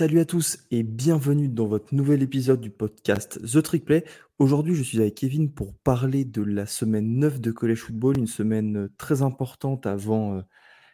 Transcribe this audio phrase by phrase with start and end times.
[0.00, 4.02] Salut à tous et bienvenue dans votre nouvel épisode du podcast The Trick Play.
[4.38, 8.26] Aujourd'hui, je suis avec Kevin pour parler de la semaine 9 de College Football, une
[8.26, 10.40] semaine euh, très importante avant euh,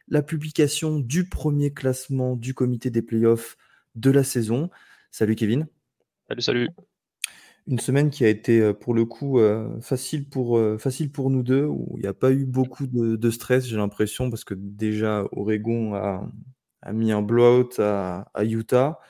[0.08, 3.56] la publication du premier classement du comité des playoffs
[3.94, 4.70] de la saison.
[5.12, 5.68] Salut Kevin.
[6.26, 6.68] Salut, salut.
[7.68, 9.38] Une semaine qui a été euh, pour le coup
[9.82, 13.68] facile, pour, facile pour nous deux, où il n'y a pas eu beaucoup de, stress,
[13.68, 16.28] j'ai l'impression, parce que déjà Oregon a,
[16.86, 19.00] a mis un blowout à, Utah.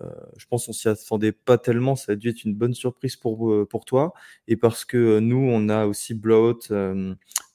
[0.00, 1.96] Euh, je pense qu'on s'y attendait pas tellement.
[1.96, 4.12] Ça a dû être une bonne surprise pour, euh, pour toi.
[4.48, 6.68] Et parce que euh, nous, on a aussi blowout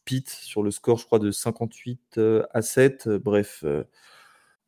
[0.05, 2.20] Pete sur le score, je crois, de 58
[2.52, 3.09] à 7.
[3.09, 3.64] Bref.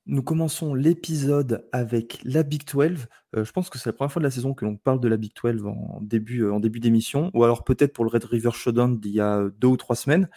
[0.06, 3.08] Nous commençons l'épisode avec la Big 12.
[3.34, 5.18] je pense que c'est la première fois de la saison que l'on parle de la
[5.18, 9.00] Big 12 en début, en début d'émission, ou alors peut-être pour le Red River Showdown
[9.00, 10.28] d'il y a deux ou trois semaines.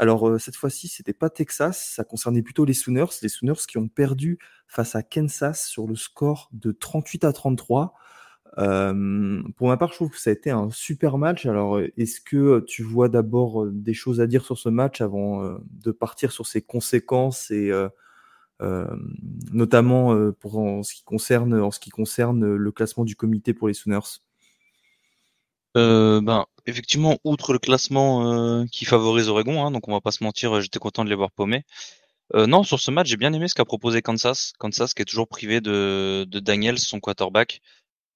[0.00, 3.76] Alors euh, cette fois-ci, c'était pas Texas, ça concernait plutôt les Sooners, les Sooners qui
[3.76, 7.92] ont perdu face à Kansas sur le score de 38 à 33.
[8.58, 11.44] Euh, pour ma part, je trouve que ça a été un super match.
[11.44, 15.58] Alors, est-ce que tu vois d'abord euh, des choses à dire sur ce match avant
[15.70, 17.70] de partir sur ses conséquences et
[19.52, 24.22] notamment en ce qui concerne le classement du comité pour les Sooners?
[25.74, 30.24] Ben effectivement, outre le classement euh, qui favorise Oregon, hein, donc on va pas se
[30.24, 31.64] mentir, euh, j'étais content de les voir paumés.
[32.34, 34.52] Euh, non, sur ce match, j'ai bien aimé ce qu'a proposé Kansas.
[34.58, 37.60] Kansas qui est toujours privé de, de Daniels, son quarterback,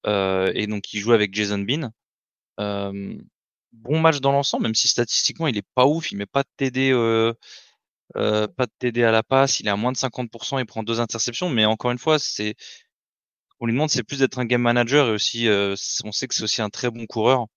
[0.07, 1.91] et donc il joue avec Jason Bean.
[2.57, 6.49] bon match dans l'ensemble, même si statistiquement il est pas ouf, il met pas de
[6.57, 6.93] TD,
[8.13, 10.99] pas de TD à la passe, il est à moins de 50%, il prend deux
[11.01, 12.55] interceptions, mais encore une fois, c'est
[13.59, 15.47] on lui demande c'est plus d'être un game manager et aussi
[16.03, 17.47] on sait que c'est aussi un très bon coureur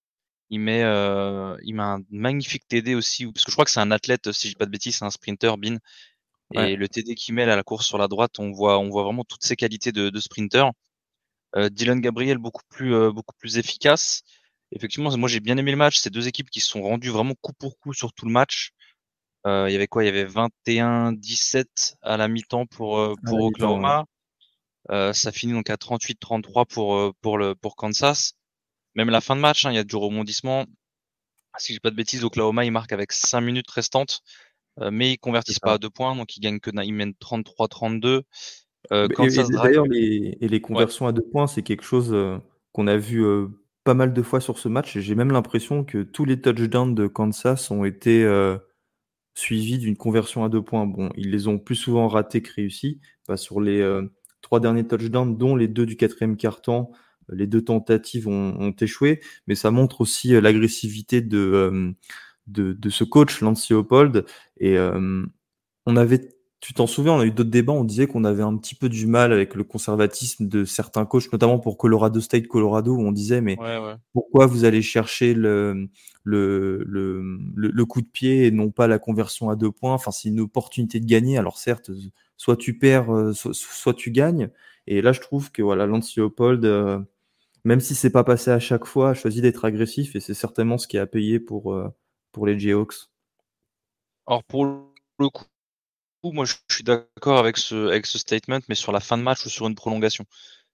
[0.50, 3.81] il met, euh, il met un magnifique TD aussi, parce que je crois que c'est
[3.81, 5.78] un athlète, si je dis pas de bêtises, c'est un sprinter, Bin.
[6.54, 9.03] Et le TD qu'il met à la course sur la droite, on voit, on voit
[9.03, 10.64] vraiment toutes ses qualités de, de sprinter.
[11.56, 14.22] Euh, Dylan Gabriel beaucoup plus, euh, beaucoup plus efficace.
[14.72, 15.98] Effectivement, moi j'ai bien aimé le match.
[15.98, 18.70] Ces deux équipes qui se sont rendues vraiment coup pour coup sur tout le match.
[19.47, 20.04] Euh, il y avait quoi?
[20.04, 24.06] Il y avait 21-17 à la mi-temps pour, euh, pour Oklahoma.
[24.88, 28.34] Ça finit donc à 38-33 pour, pour, le, pour Kansas
[28.99, 30.66] même la fin de match, hein, il y a du rebondissement.
[31.56, 34.22] Si je dis pas de bêtises, Oklahoma, il marque avec 5 minutes restantes,
[34.81, 38.22] euh, mais ils convertissent pas à deux points, donc ils gagnent que ils mènent 33-32.
[38.93, 42.38] Euh, d'ailleurs, les, et les conversions à deux points, c'est quelque chose euh,
[42.72, 43.25] qu'on a vu
[43.84, 44.99] pas mal de fois sur ce match.
[44.99, 48.26] J'ai même l'impression que tous les touchdowns de Kansas ont été
[49.34, 50.87] suivis d'une conversion à deux points.
[50.87, 53.00] Bon, ils les ont plus souvent ratés que réussis.
[53.26, 53.81] Bah, sur les
[54.41, 56.93] trois derniers touchdowns, dont les deux du quatrième quart-temps,
[57.32, 61.93] les deux tentatives ont, échoué, mais ça montre aussi euh, l'agressivité euh,
[62.47, 64.25] de, de, ce coach, Lance Leopold.
[64.59, 65.25] Et euh,
[65.87, 68.56] on avait, tu t'en souviens, on a eu d'autres débats, on disait qu'on avait un
[68.56, 72.94] petit peu du mal avec le conservatisme de certains coachs, notamment pour Colorado State, Colorado,
[72.94, 73.56] où on disait, mais
[74.12, 75.88] pourquoi vous allez chercher le,
[76.25, 79.94] le, le, coup de pied et non pas la conversion à deux points?
[79.94, 81.38] Enfin, c'est une opportunité de gagner.
[81.38, 81.91] Alors certes,
[82.38, 84.49] soit tu perds, soit, tu gagnes.
[84.87, 87.06] Et là, je trouve que voilà, Lance Leopold
[87.65, 90.78] même si c'est pas passé à chaque fois, a choisi d'être agressif et c'est certainement
[90.78, 91.88] ce qui a payé pour, euh,
[92.32, 92.94] pour les Jayhawks.
[94.26, 95.44] Alors pour le coup,
[96.25, 99.44] moi je suis d'accord avec ce, avec ce statement, mais sur la fin de match
[99.44, 100.25] ou sur une prolongation.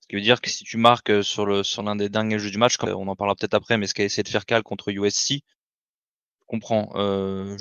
[0.00, 2.58] Ce qui veut dire que si tu marques euh, sur l'un des derniers jeux du
[2.58, 5.30] match, on en parlera peut-être après, mais ce qu'a essayé de faire Cal contre USC,
[5.32, 6.92] je comprends.
[6.94, 7.56] Euh,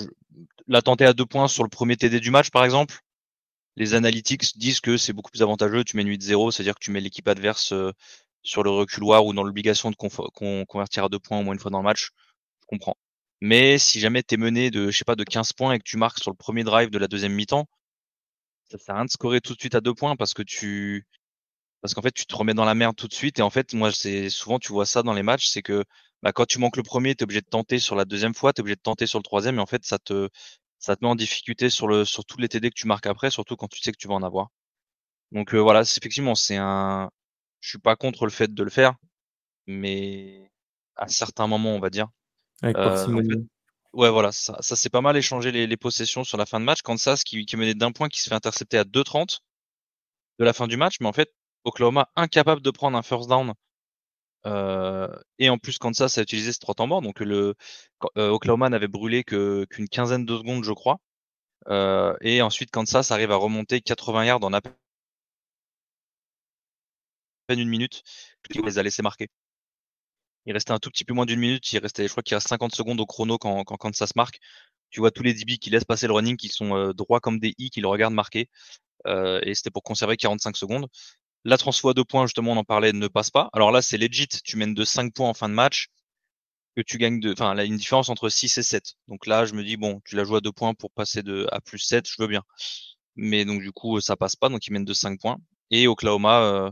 [0.67, 2.99] la tenter à deux points sur le premier TD du match, par exemple,
[3.75, 5.83] les analytics disent que c'est beaucoup plus avantageux.
[5.83, 7.91] Tu mets une 8-0, c'est-à-dire que tu mets l'équipe adverse euh,
[8.43, 11.71] sur le reculoir ou dans l'obligation de convertir à deux points au moins une fois
[11.71, 12.11] dans le match,
[12.61, 12.97] je comprends.
[13.41, 15.97] Mais si jamais tu mené de, je sais pas, de 15 points et que tu
[15.97, 17.67] marques sur le premier drive de la deuxième mi-temps,
[18.69, 21.05] ça sert à rien de scorer tout de suite à deux points parce que tu,
[21.81, 23.39] parce qu'en fait, tu te remets dans la merde tout de suite.
[23.39, 25.83] Et en fait, moi, c'est souvent, tu vois ça dans les matchs, c'est que
[26.21, 28.53] bah, quand tu manques le premier, tu es obligé de tenter sur la deuxième fois,
[28.53, 30.29] tu es obligé de tenter sur le troisième, et en fait, ça te,
[30.83, 33.31] ça te met en difficulté sur le, sur tous les TD que tu marques après,
[33.31, 34.49] surtout quand tu sais que tu vas en avoir.
[35.31, 37.09] Donc euh, voilà, effectivement, c'est un,
[37.61, 38.95] je suis pas contre le fait de le faire,
[39.65, 40.51] mais
[40.97, 42.09] à certains moments, on va dire.
[42.61, 43.07] Avec euh,
[43.93, 46.65] ouais, voilà, ça, ça c'est pas mal échanger les, les, possessions sur la fin de
[46.65, 46.81] match.
[46.81, 49.39] Kansas qui, qui menait d'un point qui se fait intercepter à 2-30
[50.39, 51.33] de la fin du match, mais en fait,
[51.63, 53.53] Oklahoma incapable de prendre un first down.
[54.45, 55.07] Euh,
[55.39, 57.55] et en plus, Kansas a utilisé ce trois temps donc le
[58.17, 60.99] euh, Oklahoma n'avait brûlé qu'une quinzaine de secondes, je crois.
[61.69, 64.73] Euh, et ensuite, Kansas arrive à remonter 80 yards en à peine
[67.59, 68.03] une minute,
[68.51, 69.29] qui les a laissés marquer.
[70.45, 72.47] Il restait un tout petit peu moins d'une minute, il restait, je crois qu'il reste
[72.49, 74.39] 50 secondes au chrono quand, quand, se marque.
[74.89, 77.39] Tu vois tous les DB qui laissent passer le running, qui sont euh, droits comme
[77.39, 78.49] des I, qui le regardent marquer.
[79.07, 80.87] Euh, et c'était pour conserver 45 secondes.
[81.45, 83.49] La transfo à deux points, justement, on en parlait, ne passe pas.
[83.53, 84.27] Alors là, c'est legit.
[84.27, 85.87] Tu mènes de 5 points en fin de match,
[86.75, 88.95] que tu gagnes de, enfin, là, une différence entre 6 et 7.
[89.07, 91.47] Donc là, je me dis, bon, tu la joues à deux points pour passer de
[91.51, 92.43] à plus 7, je veux bien.
[93.15, 94.49] Mais donc, du coup, ça passe pas.
[94.49, 95.37] Donc, ils mènent de 5 points.
[95.71, 96.71] Et Oklahoma, euh,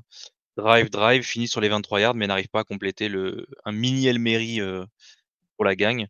[0.57, 4.07] drive, drive, finit sur les 23 yards, mais n'arrive pas à compléter le, un mini
[4.07, 4.85] Elmery euh,
[5.55, 6.07] pour la gagne.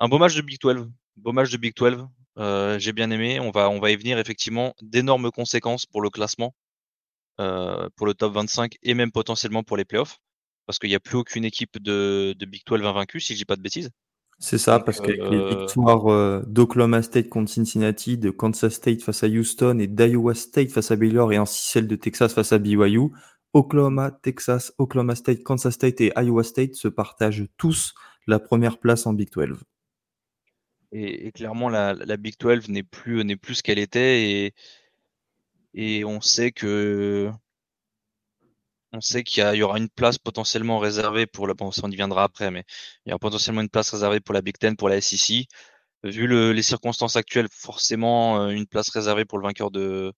[0.00, 0.90] Un beau match de Big 12.
[1.16, 2.06] Beau match de Big 12.
[2.38, 3.40] Euh, j'ai bien aimé.
[3.40, 4.74] On va, on va y venir effectivement.
[4.82, 6.63] D'énormes conséquences pour le classement, euh,
[7.36, 10.18] pour le top 25 et même potentiellement pour les playoffs.
[10.66, 13.44] Parce qu'il n'y a plus aucune équipe de, de Big 12 invaincue, si je dis
[13.44, 13.90] pas de bêtises.
[14.38, 19.22] C'est ça, parce qu'avec les euh, victoires d'Oklahoma State contre Cincinnati, de Kansas State face
[19.22, 22.58] à Houston et d'Iowa State face à Baylor et ainsi celle de Texas face à
[22.58, 23.10] BYU,
[23.54, 27.94] Oklahoma, Texas, Oklahoma State, Kansas State et Iowa State se partagent tous
[28.26, 29.62] la première place en Big 12.
[30.96, 34.30] Et, clairement, la, Big 12 n'est plus, n'est plus ce qu'elle était.
[34.30, 34.54] Et,
[35.74, 37.30] et on sait que
[38.92, 41.54] on sait qu'il y, aura une place potentiellement réservée pour la.
[41.54, 42.64] Bon, ça on y viendra après, mais
[43.04, 45.46] il y aura potentiellement une place réservée pour la Big Ten, pour la SEC.
[46.04, 50.12] Vu les circonstances actuelles, forcément euh, une place réservée pour le vainqueur de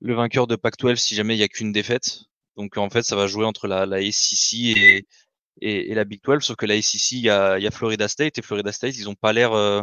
[0.00, 2.20] le vainqueur de Pac-12 si jamais il n'y a qu'une défaite.
[2.56, 5.06] Donc en fait, ça va jouer entre la, la SEC et,
[5.60, 8.38] et, la Big 12, sauf que la SEC, il y a, y a, Florida State,
[8.38, 9.82] et Florida State, ils ont pas l'air euh,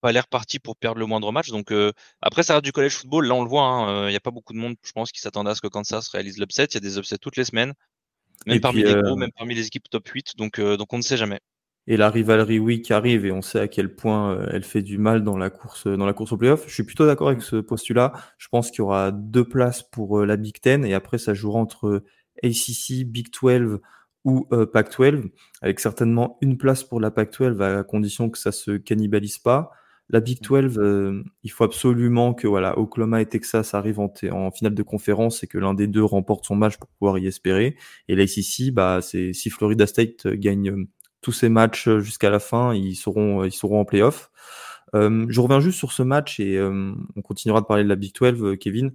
[0.00, 1.50] pas l'air parti pour perdre le moindre match.
[1.50, 3.26] Donc euh, après, ça reste du college football.
[3.26, 3.62] Là, on le voit.
[3.62, 5.60] Hein, euh, il n'y a pas beaucoup de monde, je pense, qui s'attendait à ce
[5.60, 6.64] que Kansas réalise l'upset.
[6.64, 7.74] Il y a des upsets toutes les semaines,
[8.46, 10.36] même parmi les gros, même parmi les équipes top 8.
[10.36, 11.40] Donc, donc on ne sait jamais.
[11.86, 15.24] Et la rivalerie week arrive et on sait à quel point elle fait du mal
[15.24, 16.64] dans la course dans la course au playoff.
[16.68, 18.12] Je suis plutôt d'accord avec ce postulat.
[18.38, 21.58] Je pense qu'il y aura deux places pour la Big Ten et après ça jouera
[21.58, 22.04] entre
[22.42, 23.80] ACC, Big 12
[24.24, 25.30] ou euh, Pac-12,
[25.62, 29.70] avec certainement une place pour la Pac-12 à condition que ça se cannibalise pas.
[30.12, 34.50] La Big 12, euh, il faut absolument que voilà, Oklahoma et Texas arrivent en, en
[34.50, 37.76] finale de conférence et que l'un des deux remporte son match pour pouvoir y espérer.
[38.08, 40.88] Et là ici, bah, c'est si Florida State gagne euh,
[41.20, 44.30] tous ses matchs jusqu'à la fin, ils seront ils seront en playoff.
[44.94, 47.96] Euh, je reviens juste sur ce match et euh, on continuera de parler de la
[47.96, 48.92] Big 12, euh, Kevin.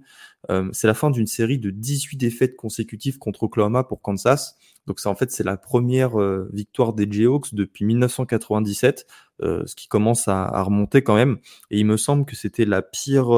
[0.72, 4.56] c'est la fin d'une série de 18 défaites consécutives contre Oklahoma pour Kansas.
[4.86, 6.16] Donc ça, en fait, c'est la première
[6.52, 9.06] victoire des Jayhawks depuis 1997,
[9.40, 11.38] ce qui commence à, remonter quand même.
[11.72, 13.30] Et il me semble que c'était la pire,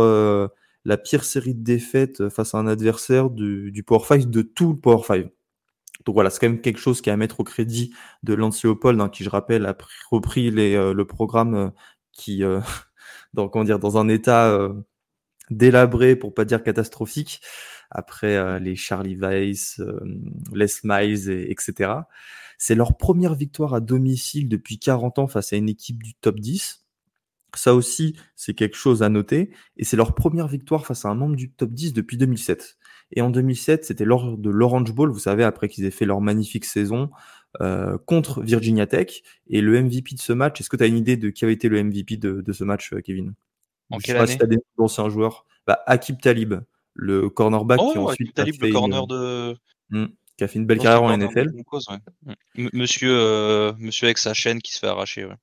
[0.84, 4.78] la pire série de défaites face à un adversaire du, Power 5 de tout le
[4.78, 5.28] Power 5.
[6.04, 8.62] Donc voilà, c'est quand même quelque chose qui est à mettre au crédit de Lance
[8.62, 9.74] Leopold, hein, qui je rappelle a
[10.10, 11.72] repris le programme
[12.18, 12.60] qui, euh,
[13.32, 14.74] dans, comment dire, dans un état euh,
[15.48, 17.40] délabré, pour pas dire catastrophique,
[17.90, 19.80] après euh, les Charlie Weiss,
[20.52, 21.92] Les Miles, et, etc.
[22.58, 26.40] C'est leur première victoire à domicile depuis 40 ans face à une équipe du top
[26.40, 26.84] 10.
[27.54, 29.50] Ça aussi, c'est quelque chose à noter.
[29.78, 32.76] Et c'est leur première victoire face à un membre du top 10 depuis 2007.
[33.12, 36.20] Et en 2007, c'était lors de l'Orange Bowl, vous savez, après qu'ils aient fait leur
[36.20, 37.10] magnifique saison,
[37.60, 39.22] euh, contre Virginia Tech.
[39.48, 41.54] Et le MVP de ce match, est-ce que tu as une idée de qui avait
[41.54, 43.34] été le MVP de, de ce match, euh, Kevin?
[43.90, 44.26] En quelle année?
[44.32, 45.46] si des anciens joueurs.
[45.66, 46.54] Bah, Akib Talib,
[46.94, 49.56] le cornerback oh, qui ensuite Talib, le corner de...
[49.90, 51.50] Hmm, qui a fait une belle carrière en NFL.
[52.72, 55.24] Monsieur, euh, monsieur avec sa chaîne qui se fait arracher.
[55.24, 55.34] Ouais.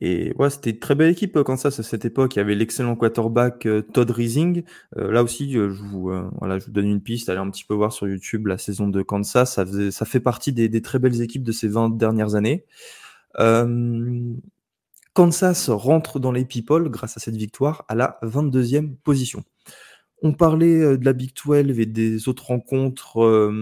[0.00, 2.36] Et ouais, c'était une très belle équipe euh, ça, à cette époque.
[2.36, 4.62] Il y avait l'excellent quarterback euh, Todd Rising.
[4.96, 7.28] Euh, là aussi, je vous, voilà, je vous donne une piste.
[7.28, 9.54] Allez un petit peu voir sur YouTube la saison de Kansas.
[9.54, 12.64] Ça, faisait, ça fait partie des, des, très belles équipes de ces 20 dernières années.
[15.14, 19.42] Kansas rentre dans les people grâce à cette victoire à la 22e position.
[20.22, 23.52] On parlait de la Big 12 et des autres rencontres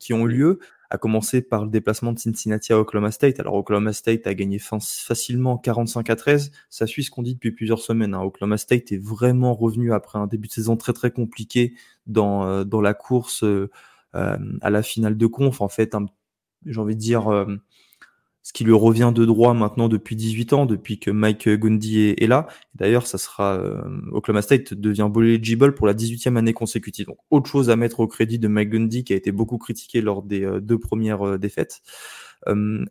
[0.00, 0.58] qui ont eu lieu
[0.90, 3.40] à commencer par le déplacement de Cincinnati à Oklahoma State.
[3.40, 6.52] Alors Oklahoma State a gagné facilement 45 à 13.
[6.70, 8.14] Ça suit ce qu'on dit depuis plusieurs semaines.
[8.14, 8.22] Hein.
[8.22, 11.74] Oklahoma State est vraiment revenu après un début de saison très très compliqué
[12.06, 13.70] dans, euh, dans la course euh,
[14.14, 15.60] euh, à la finale de conf.
[15.60, 15.96] En fait,
[16.64, 17.46] j'ai envie de dire
[18.46, 22.28] ce qui lui revient de droit maintenant depuis 18 ans, depuis que Mike Gundy est,
[22.28, 22.46] là.
[22.76, 27.06] D'ailleurs, ça sera euh, Oklahoma State devient eligible pour la 18e année consécutive.
[27.06, 30.00] Donc, autre chose à mettre au crédit de Mike Gundy qui a été beaucoup critiqué
[30.00, 31.82] lors des euh, deux premières euh, défaites.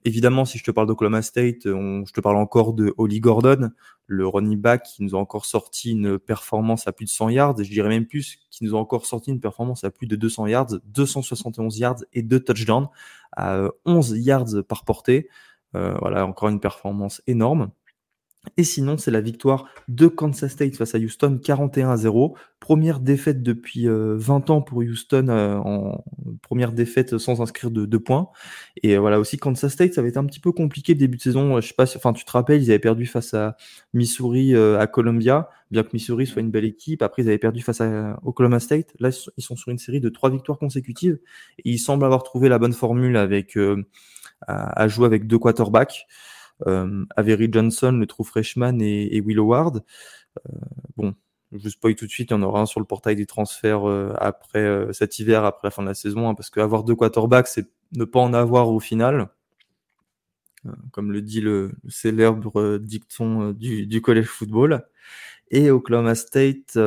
[0.03, 3.71] Évidemment, si je te parle d'Oklahoma State, je te parle encore de Holly Gordon,
[4.07, 7.59] le running back qui nous a encore sorti une performance à plus de 100 yards,
[7.59, 10.15] et je dirais même plus, qui nous a encore sorti une performance à plus de
[10.15, 12.87] 200 yards, 271 yards et deux touchdowns
[13.35, 15.29] à 11 yards par portée.
[15.75, 17.71] Euh, voilà, encore une performance énorme.
[18.57, 22.35] Et sinon, c'est la victoire de Kansas State face à Houston, 41 à 0.
[22.59, 26.03] Première défaite depuis 20 euh, ans pour Houston, euh, en
[26.41, 28.29] première défaite sans inscrire de, points.
[28.81, 31.17] Et euh, voilà aussi, Kansas State, ça avait été un petit peu compliqué le début
[31.17, 31.59] de saison.
[31.61, 33.55] Je sais pas, enfin, tu te rappelles, ils avaient perdu face à
[33.93, 37.01] Missouri, à Columbia, bien que Missouri soit une belle équipe.
[37.01, 38.93] Après, ils avaient perdu face à Oklahoma State.
[38.99, 41.19] Là, ils sont sur une série de trois victoires consécutives.
[41.63, 43.57] Ils semblent avoir trouvé la bonne formule avec
[44.47, 49.83] à jouer avec deux quarterbacks euh, Avery Johnson, le true freshman et, Will Howard.
[50.45, 50.51] Euh,
[50.97, 51.15] bon,
[51.51, 53.25] je vous spoil tout de suite, il y en aura un sur le portail des
[53.25, 56.83] transferts euh, après euh, cet hiver, après la fin de la saison, hein, parce qu'avoir
[56.83, 59.29] deux quarterbacks, c'est ne pas en avoir au final.
[60.91, 64.85] comme le dit le, célèbre dicton du, du, collège football.
[65.51, 66.77] Et Oklahoma State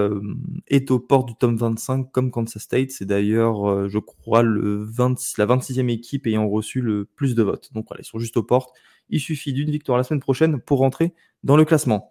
[0.66, 2.90] est aux portes du top 25 comme Kansas State.
[2.90, 7.72] C'est d'ailleurs, je crois, le 26, la 26e équipe ayant reçu le plus de votes.
[7.72, 8.74] Donc voilà, ils sont juste aux portes.
[9.10, 12.10] Il suffit d'une victoire la semaine prochaine pour rentrer dans le classement.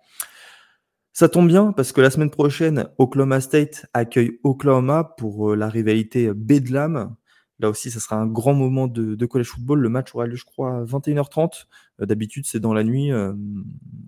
[1.18, 5.68] Ça tombe bien parce que la semaine prochaine, Oklahoma State accueille Oklahoma pour euh, la
[5.68, 7.16] rivalité Bedlam.
[7.58, 9.80] Là aussi, ça sera un grand moment de, college football.
[9.80, 11.66] Le match aura lieu, je crois, à 21h30.
[12.02, 13.12] Euh, d'habitude, c'est dans la nuit.
[13.12, 13.34] Euh,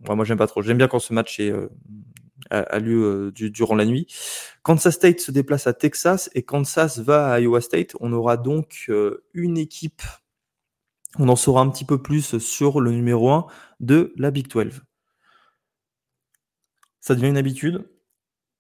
[0.07, 0.61] moi, j'aime pas trop.
[0.61, 1.41] J'aime bien quand ce match
[2.49, 4.07] a, lieu durant la nuit.
[4.63, 7.95] Kansas State se déplace à Texas et Kansas va à Iowa State.
[7.99, 8.91] On aura donc
[9.33, 10.01] une équipe
[11.17, 13.47] on en saura un petit peu plus sur le numéro 1
[13.79, 14.81] de la Big 12.
[16.99, 17.89] Ça devient une habitude.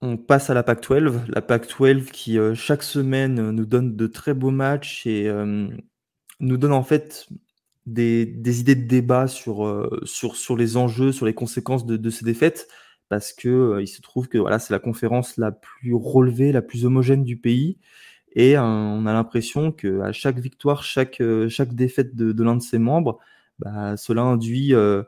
[0.01, 1.21] On passe à la PAC 12.
[1.27, 5.67] La PAC 12 qui, euh, chaque semaine, nous donne de très beaux matchs et euh,
[6.39, 7.27] nous donne en fait
[7.85, 8.23] des,
[8.59, 12.67] idées de débat euh, sur les enjeux, sur les conséquences de, ces défaites.
[13.09, 16.85] Parce que il se trouve que voilà, c'est la conférence la plus relevée, la plus
[16.85, 17.77] homogène du pays.
[18.33, 22.43] Et euh, on a l'impression que à chaque victoire, chaque, euh, chaque défaite de, de
[22.43, 23.19] l'un de ses membres,
[23.59, 25.03] bah, cela induit euh,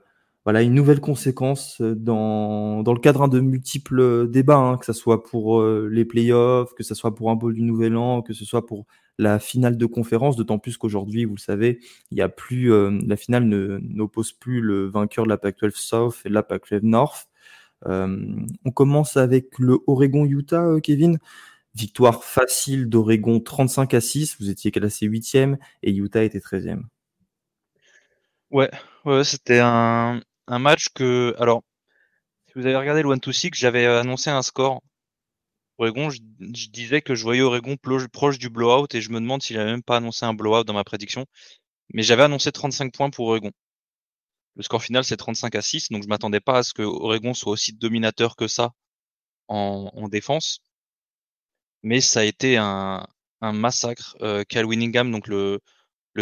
[0.46, 5.24] voilà, une nouvelle conséquence dans, dans le cadre de multiples débats, hein, que ce soit
[5.24, 8.66] pour les playoffs, que ce soit pour un bol du Nouvel An, que ce soit
[8.66, 8.86] pour
[9.20, 11.80] la finale de conférence, d'autant plus qu'aujourd'hui, vous le savez,
[12.10, 12.72] il y a plus,
[13.06, 17.28] la finale n'oppose plus le vainqueur de la Pac-12 South et de la Pac-12 North.
[17.86, 21.20] On commence avec le Oregon-Utah, Kevin.
[21.74, 24.38] Victoire facile d'Oregon 35 à 6.
[24.40, 26.84] Vous étiez classé 8e et Utah était 13e.
[28.50, 28.70] Ouais,
[29.06, 31.34] ouais c'était un, un, match que.
[31.40, 31.64] Alors,
[32.48, 34.82] si vous avez regardé le 1-2-6, j'avais annoncé un score.
[35.78, 36.20] Oregon, je,
[36.70, 39.84] disais que je voyais Oregon proche du blowout et je me demande s'il n'avait même
[39.84, 41.26] pas annoncé un blowout dans ma prédiction.
[41.94, 43.52] Mais j'avais annoncé 35 points pour Oregon.
[44.56, 47.34] Le score final, c'est 35 à 6, donc je m'attendais pas à ce que Oregon
[47.34, 48.72] soit aussi dominateur que ça
[49.48, 50.62] en, en défense
[51.84, 53.06] mais ça a été un,
[53.42, 54.16] massacre.
[54.22, 55.60] Euh, Cal Winningham, donc le,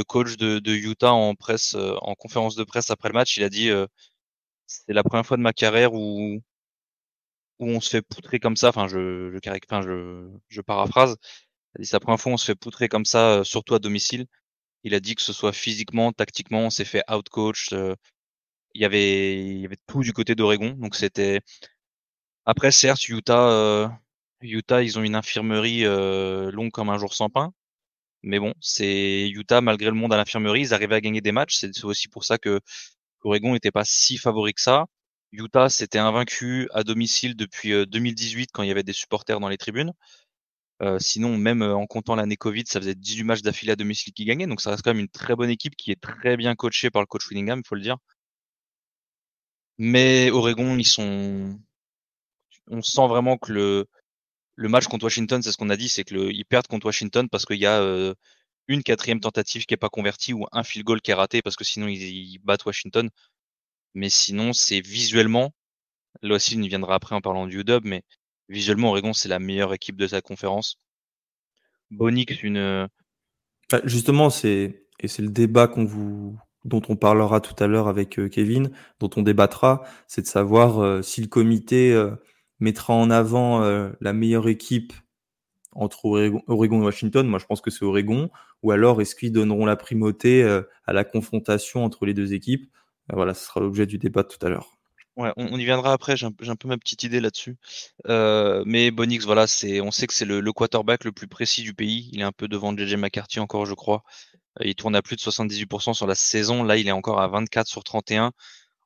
[0.07, 3.69] coach de, de Utah euh, en conférence de presse après le match, il a dit
[3.69, 3.87] euh,
[4.67, 6.41] c'est la première fois de ma carrière où
[7.59, 8.69] on se fait poutrer comme ça.
[8.69, 11.17] Enfin, je je, enfin, je, je paraphrase.
[11.81, 14.25] C'est la première fois où on se fait poutrer comme ça, surtout à domicile.
[14.83, 17.69] Il a dit que ce soit physiquement, tactiquement, on s'est fait outcoach.
[18.73, 21.41] Il y avait il tout du côté d'Oregon, donc c'était
[22.45, 23.89] après certes Utah
[24.41, 27.53] Utah, ils ont une infirmerie euh, longue comme un jour sans pain.
[28.23, 31.57] Mais bon, c'est Utah, malgré le monde à l'infirmerie, ils arrivaient à gagner des matchs.
[31.59, 32.61] C'est aussi pour ça que
[33.23, 34.85] Oregon n'était pas si favori que ça.
[35.31, 39.49] Utah, c'était invaincu à domicile depuis 2018 euh, quand il y avait des supporters dans
[39.49, 39.93] les tribunes.
[40.81, 44.25] Euh, sinon, même en comptant l'année Covid, ça faisait 18 matchs d'affilée à domicile qui
[44.25, 44.47] gagnaient.
[44.47, 47.01] Donc ça reste quand même une très bonne équipe qui est très bien coachée par
[47.01, 47.97] le coach Willingham, il faut le dire.
[49.79, 51.57] Mais Oregon, ils sont.
[52.67, 53.87] On sent vraiment que le,
[54.55, 57.45] le match contre Washington, c'est ce qu'on a dit, c'est qu'ils perdent contre Washington parce
[57.45, 58.13] qu'il y a euh,
[58.67, 61.55] une quatrième tentative qui n'est pas convertie ou un field goal qui est raté parce
[61.55, 63.09] que sinon ils, battent Washington.
[63.95, 65.53] Mais sinon, c'est visuellement,
[66.21, 68.03] là aussi, il viendra après en parlant du UW, mais
[68.49, 70.77] visuellement, Oregon, c'est la meilleure équipe de sa conférence.
[71.89, 72.87] Bonix, une.
[73.71, 77.87] Bah, justement, c'est et c'est le débat qu'on vous dont on parlera tout à l'heure
[77.87, 81.95] avec euh, Kevin, dont on débattra, c'est de savoir euh, si le comité
[82.59, 84.93] mettra en avant euh, la meilleure équipe
[85.71, 86.05] entre
[86.47, 88.29] Oregon, et Washington, moi je pense que c'est Oregon,
[88.63, 92.69] ou alors est-ce qu'ils donneront la primauté euh, à la confrontation entre les deux équipes?
[93.11, 94.79] Euh, Voilà, ce sera l'objet du débat tout à l'heure.
[95.15, 97.57] Ouais, on, y viendra après, j'ai un, peu ma petite idée là-dessus.
[98.07, 99.47] Euh, mais Bonix, voilà,
[99.83, 102.09] on sait que c'est le, quarterback le plus précis du pays.
[102.13, 104.03] Il est un peu devant JJ McCarthy encore, je crois.
[104.61, 106.63] Il tourne à plus de 78% sur la saison.
[106.63, 108.31] Là, il est encore à 24 sur 31.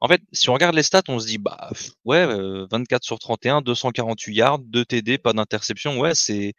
[0.01, 1.71] En fait, si on regarde les stats, on se dit, bah
[2.05, 5.99] ouais, 24 euh, sur 31, 248 yards, 2 TD, pas d'interception.
[5.99, 6.53] Ouais, c'est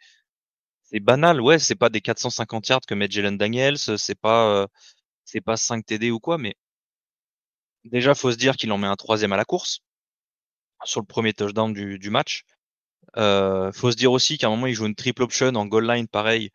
[0.84, 1.40] c'est banal.
[1.40, 4.66] Ouais, c'est pas des 450 yards que met Jalen Daniels, c'est pas euh,
[5.24, 6.54] c'est pas 5 TD ou quoi, mais
[7.84, 9.80] déjà faut se dire qu'il en met un troisième à la course.
[10.84, 12.44] sur le premier touchdown du, match.
[13.16, 15.86] Euh, faut se dire aussi qu'à un moment, il joue une triple option en goal
[15.90, 16.50] line, pareil,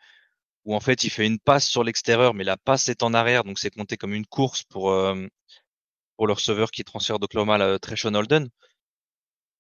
[0.69, 3.43] où en fait, il fait une passe sur l'extérieur, mais la passe est en arrière,
[3.43, 5.25] donc c'est compté comme une course pour, euh,
[6.15, 8.49] pour le receveur qui transfère d'Oklahoma Treshon Holden.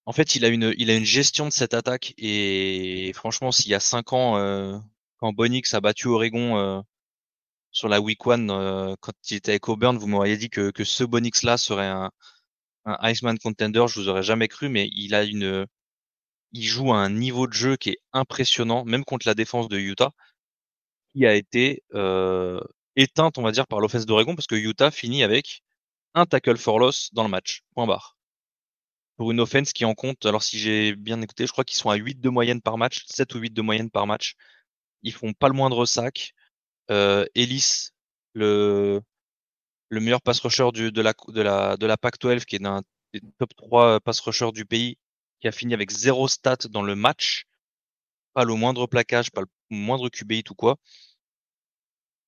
[0.05, 3.71] En fait, il a une, il a une gestion de cette attaque et franchement, s'il
[3.71, 4.77] y a cinq ans, euh,
[5.17, 6.81] quand Bonix a battu Oregon euh,
[7.71, 10.83] sur la week one, euh, quand il était avec Auburn, vous m'auriez dit que, que
[10.83, 12.11] ce Bonix là serait un,
[12.85, 15.65] un Iceman contender, je vous aurais jamais cru, mais il a une,
[16.51, 19.79] il joue à un niveau de jeu qui est impressionnant, même contre la défense de
[19.79, 20.11] Utah,
[21.13, 22.59] qui a été euh,
[22.95, 25.61] éteinte, on va dire, par l'offense d'Oregon, parce que Utah finit avec
[26.15, 27.61] un tackle for loss dans le match.
[27.73, 28.17] Point barre.
[29.17, 31.89] Pour une offense qui en compte, alors si j'ai bien écouté, je crois qu'ils sont
[31.89, 34.35] à 8 de moyenne par match, 7 ou 8 de moyenne par match.
[35.03, 36.33] Ils font pas le moindre sac.
[36.91, 37.89] Euh, Ellis,
[38.33, 39.01] le,
[39.89, 42.81] le meilleur pass rusher du, de la, de la, de la Pac-12, qui est un
[43.13, 44.97] des top 3 pass rushers du pays,
[45.41, 47.45] qui a fini avec zéro stat dans le match.
[48.33, 50.77] Pas le moindre plaquage, pas le moindre QB ou quoi.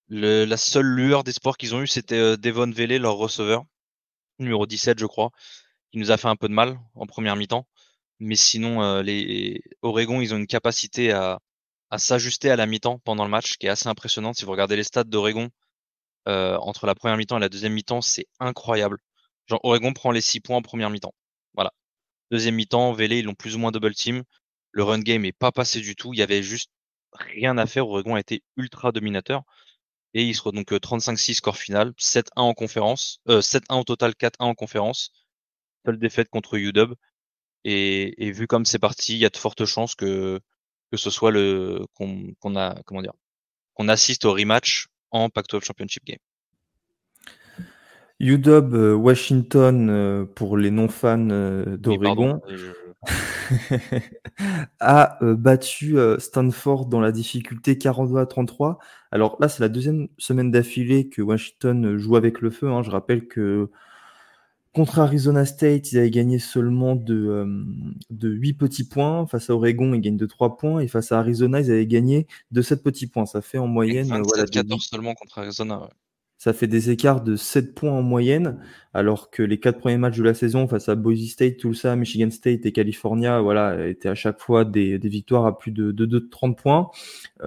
[0.09, 3.63] La seule lueur d'espoir qu'ils ont eu, c'était euh, Devon Vele, leur receveur,
[4.39, 5.31] numéro 17, je crois,
[5.91, 7.67] qui nous a fait un peu de mal en première mi-temps.
[8.19, 11.39] Mais sinon, euh, les Oregon, ils ont une capacité à,
[11.91, 14.37] à s'ajuster à la mi-temps pendant le match, qui est assez impressionnante.
[14.37, 15.49] Si vous regardez les stats d'Oregon,
[16.27, 18.99] euh, entre la première mi-temps et la deuxième mi-temps, c'est incroyable.
[19.47, 21.13] Genre, Oregon prend les 6 points en première mi-temps.
[21.55, 21.73] Voilà.
[22.31, 24.23] Deuxième mi-temps, Vélé, ils l'ont plus ou moins double team.
[24.71, 26.13] Le run game est pas passé du tout.
[26.13, 26.71] Il y avait juste
[27.13, 27.87] rien à faire.
[27.87, 29.43] Oregon a été ultra dominateur.
[30.13, 34.31] Et il sera donc 35-6 score final, 7-1 en conférence, euh, 7-1 au total, 4-1
[34.39, 35.11] en conférence.
[35.85, 36.95] Seule défaite contre UW.
[37.63, 40.41] Et, et vu comme c'est parti, il y a de fortes chances que,
[40.91, 43.13] que ce soit le qu'on a comment dire
[43.73, 46.17] qu'on assiste au rematch en Pac-12 Championship Game.
[48.19, 52.41] UW euh, Washington euh, pour les non-fans euh, d'Oregon
[54.79, 58.79] a battu Stanford dans la difficulté 42 à 33.
[59.11, 62.69] Alors là, c'est la deuxième semaine d'affilée que Washington joue avec le feu.
[62.69, 62.83] Hein.
[62.83, 63.69] Je rappelle que
[64.73, 67.45] contre Arizona State, ils avaient gagné seulement de,
[68.09, 69.25] de 8 petits points.
[69.27, 70.79] Face à Oregon, ils gagnent de 3 points.
[70.79, 73.25] Et face à Arizona, ils avaient gagné de 7 petits points.
[73.25, 74.07] Ça fait en moyenne.
[74.07, 75.81] 27, voilà, 14 seulement contre Arizona.
[75.81, 75.89] Ouais
[76.41, 78.57] ça fait des écarts de 7 points en moyenne,
[78.95, 82.31] alors que les quatre premiers matchs de la saison face à Boise State, Tulsa, Michigan
[82.31, 86.57] State et California, voilà, étaient à chaque fois des, victoires à plus de, de, 30
[86.57, 86.89] points.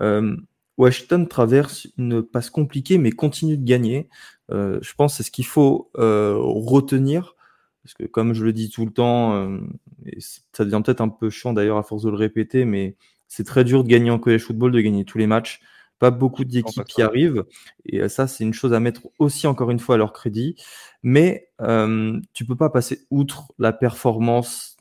[0.00, 0.37] Euh,
[0.78, 4.09] Washington traverse une passe compliquée, mais continue de gagner.
[4.52, 7.35] Euh, je pense que c'est ce qu'il faut euh, retenir,
[7.83, 9.59] parce que comme je le dis tout le temps,
[10.07, 10.18] et
[10.52, 12.94] ça devient peut-être un peu chiant d'ailleurs à force de le répéter, mais
[13.26, 15.61] c'est très dur de gagner en college football, de gagner tous les matchs
[15.98, 17.44] pas beaucoup d'équipes qui arrivent.
[17.87, 20.57] Et euh, ça, c'est une chose à mettre aussi, encore une fois, à leur crédit.
[21.02, 24.76] Mais euh, tu peux pas passer outre la performance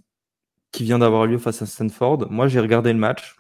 [0.72, 2.28] qui vient d'avoir lieu face à Stanford.
[2.32, 3.36] Moi, j'ai regardé le match.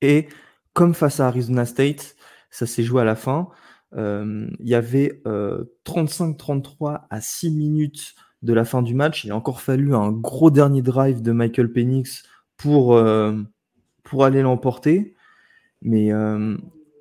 [0.00, 0.28] Et
[0.72, 2.16] comme face à Arizona State,
[2.50, 3.48] ça s'est joué à la fin.
[3.94, 5.22] Euh, il y avait
[5.84, 9.24] 35-33 euh, à 6 minutes de la fin du match.
[9.24, 12.24] Il a encore fallu un gros dernier drive de Michael Penix
[12.56, 13.02] pour,
[14.02, 15.16] pour aller l'emporter.
[15.82, 16.12] Mais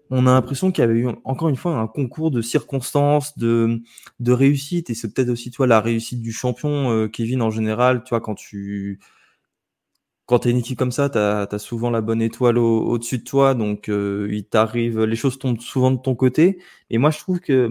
[0.10, 3.82] on a l'impression qu'il y avait eu encore une fois un concours de circonstances, de,
[4.20, 8.04] de réussite, et c'est peut-être aussi toi la réussite du champion, euh, Kevin, en général,
[8.04, 9.00] tu vois, quand tu
[10.26, 13.54] quand tu une équipe comme ça, tu as, souvent la bonne étoile au-dessus de toi,
[13.54, 16.60] donc euh, il t'arrive, les choses tombent souvent de ton côté.
[16.90, 17.70] Et moi, je trouve que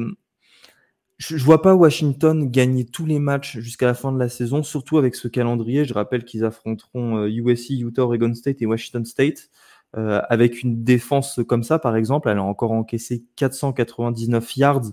[1.18, 4.62] je, je vois pas Washington gagner tous les matchs jusqu'à la fin de la saison,
[4.62, 5.84] surtout avec ce calendrier.
[5.84, 9.50] Je rappelle qu'ils affronteront USC, euh, Utah, Oregon State et Washington State.
[9.96, 14.86] Euh, avec une défense comme ça, par exemple, elle a encore encaissé 499 yards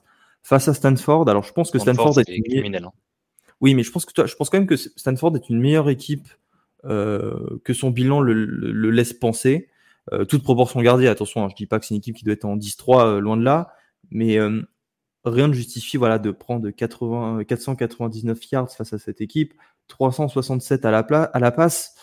[0.44, 1.28] face à Stanford.
[1.28, 2.86] Alors, je pense que Stanford, est, criminel.
[2.86, 2.92] Hein.
[3.62, 5.90] Oui, mais je pense que toi, je pense quand même que Stanford est une meilleure
[5.90, 6.28] équipe
[6.86, 8.34] euh, que son bilan le,
[8.92, 9.70] laisse penser.
[10.12, 12.34] Euh, toute proportion gardée, attention, hein, je dis pas que c'est une équipe qui doit
[12.34, 13.74] être en 10-3, loin de là,
[14.12, 14.38] mais
[15.26, 19.54] rien ne justifie voilà, de prendre 80, 499 yards face à cette équipe,
[19.88, 21.96] 367 à la, à la passe.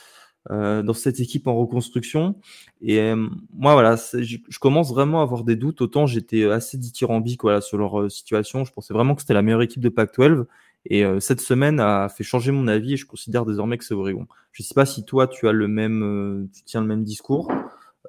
[0.51, 2.35] Euh, dans cette équipe en reconstruction.
[2.81, 5.83] Et euh, moi, voilà, je, commence vraiment à avoir des doutes.
[5.83, 8.65] Autant j'étais assez dithyrambique voilà, sur leur euh, situation.
[8.65, 10.47] Je pensais vraiment que c'était la meilleure équipe de Pac-12.
[10.91, 14.27] Et cette semaine a fait changer mon avis et je considère désormais que c'est Oregon.
[14.53, 17.53] Je ne sais pas si toi, tu as le même, tu tiens le même discours.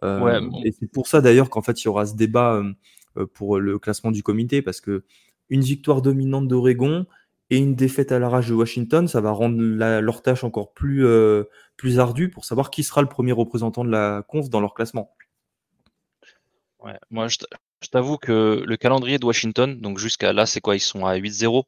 [0.01, 2.61] Ouais, Et c'est pour ça d'ailleurs qu'en fait, il y aura ce débat
[3.33, 5.03] pour le classement du comité parce que
[5.49, 7.05] une victoire dominante d'Oregon,
[7.49, 11.45] et une défaite à l'arrache de Washington, ça va rendre leur tâche encore plus, euh,
[11.77, 15.15] plus ardue pour savoir qui sera le premier représentant de la conf dans leur classement.
[16.79, 20.75] Ouais, moi, je t'avoue que le calendrier de Washington, donc jusqu'à là, c'est quoi?
[20.75, 21.63] Ils sont à 8-0.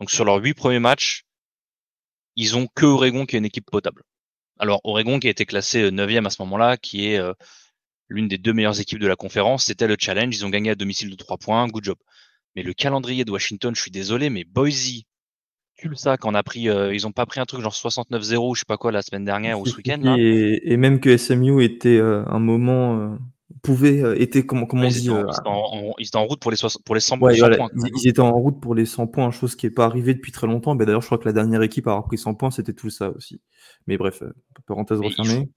[0.00, 1.24] Donc sur leurs 8 premiers matchs,
[2.34, 4.02] ils ont que Oregon qui est une équipe potable.
[4.58, 7.20] Alors Oregon qui a été classé 9e à ce moment-là, qui est
[8.08, 10.74] l'une des deux meilleures équipes de la conférence, c'était le challenge, ils ont gagné à
[10.74, 11.98] domicile de 3 points, good job.
[12.56, 15.02] Mais le calendrier de Washington, je suis désolé, mais Boise,
[15.74, 18.60] tu le sais qu'on a pris, ils ont pas pris un truc genre 69-0, je
[18.60, 19.98] sais pas quoi, la semaine dernière ou ce week-end.
[20.02, 20.16] Là.
[20.18, 23.18] Et, même que SMU était un moment
[23.62, 27.18] pouvait était comment comment on dit ils, étaient en, route pour les pour les 100
[27.18, 27.32] points.
[27.32, 30.46] Ils, étaient en route pour les 100 points, chose qui est pas arrivée depuis très
[30.46, 30.74] longtemps.
[30.74, 32.90] Mais d'ailleurs, je crois que la dernière équipe à avoir pris 100 points, c'était tout
[32.90, 33.40] ça aussi.
[33.86, 34.22] Mais bref,
[34.66, 35.48] parenthèse refermée.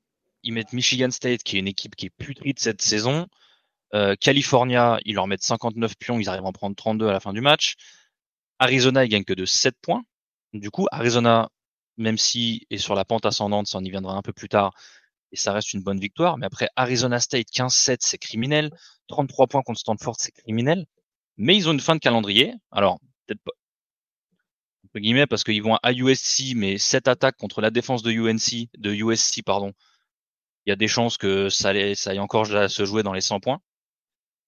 [0.44, 3.28] Ils, mettent Michigan State, qui est une équipe qui est putride cette saison.
[3.94, 7.20] Euh, California, ils leur mettent 59 pions, ils arrivent à en prendre 32 à la
[7.20, 7.76] fin du match.
[8.60, 10.04] Arizona, ils gagnent que de 7 points.
[10.54, 11.50] Du coup, Arizona,
[11.98, 14.74] même si est sur la pente ascendante, ça en y viendra un peu plus tard,
[15.32, 16.38] et ça reste une bonne victoire.
[16.38, 18.72] Mais après, Arizona State 15-7, c'est criminel.
[19.08, 20.86] 33 points contre Stanford, c'est criminel.
[21.38, 22.54] Mais ils ont une fin de calendrier.
[22.72, 23.52] Alors, peut-être pas,
[24.86, 28.70] entre guillemets, parce qu'ils vont à USC, mais cette attaque contre la défense de UNC,
[28.78, 29.74] de USC, pardon,
[30.66, 33.40] il y a des chances que ça, ça aille encore se jouer dans les 100
[33.40, 33.62] points.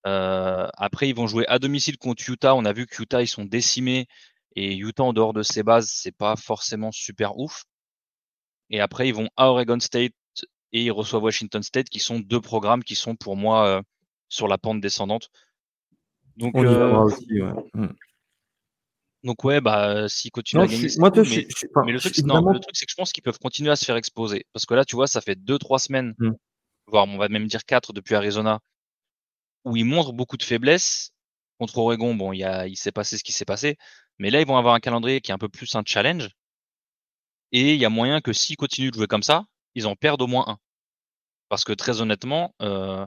[0.07, 2.55] Euh, après, ils vont jouer à domicile contre Utah.
[2.55, 4.07] On a vu que Utah, ils sont décimés.
[4.55, 7.65] Et Utah, en dehors de ses bases, c'est pas forcément super ouf.
[8.69, 10.13] Et après, ils vont à Oregon State,
[10.71, 13.81] et ils reçoivent Washington State, qui sont deux programmes qui sont pour moi euh,
[14.29, 15.29] sur la pente descendante.
[16.37, 17.51] Donc, On euh, aussi, ouais.
[17.73, 17.87] Mm.
[19.23, 21.47] Donc ouais, bah s'ils continuent à gagner, moi, mais,
[21.85, 24.45] mais, le truc, c'est que je pense qu'ils peuvent continuer à se faire exposer.
[24.53, 26.31] Parce que là, tu vois, ça fait deux, trois semaines, mm.
[26.87, 28.59] voire on va même dire quatre depuis Arizona,
[29.67, 31.11] où ils montrent beaucoup de faiblesses.
[31.59, 33.77] Contre Oregon, bon, il, il s'est passé ce qui s'est passé.
[34.19, 36.29] Mais là, ils vont avoir un calendrier qui est un peu plus un challenge.
[37.51, 40.21] Et il y a moyen que s'ils continuent de jouer comme ça, ils en perdent
[40.21, 40.57] au moins un.
[41.49, 43.05] Parce que très honnêtement, euh,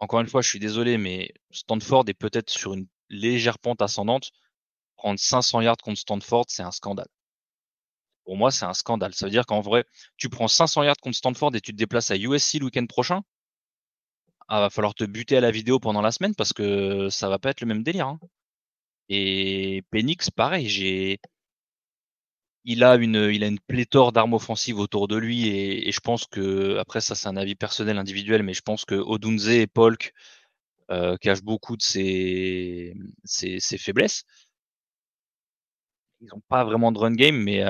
[0.00, 4.30] encore une fois, je suis désolé, mais Stanford est peut-être sur une légère pente ascendante.
[4.96, 7.08] Prendre 500 yards contre Stanford, c'est un scandale.
[8.24, 9.14] Pour moi, c'est un scandale.
[9.14, 9.84] Ça veut dire qu'en vrai,
[10.16, 13.22] tu prends 500 yards contre Stanford et tu te déplaces à USC le week-end prochain.
[14.48, 17.38] Ah, va falloir te buter à la vidéo pendant la semaine parce que ça va
[17.38, 18.08] pas être le même délire.
[18.08, 18.20] Hein.
[19.08, 21.20] Et Penix, pareil, j'ai
[22.64, 26.26] il a une, il a une pléthore d'armes offensives autour de lui et, je pense
[26.26, 30.12] que, après ça c'est un avis personnel individuel, mais je pense que Odunze et Polk
[30.90, 34.24] euh, cachent beaucoup de ses, ses, faiblesses.
[36.20, 37.62] Ils n'ont pas vraiment de run game, mais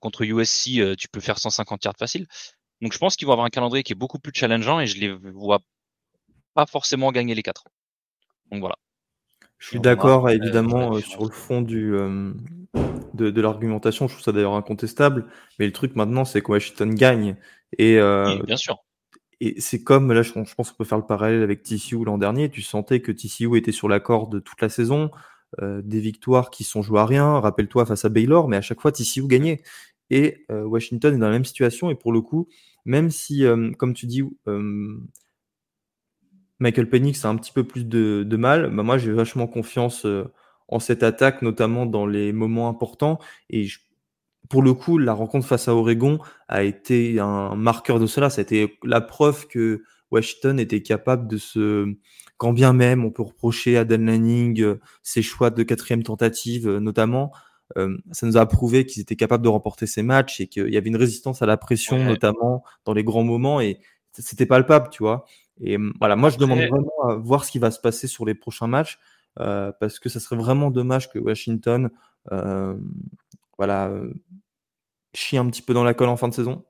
[0.00, 2.26] contre USC, euh, tu peux faire 150 yards facile.
[2.80, 4.98] Donc je pense qu'ils vont avoir un calendrier qui est beaucoup plus challengeant et je
[4.98, 5.60] les vois
[6.56, 7.64] pas forcément gagner les quatre.
[8.50, 8.76] Donc voilà.
[9.58, 11.94] Je suis d'accord, évidemment, euh, sur le fond du,
[13.14, 14.06] de, l'argumentation.
[14.06, 15.26] Je trouve ça d'ailleurs incontestable.
[15.58, 17.36] Mais le truc maintenant, c'est que Washington gagne.
[17.78, 18.84] Et, euh, bien sûr.
[19.40, 22.50] Et c'est comme, là, je, pense qu'on peut faire le parallèle avec TCU l'an dernier.
[22.50, 25.10] Tu sentais que TCU était sur la corde toute la saison.
[25.62, 27.40] Euh, des victoires qui sont jouées à rien.
[27.40, 29.62] Rappelle-toi face à Baylor, mais à chaque fois, TCU gagnait.
[30.10, 31.90] Et euh, Washington est dans la même situation.
[31.90, 32.48] Et pour le coup,
[32.84, 33.44] même si,
[33.78, 34.22] comme tu dis,
[36.58, 40.06] Michael Penix a un petit peu plus de, mal, bah moi j'ai vachement confiance
[40.68, 43.18] en cette attaque, notamment dans les moments importants.
[43.50, 43.68] Et
[44.48, 48.30] pour le coup, la rencontre face à Oregon a été un marqueur de cela.
[48.30, 51.94] Ça a été la preuve que Washington était capable de se,
[52.36, 56.68] quand bien même on peut reprocher à Dan Lanning euh, ses choix de quatrième tentative,
[56.68, 57.32] euh, notamment,
[57.76, 60.76] euh, ça nous a prouvé qu'ils étaient capables de remporter ces matchs et qu'il y
[60.76, 63.60] avait une résistance à la pression, notamment dans les grands moments.
[63.60, 63.80] Et
[64.12, 65.26] c'était palpable, tu vois.
[65.60, 68.34] Et voilà, moi je demande vraiment à voir ce qui va se passer sur les
[68.34, 68.98] prochains matchs.
[69.38, 71.90] Euh, parce que ça serait vraiment dommage que Washington
[72.32, 72.74] euh,
[73.58, 74.14] voilà, euh,
[75.14, 76.64] chie un petit peu dans la colle en fin de saison.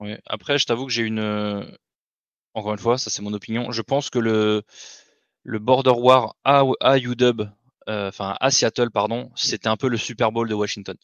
[0.00, 0.14] Oui.
[0.26, 1.76] Après, je t'avoue que j'ai une.
[2.54, 3.70] Encore une fois, ça c'est mon opinion.
[3.70, 4.62] Je pense que le,
[5.42, 7.48] le Border War à, à UW,
[7.86, 10.96] enfin à Seattle, pardon, c'était un peu le Super Bowl de Washington.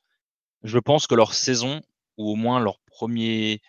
[0.63, 1.83] Je pense que leur saison,
[2.19, 3.61] ou au moins leur premier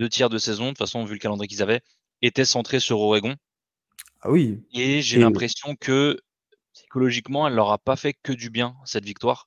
[0.00, 1.82] deux tiers de saison, de toute façon, vu le calendrier qu'ils avaient,
[2.22, 3.36] était centré sur Oregon.
[4.22, 4.62] Ah oui.
[4.72, 6.18] Et j'ai l'impression que
[6.72, 9.46] psychologiquement, elle leur a pas fait que du bien cette victoire.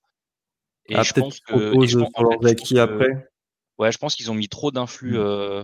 [0.85, 3.29] Et ah, je pense que, après.
[3.79, 5.21] Ouais, je pense qu'ils ont mis trop d'influx mmh.
[5.21, 5.63] euh,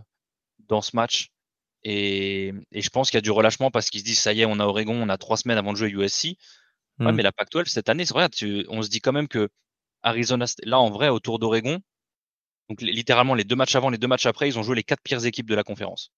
[0.67, 1.29] dans ce match.
[1.83, 4.45] Et, je pense qu'il y a du relâchement parce qu'ils se disent ça y est,
[4.45, 6.23] on a Oregon, on a trois semaines avant de jouer USC.
[6.99, 7.15] Ouais, mmh.
[7.15, 8.27] mais la Pac-12 cette année, c'est vrai,
[8.69, 9.49] on se dit quand même que
[10.01, 11.79] Arizona, là en vrai, autour d'Oregon,
[12.69, 15.01] donc littéralement les deux matchs avant, les deux matchs après, ils ont joué les quatre
[15.01, 16.11] pires équipes de la conférence.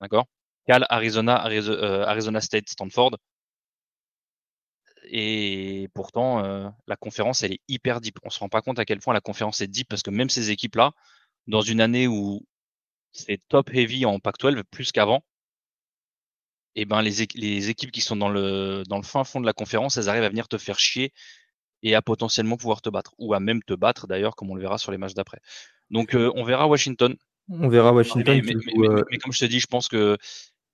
[0.00, 0.26] D'accord?
[0.66, 3.18] Cal, Arizona, euh, Arizona State, Stanford.
[5.04, 8.18] Et pourtant, euh, la conférence, elle est hyper deep.
[8.24, 10.30] On se rend pas compte à quel point la conférence est deep parce que même
[10.30, 10.92] ces équipes-là,
[11.46, 12.42] dans une année où
[13.12, 15.22] c'est top heavy en Pac-12 plus qu'avant,
[16.76, 19.46] et eh ben les, les, équipes qui sont dans le, dans le fin fond de
[19.46, 21.12] la conférence, elles arrivent à venir te faire chier
[21.84, 24.60] et à potentiellement pouvoir te battre, ou à même te battre d'ailleurs, comme on le
[24.60, 25.38] verra sur les matchs d'après.
[25.90, 27.14] Donc euh, on verra Washington.
[27.48, 28.40] On verra Washington.
[28.44, 28.54] Mais,
[29.10, 30.16] mais, comme je te dis, je pense que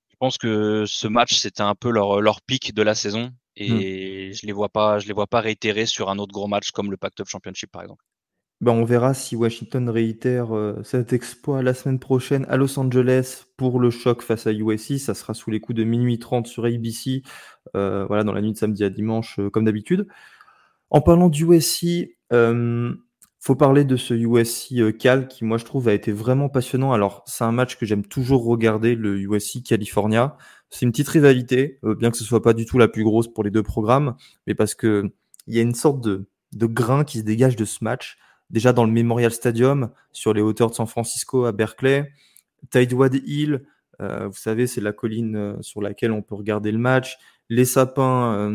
[0.08, 4.30] je pense que ce match c'était un peu leur, leur pic de la saison et
[4.30, 4.34] hmm.
[4.34, 6.90] je les vois pas je les vois pas réitérer sur un autre gros match comme
[6.90, 8.04] le Pac-12 Championship par exemple.
[8.60, 13.44] Ben, on verra si Washington réitère euh, cet exploit la semaine prochaine à Los Angeles
[13.56, 14.98] pour le choc face à USC.
[14.98, 17.22] Ça sera sous les coups de minuit 30 sur ABC,
[17.74, 20.06] euh, voilà, dans la nuit de samedi à dimanche, euh, comme d'habitude.
[20.90, 22.16] En parlant du USC,
[23.42, 26.92] faut parler de ce USC Cal qui, moi, je trouve, a été vraiment passionnant.
[26.92, 30.36] Alors, c'est un match que j'aime toujours regarder, le USC California.
[30.68, 33.44] C'est une petite rivalité, bien que ce soit pas du tout la plus grosse pour
[33.44, 34.14] les deux programmes,
[34.46, 35.10] mais parce que
[35.46, 38.18] il y a une sorte de, de grain qui se dégage de ce match
[38.50, 42.12] déjà dans le Memorial Stadium, sur les hauteurs de San Francisco à Berkeley.
[42.70, 43.62] Tidewad Hill,
[44.00, 47.16] euh, vous savez, c'est la colline euh, sur laquelle on peut regarder le match.
[47.48, 48.50] Les sapins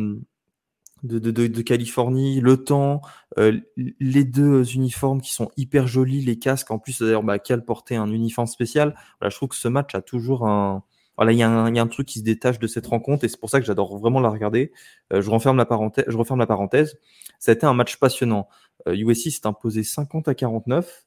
[1.11, 3.01] euh, de, Californie, le temps,
[3.37, 6.71] les deux uniformes qui sont hyper jolis, les casques.
[6.71, 8.95] En plus, d'ailleurs, bah, Cal portait un uniforme spécial.
[9.19, 10.83] Voilà, je trouve que ce match a toujours un.
[11.17, 13.49] Voilà, il y, a un truc qui se détache de cette rencontre et c'est pour
[13.49, 14.73] ça que j'adore vraiment la regarder.
[15.11, 16.99] je, referme la parenthèse, je referme la parenthèse.
[17.39, 18.49] Ça a été un match passionnant.
[18.87, 21.05] USC euh, s'est imposé 50 à 49.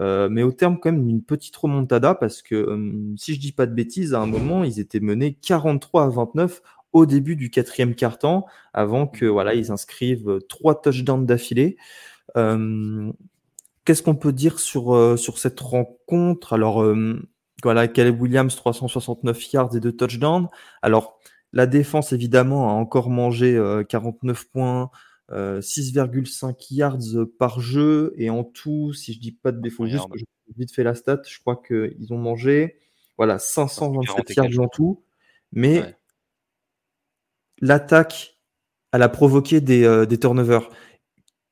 [0.00, 3.52] Euh, mais au terme quand même d'une petite remontada parce que euh, si je dis
[3.52, 7.50] pas de bêtises, à un moment ils étaient menés 43 à 29 au début du
[7.50, 11.76] quatrième quart-temps avant que voilà ils inscrivent trois touchdowns d'affilée.
[12.34, 16.52] Qu'est-ce qu'on peut dire sur, sur cette rencontre?
[16.52, 16.84] Alors
[17.62, 20.48] voilà, Caleb Williams 369 yards et deux touchdowns.
[20.82, 21.18] Alors
[21.52, 24.90] la défense évidemment a encore mangé 49 points.
[25.30, 30.08] 6,5 euh, yards par jeu et en tout, si je dis pas de défaut, juste
[30.10, 30.24] que je
[30.56, 32.76] vite fait la stat, je crois qu'ils ont mangé
[33.16, 35.02] voilà 527 yards en tout,
[35.52, 35.96] mais
[37.62, 38.32] l'attaque
[38.92, 40.68] elle a provoqué des, euh, des turnovers,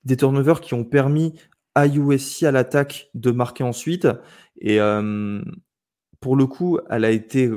[0.05, 1.35] des turnovers qui ont permis
[1.75, 4.07] à USC à l'attaque de marquer ensuite
[4.61, 5.40] et euh,
[6.20, 7.51] pour le coup, elle a été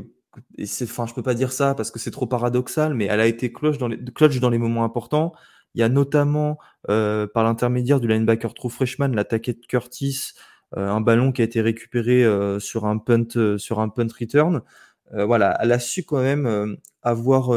[0.82, 3.52] enfin, je peux pas dire ça parce que c'est trop paradoxal, mais elle a été
[3.52, 5.34] clutch dans les, clutch dans les moments importants.
[5.76, 6.58] Il y a notamment,
[6.90, 10.32] euh, par l'intermédiaire du linebacker true freshman, l'attaqué de Curtis,
[10.76, 12.26] un ballon qui a été récupéré
[12.60, 14.62] sur un punt, sur un punt return.
[15.12, 17.52] voilà, elle a su quand même avoir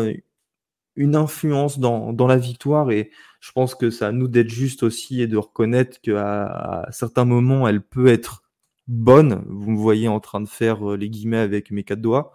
[0.97, 4.83] une influence dans, dans, la victoire et je pense que ça à nous d'être juste
[4.83, 8.43] aussi et de reconnaître qu'à à certains moments, elle peut être
[8.89, 9.45] bonne.
[9.47, 12.33] Vous me voyez en train de faire les guillemets avec mes quatre doigts.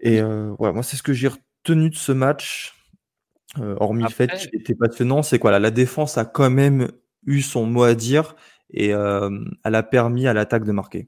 [0.00, 2.74] Et euh, voilà, moi, c'est ce que j'ai retenu de ce match.
[3.58, 6.90] Euh, hormis le fait qu'il était passionnant, c'est quoi la défense a quand même
[7.26, 8.34] eu son mot à dire
[8.70, 9.30] et euh,
[9.64, 11.06] elle a permis à l'attaque de marquer.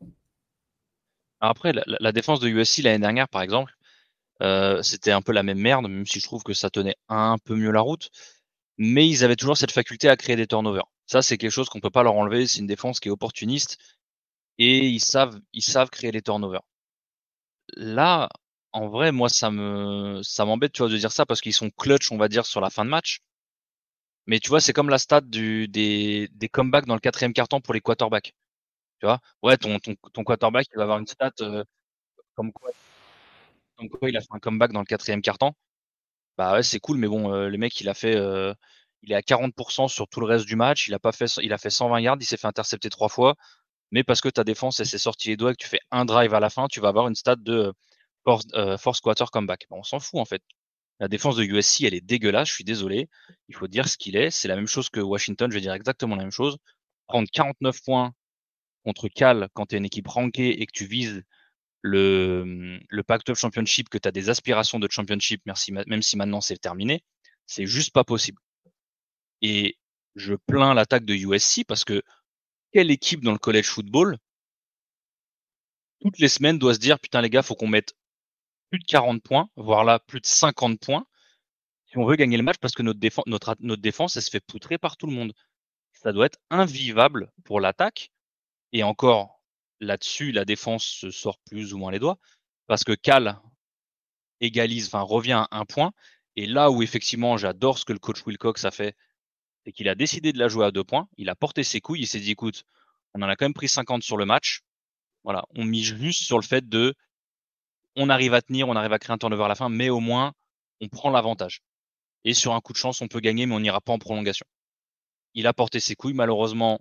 [1.41, 3.73] Après, la, défense de USC l'année dernière, par exemple,
[4.43, 7.39] euh, c'était un peu la même merde, même si je trouve que ça tenait un
[7.39, 8.11] peu mieux la route.
[8.79, 10.87] Mais ils avaient toujours cette faculté à créer des turnovers.
[11.07, 12.47] Ça, c'est quelque chose qu'on peut pas leur enlever.
[12.47, 13.79] C'est une défense qui est opportuniste
[14.59, 16.63] et ils savent, ils savent créer les turnovers.
[17.77, 18.29] Là,
[18.73, 21.71] en vrai, moi, ça me, ça m'embête, tu vois, de dire ça parce qu'ils sont
[21.71, 23.21] clutch, on va dire, sur la fin de match.
[24.27, 27.61] Mais tu vois, c'est comme la stat du, des, des comebacks dans le quatrième carton
[27.61, 28.35] pour les quarterbacks.
[29.01, 31.65] Tu vois, ouais, ton, ton, ton quarterback, il va avoir une stat euh,
[32.37, 32.71] comme quoi,
[33.77, 35.53] comme quoi il a fait un comeback dans le quatrième carton.
[36.39, 38.53] Bah ouais, c'est cool, mais bon, euh, le mec, il a fait, euh,
[39.03, 40.89] il est à 40% sur tout le reste du match.
[40.89, 43.37] Il a pas fait, il a fait 120 yards, il s'est fait intercepter trois fois.
[43.93, 46.35] Mais parce que ta défense, s'est sortie les doigts et que tu fais un drive
[46.35, 47.73] à la fin, tu vas avoir une stat de
[48.25, 49.67] force, euh, force quarter comeback.
[49.71, 50.43] on s'en fout en fait.
[51.01, 53.09] La défense de USC, elle est dégueulasse, je suis désolé.
[53.49, 54.31] Il faut dire ce qu'il est.
[54.31, 56.57] C'est la même chose que Washington, je vais dire exactement la même chose.
[57.09, 58.13] Prendre 49 points
[58.85, 61.23] contre Cal quand tu es une équipe rankée et que tu vises
[61.85, 66.57] le, le Pac-12 Championship, que tu as des aspirations de championship, même si maintenant c'est
[66.57, 67.05] terminé,
[67.45, 68.41] c'est juste pas possible.
[69.43, 69.77] Et
[70.15, 72.03] je plains l'attaque de USC parce que
[72.73, 74.17] quelle équipe dans le college football,
[76.01, 77.93] toutes les semaines, doit se dire, putain les gars, faut qu'on mette
[78.71, 81.07] plus de 40 points, voire là plus de 50 points,
[81.85, 84.31] si on veut gagner le match parce que notre, défense, notre, notre défense, elle se
[84.31, 85.35] fait poutrer par tout le monde.
[85.93, 88.11] Ça doit être invivable pour l'attaque.
[88.73, 89.34] Et encore,
[89.85, 92.19] là-dessus, la défense se sort plus ou moins les doigts
[92.67, 93.41] parce que Cal
[94.41, 95.93] égalise, enfin revient à un point.
[96.37, 98.97] Et là où effectivement, j'adore ce que le coach Wilcox a fait,
[99.65, 101.09] c'est qu'il a décidé de la jouer à deux points.
[101.17, 102.01] Il a porté ses couilles.
[102.01, 102.65] Il s'est dit, écoute,
[103.15, 104.61] on en a quand même pris 50 sur le match.
[105.23, 106.95] Voilà, on mise juste sur le fait de
[107.97, 110.01] on arrive à tenir, on arrive à créer un turnover à la fin, mais au
[110.01, 110.35] moins,
[110.81, 111.63] on prend l'avantage.
[112.25, 114.47] Et sur un coup de chance, on peut gagner, mais on n'ira pas en prolongation.
[115.35, 116.81] Il a porté ses couilles, malheureusement,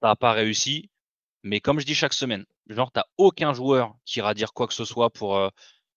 [0.00, 0.90] ça n'a pas réussi.
[1.46, 4.74] Mais comme je dis chaque semaine, genre, t'as aucun joueur qui ira dire quoi que
[4.74, 5.48] ce soit pour, euh,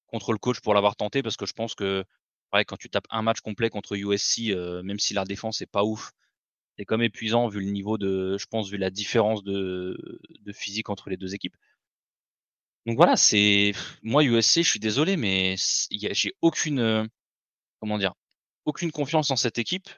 [0.07, 2.05] contre le coach pour l'avoir tenté, parce que je pense que
[2.53, 5.83] Ouais, quand tu tapes un match complet contre USC, même si la défense est pas
[5.83, 6.11] ouf,
[6.77, 10.89] c'est comme épuisant vu le niveau de, je pense, vu la différence de, de physique
[10.89, 11.55] entre les deux équipes.
[12.85, 15.55] Donc voilà, c'est moi USC, je suis désolé, mais
[15.91, 17.07] j'ai aucune,
[17.79, 18.13] comment dire,
[18.65, 19.89] aucune confiance en cette équipe.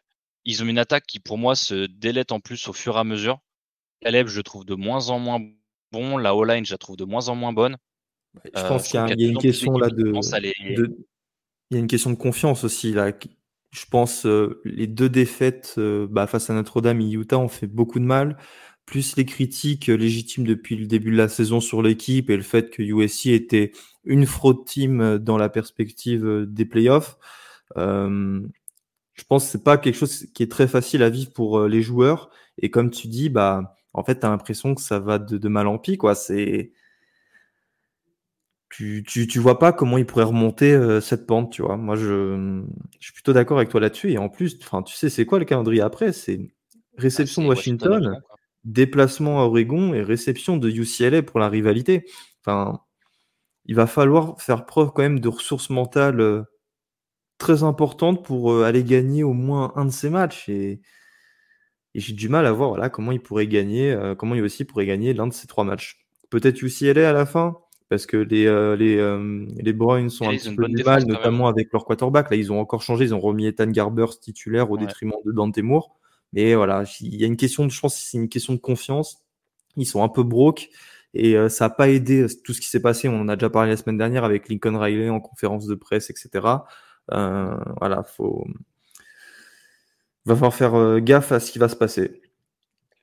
[0.46, 3.04] Ils ont une attaque qui, pour moi, se délète en plus au fur et à
[3.04, 3.40] mesure.
[4.02, 5.40] Caleb, je trouve de moins en moins
[5.92, 6.18] bon.
[6.18, 7.78] La O-line, je la trouve de moins en moins bonne.
[8.46, 10.14] Je pense qu'il y, a une question là de,
[11.70, 13.12] il y a une question de confiance aussi là.
[13.72, 17.68] Je pense euh, les deux défaites euh, bah, face à Notre-Dame et Utah ont fait
[17.68, 18.38] beaucoup de mal,
[18.86, 22.70] plus les critiques légitimes depuis le début de la saison sur l'équipe et le fait
[22.70, 23.72] que USC était
[24.04, 27.18] une fraude team dans la perspective des playoffs.
[27.78, 28.42] Euh,
[29.14, 31.82] je pense que c'est pas quelque chose qui est très facile à vivre pour les
[31.82, 32.30] joueurs.
[32.58, 35.48] Et comme tu dis, bah en fait, tu as l'impression que ça va de, de
[35.48, 36.16] mal en pis, quoi.
[36.16, 36.72] C'est
[38.70, 41.76] tu, tu, tu, vois pas comment il pourrait remonter euh, cette pente, tu vois.
[41.76, 42.64] Moi, je,
[43.00, 44.12] je suis plutôt d'accord avec toi là-dessus.
[44.12, 46.14] Et en plus, tu sais, c'est quoi le calendrier après?
[46.14, 46.40] C'est
[46.98, 48.22] réception de Washington,
[48.64, 52.06] déplacement à Oregon et réception de UCLA pour la rivalité.
[52.40, 52.80] Enfin,
[53.66, 56.44] il va falloir faire preuve quand même de ressources mentales euh,
[57.38, 60.48] très importantes pour euh, aller gagner au moins un de ces matchs.
[60.48, 60.82] Et,
[61.94, 64.86] et j'ai du mal à voir voilà, comment il pourrait gagner, comment il aussi pourrait
[64.86, 66.00] gagner l'un de ces trois matchs.
[66.30, 67.58] Peut-être UCLA à la fin,
[67.92, 71.50] parce que les, euh, les, euh, les Bruins sont un petit peu du mal, notamment
[71.50, 72.32] avec leur quarterback.
[72.32, 75.58] Là, ils ont encore changé, ils ont remis Ethan Garbers titulaire au détriment de Dante
[75.58, 75.94] Moore.
[76.32, 79.26] Mais voilà, il y a une question, de, je pense c'est une question de confiance.
[79.76, 80.70] Ils sont un peu broke
[81.14, 83.10] et euh, ça n'a pas aidé tout ce qui s'est passé.
[83.10, 86.10] On en a déjà parlé la semaine dernière avec Lincoln Riley en conférence de presse,
[86.10, 86.46] etc.
[87.10, 88.48] voilà, faut
[90.26, 92.22] va falloir faire gaffe à ce qui va se passer.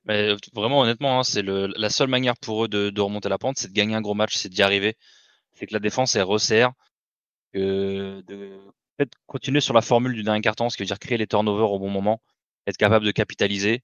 [0.05, 3.69] Mais vraiment, honnêtement, hein, c'est la seule manière pour eux de, remonter la pente, c'est
[3.69, 4.97] de gagner un gros match, c'est d'y arriver.
[5.55, 6.73] C'est que la défense, elle resserre.
[7.53, 8.61] Que de
[9.27, 11.79] continuer sur la formule du dernier carton, ce qui veut dire créer les turnovers au
[11.79, 12.21] bon moment,
[12.67, 13.83] être capable de capitaliser.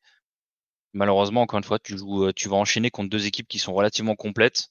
[0.93, 4.17] Malheureusement, encore une fois, tu joues, tu vas enchaîner contre deux équipes qui sont relativement
[4.17, 4.69] complètes.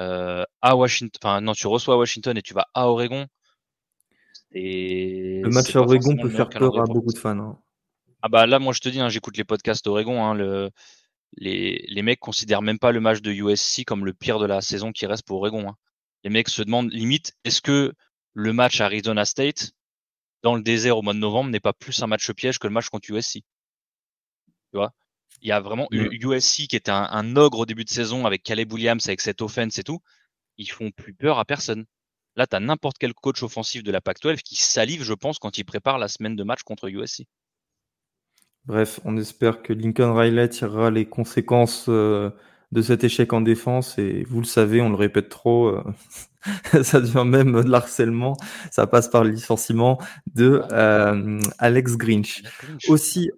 [0.00, 3.26] Euh, à Washington, enfin non, tu reçois à Washington et tu vas à Oregon.
[4.52, 7.38] Le match à Oregon peut faire peur à beaucoup de fans.
[7.38, 7.58] Hein.
[8.26, 10.24] Ah bah là, moi je te dis, hein, j'écoute les podcasts d'Oregon.
[10.24, 10.70] Hein, le,
[11.36, 14.60] les, les mecs considèrent même pas le match de USC comme le pire de la
[14.60, 15.68] saison qui reste pour Oregon.
[15.68, 15.76] Hein.
[16.24, 17.92] Les mecs se demandent limite, est-ce que
[18.34, 19.70] le match à Arizona State
[20.42, 22.72] dans le désert au mois de novembre n'est pas plus un match piège que le
[22.72, 23.42] match contre USC Tu
[24.72, 24.92] vois?
[25.40, 28.42] Il y a vraiment USC qui était un, un, ogre au début de saison avec
[28.42, 30.00] Caleb Williams, avec cette offense et tout.
[30.58, 31.86] Ils font plus peur à personne.
[32.34, 35.58] Là, tu as n'importe quel coach offensif de la Pac-12 qui salive, je pense, quand
[35.58, 37.22] il prépare la semaine de match contre USC.
[38.66, 42.30] Bref, on espère que Lincoln Riley tirera les conséquences euh,
[42.72, 43.96] de cet échec en défense.
[43.96, 45.84] Et vous le savez, on le répète trop, euh,
[46.82, 48.36] ça devient même de l'harcèlement.
[48.72, 49.98] Ça passe par le licenciement
[50.34, 52.42] de euh, Alex Grinch.
[52.88, 53.30] Aussi,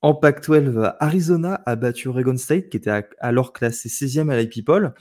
[0.00, 4.94] en Pac-12, Arizona a battu Oregon State, qui était alors classé 16e à la People.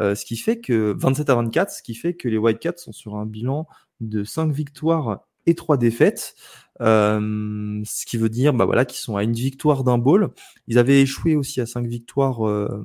[0.00, 3.16] ce qui fait que 27 à 24, ce qui fait que les Whitecaps sont sur
[3.16, 3.66] un bilan
[4.00, 6.34] de 5 victoires et 3 défaites.
[6.80, 10.30] Euh, ce qui veut dire bah voilà, qu'ils sont à une victoire d'un bowl.
[10.66, 12.84] Ils avaient échoué aussi à cinq victoires euh,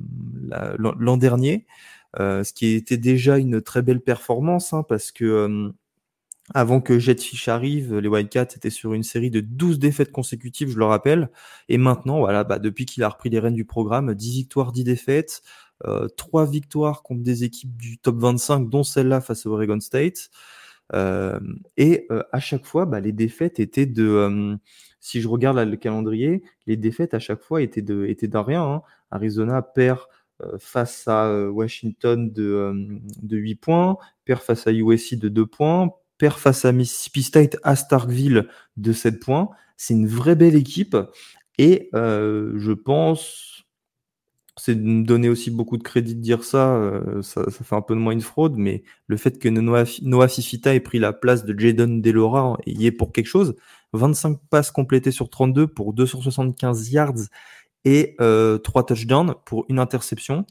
[0.78, 1.66] l'an dernier,
[2.20, 5.72] euh, ce qui était déjà une très belle performance, hein, parce que
[6.52, 10.78] avant que Jetfish arrive, les Wildcats étaient sur une série de 12 défaites consécutives, je
[10.78, 11.30] le rappelle.
[11.68, 14.82] Et maintenant, voilà, bah, depuis qu'il a repris les rênes du programme, 10 victoires, 10
[14.84, 15.42] défaites,
[16.16, 20.30] 3 victoires contre des équipes du top 25, dont celle-là face à Oregon State.
[20.92, 24.58] Et à chaque fois, bah, les défaites étaient de.
[25.00, 28.62] Si je regarde le calendrier, les défaites à chaque fois étaient de étaient d'un rien.
[28.62, 28.82] Hein.
[29.10, 30.00] Arizona perd
[30.58, 36.38] face à Washington de, de 8 points, perd face à USC de 2 points, perd
[36.38, 39.50] face à Mississippi State à Starkville de 7 points.
[39.76, 40.96] C'est une vraie belle équipe.
[41.58, 43.64] Et je pense,
[44.60, 47.80] c'est de me donner aussi beaucoup de crédit de dire ça, euh, ça, fait un
[47.80, 51.14] peu de moins une fraude, mais le fait que Noah, Noah Fifita ait pris la
[51.14, 53.56] place de Jaden Delora et y est pour quelque chose,
[53.94, 57.14] 25 passes complétées sur 32 pour 275 yards
[57.86, 60.44] et euh, 3 touchdowns pour une interception.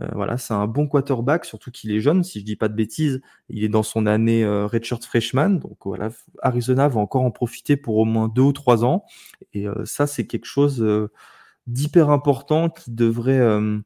[0.00, 2.74] Euh, voilà, c'est un bon quarterback, surtout qu'il est jeune, si je dis pas de
[2.74, 6.10] bêtises, il est dans son année euh, redshirt freshman, donc voilà,
[6.42, 9.04] Arizona va encore en profiter pour au moins deux ou trois ans,
[9.52, 10.80] et ça c'est quelque chose
[11.68, 13.78] d'hyper important qui devrait euh,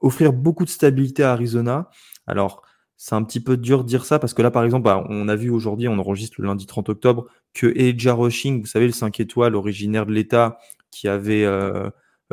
[0.00, 1.90] offrir beaucoup de stabilité à Arizona.
[2.26, 2.62] Alors,
[2.96, 5.28] c'est un petit peu dur de dire ça parce que là, par exemple, bah, on
[5.28, 8.92] a vu aujourd'hui, on enregistre le lundi 30 octobre, que Elijah Rushing, vous savez, le
[8.92, 10.58] 5 étoiles originaire de l'État,
[10.90, 11.90] qui avait euh,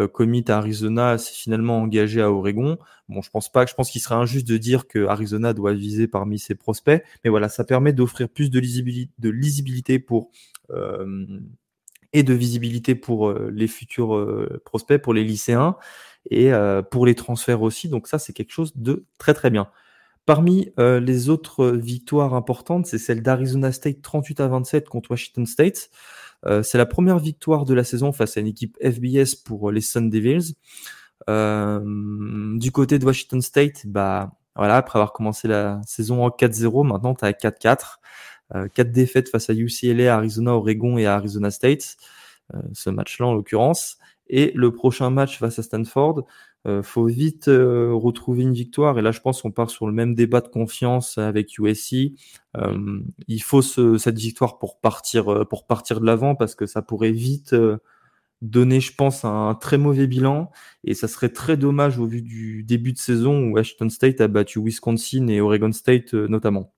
[0.07, 2.77] commit à Arizona s'est finalement engagé à Oregon.
[3.09, 6.07] Bon, je pense pas, je pense qu'il serait injuste de dire que Arizona doit viser
[6.07, 10.31] parmi ses prospects, mais voilà, ça permet d'offrir plus de lisibilité, de lisibilité pour
[12.13, 15.75] et de visibilité pour les futurs prospects, pour les lycéens
[16.29, 16.51] et
[16.91, 17.89] pour les transferts aussi.
[17.89, 19.67] Donc ça, c'est quelque chose de très très bien.
[20.25, 25.45] Parmi euh, les autres victoires importantes, c'est celle d'Arizona State 38 à 27 contre Washington
[25.45, 25.89] State.
[26.45, 29.81] Euh, c'est la première victoire de la saison face à une équipe FBS pour les
[29.81, 30.55] Sun Devils.
[31.29, 36.87] Euh, du côté de Washington State, bah voilà, après avoir commencé la saison en 4-0,
[36.87, 37.99] maintenant tu as 4-4.
[38.55, 41.97] Euh, 4 défaites face à UCLA, Arizona, Oregon et Arizona State.
[42.73, 43.97] ce match-là en l'occurrence.
[44.27, 46.25] Et le prochain match face à Stanford,
[46.65, 48.97] euh, faut vite euh, retrouver une victoire.
[48.97, 52.13] Et là, je pense qu'on part sur le même débat de confiance avec USC.
[52.57, 56.65] Euh, il faut ce, cette victoire pour partir, euh, pour partir de l'avant parce que
[56.65, 57.55] ça pourrait vite
[58.41, 60.51] donner, je pense, un très mauvais bilan.
[60.83, 64.27] Et ça serait très dommage au vu du début de saison où Washington State a
[64.27, 66.73] battu Wisconsin et Oregon State notamment.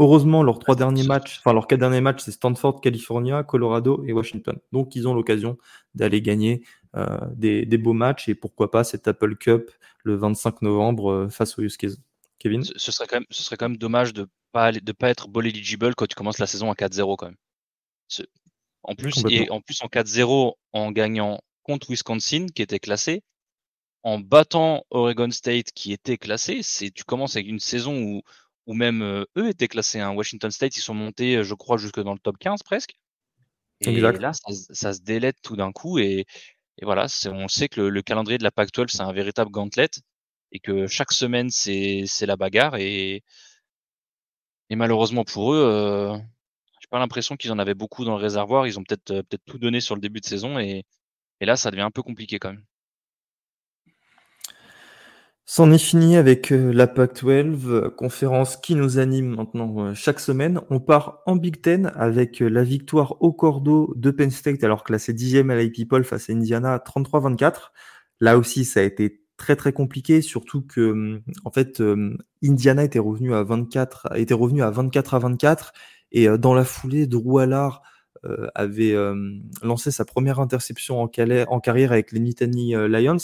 [0.00, 4.12] Heureusement, leurs trois derniers matchs, enfin leurs quatre derniers matchs, c'est Stanford, California, Colorado et
[4.12, 4.56] Washington.
[4.70, 5.58] Donc, ils ont l'occasion
[5.94, 6.62] d'aller gagner
[6.96, 9.70] euh, des, beaux matchs et pourquoi pas cette Apple Cup
[10.04, 11.96] le 25 novembre euh, face aux Huskies.
[12.38, 12.62] Kevin?
[12.62, 15.46] Ce, serait quand même, ce serait quand même dommage de pas de pas être ball
[15.46, 17.36] eligible quand tu commences la saison à 4-0 quand même.
[18.84, 23.22] En plus, et en plus en 4-0 en gagnant contre Wisconsin qui était classé,
[24.02, 28.22] en battant Oregon State qui était classé, c'est tu commences avec une saison où
[28.68, 29.98] ou même euh, eux étaient classés.
[29.98, 30.12] Hein.
[30.12, 32.94] Washington State, ils sont montés, je crois, jusque dans le top 15 presque.
[33.80, 35.98] Et là, ça, se délète tout d'un coup.
[35.98, 36.26] Et,
[36.82, 39.88] voilà, on sait que le, calendrier de la Pac-12, c'est un véritable gauntlet
[40.52, 42.76] et que chaque semaine, c'est la bagarre.
[42.76, 43.22] Et,
[44.68, 46.16] et malheureusement pour eux, euh,
[46.80, 48.66] j'ai pas l'impression qu'ils en avaient beaucoup dans le réservoir.
[48.66, 50.58] Ils ont peut-être euh, peut-être tout donné sur le début de saison.
[50.58, 50.84] Et,
[51.40, 52.64] et là, ça devient un peu compliqué quand même.
[55.50, 60.20] C'en est fini avec euh, la PAC-12, euh, conférence qui nous anime maintenant euh, chaque
[60.20, 60.60] semaine.
[60.68, 65.14] On part en Big Ten avec la victoire au cordeau de Penn State, alors classé
[65.14, 67.70] dixième à l'IP People face à Indiana 33-24.
[68.20, 71.82] Là aussi, ça a été très très compliqué, surtout que hum, en fait
[72.44, 75.72] Indiana était revenu à 24, était revenu à 24 à 24,
[76.12, 77.80] et dans la foulée, Drew Allard
[78.54, 78.94] avait
[79.62, 83.16] lancé sa première interception en, en carrière avec les Nittany Lions.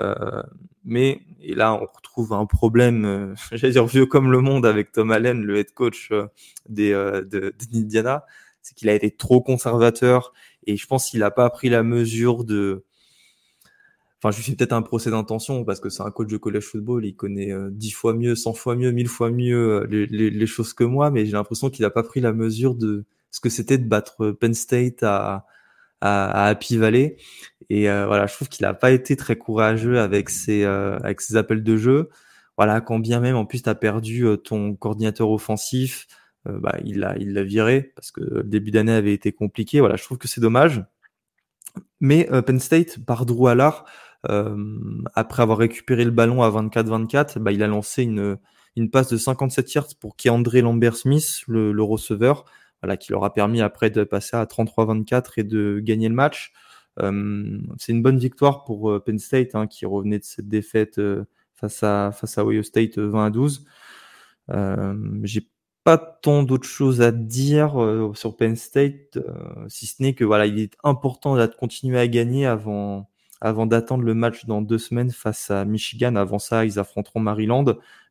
[0.00, 0.42] Euh,
[0.84, 4.92] mais et là, on retrouve un problème, euh, j'allais dire vieux comme le monde avec
[4.92, 6.26] Tom Allen, le head coach euh,
[6.68, 8.24] des, de, d'Indiana,
[8.62, 10.32] c'est qu'il a été trop conservateur
[10.66, 12.84] et je pense qu'il n'a pas pris la mesure de.
[14.18, 16.64] Enfin, je lui fais peut-être un procès d'intention parce que c'est un coach de college
[16.64, 20.46] football, il connaît dix fois mieux, cent fois mieux, mille fois mieux les, les, les
[20.46, 23.50] choses que moi, mais j'ai l'impression qu'il n'a pas pris la mesure de ce que
[23.50, 25.44] c'était de battre Penn State à,
[26.04, 27.16] à, à Happy Valley.
[27.70, 31.22] Et euh, voilà, je trouve qu'il n'a pas été très courageux avec ses, euh, avec
[31.22, 32.10] ses appels de jeu.
[32.58, 36.06] Voilà, quand bien même en plus tu as perdu euh, ton coordinateur offensif,
[36.46, 39.80] bah, il l'a il l'a viré parce que le début d'année avait été compliqué.
[39.80, 40.84] Voilà, je trouve que c'est dommage.
[42.00, 43.86] Mais Penn State, par Drew Allard,
[45.14, 48.36] après avoir récupéré le ballon à 24-24, bah, il a lancé une,
[48.76, 52.44] une passe de 57 yards pour qui André Lambert-Smith, le, le receveur,
[52.84, 56.52] voilà, qui leur a permis après de passer à 33-24 et de gagner le match.
[57.00, 60.98] Euh, c'est une bonne victoire pour euh, Penn State hein, qui revenait de cette défaite
[60.98, 61.24] euh,
[61.54, 63.64] face à face à Ohio State 20 à 12.
[65.22, 65.48] J'ai
[65.82, 67.72] pas tant d'autres choses à dire
[68.14, 69.18] sur Penn State,
[69.68, 73.08] si ce n'est que voilà, il est important de continuer à gagner avant
[73.40, 76.16] avant d'attendre le match dans deux semaines face à Michigan.
[76.16, 77.64] Avant ça, ils affronteront Maryland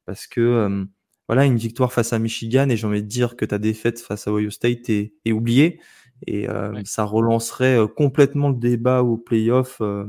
[0.05, 0.87] parce que
[1.27, 4.27] voilà, une victoire face à Michigan et j'ai envie de dire que ta défaite face
[4.27, 5.79] à Ohio State est, est oubliée
[6.27, 10.05] et euh, ça relancerait euh, complètement le débat au playoff euh,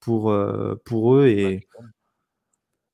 [0.00, 0.32] pour,
[0.84, 1.66] pour eux et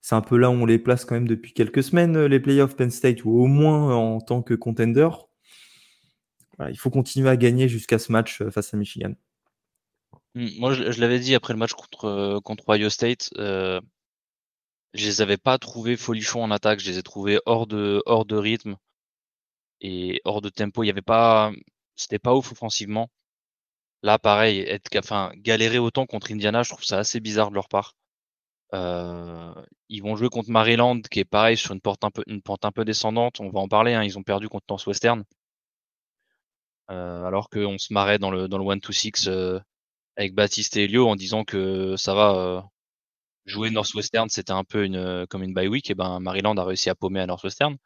[0.01, 2.75] c'est un peu là où on les place quand même depuis quelques semaines, les playoffs
[2.75, 5.11] Penn State, ou au moins en tant que contender.
[6.70, 9.12] il faut continuer à gagner jusqu'à ce match face à Michigan.
[10.35, 13.31] Mmh, moi, je, l'avais dit après le match contre, contre Ohio State,
[14.95, 18.24] je les avais pas trouvés folichons en attaque, je les ai trouvés hors de, hors
[18.26, 18.76] de rythme
[19.80, 20.82] et hors de tempo.
[20.82, 21.53] Il y avait pas,
[21.97, 23.11] c'était pas ouf offensivement.
[24.03, 27.68] Là, pareil, être, enfin, galérer autant contre Indiana, je trouve ça assez bizarre de leur
[27.68, 27.95] part.
[28.74, 29.55] Euh,
[29.88, 32.64] ils vont jouer contre Maryland, qui est pareil sur une porte un peu, une pente
[32.64, 33.40] un peu descendante.
[33.40, 33.95] On va en parler.
[33.95, 35.24] Hein, ils ont perdu contre Northwestern,
[36.90, 39.59] euh, alors qu'on se marrait dans le dans le one to six euh,
[40.16, 42.61] avec Baptiste et Elio en disant que ça va euh,
[43.45, 45.90] jouer Northwestern, c'était un peu une comme une bye week.
[45.90, 47.76] Et ben Maryland a réussi à paumer à Northwestern.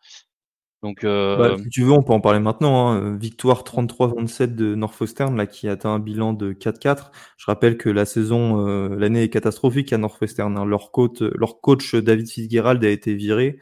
[0.82, 2.90] Donc, bah, si tu veux, on peut en parler maintenant.
[2.90, 3.16] Hein.
[3.16, 7.10] Victoire 33-27 de Northwestern, là, qui atteint un bilan de 4-4.
[7.36, 10.56] Je rappelle que la saison, l'année est catastrophique à Northwestern.
[10.56, 10.64] Hein.
[10.64, 13.58] Leur, coach, leur coach David Fitzgerald a été viré.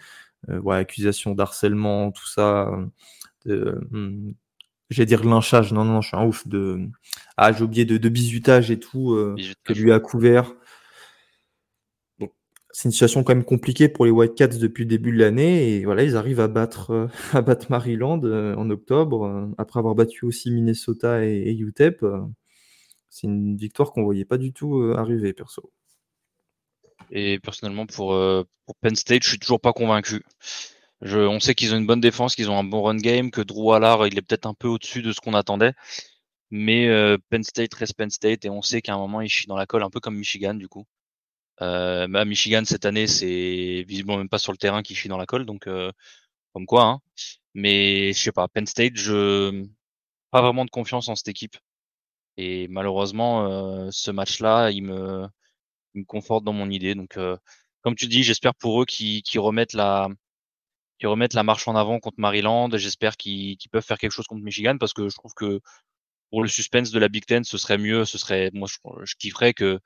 [0.48, 2.70] voilà, accusation d'harcèlement, tout ça.
[3.46, 4.32] Hmm,
[4.90, 6.80] j'allais dire lynchage, non, non, je suis un ouf de.
[7.36, 9.16] Ah, j'ai oublié de, de bisutage et tout,
[9.64, 10.52] que lui a couvert
[12.74, 15.76] c'est une situation quand même compliquée pour les Whitecaps depuis le début de l'année.
[15.76, 19.78] Et voilà, ils arrivent à battre, euh, à battre Maryland euh, en octobre, euh, après
[19.78, 22.04] avoir battu aussi Minnesota et, UTEP.
[23.10, 25.72] c'est une victoire qu'on voyait pas du tout arriver, perso.
[27.10, 28.08] Et personnellement, pour,
[28.80, 30.24] Penn State, je suis toujours pas convaincu.
[31.02, 33.72] On sait qu'ils ont une bonne défense, qu'ils ont un bon run game, que Drew
[33.72, 35.74] Allard, il est peut-être un peu au-dessus de ce qu'on attendait.
[36.50, 36.88] Mais
[37.30, 39.66] Penn State reste Penn State et on sait qu'à un moment, il chie dans la
[39.66, 40.86] colle, un peu comme Michigan, du coup.
[41.62, 45.18] Euh, bah, Michigan cette année, c'est visiblement même pas sur le terrain qui chie dans
[45.18, 45.92] la colle, donc euh,
[46.52, 46.84] comme quoi.
[46.84, 47.00] Hein.
[47.54, 49.66] Mais je sais pas, Penn State, je
[50.30, 51.56] pas vraiment de confiance en cette équipe.
[52.36, 55.26] Et malheureusement, euh, ce match-là, il me,
[55.94, 56.94] il me conforte dans mon idée.
[56.96, 57.36] Donc, euh,
[57.82, 60.08] comme tu dis, j'espère pour eux qu'ils remettent la
[60.98, 62.70] qui remettent la marche en avant contre Maryland.
[62.76, 65.60] J'espère qu'ils peuvent faire quelque chose contre Michigan parce que je trouve que
[66.30, 68.68] pour le suspense de la Big Ten, ce serait mieux, ce serait, moi,
[69.04, 69.80] je kifferais que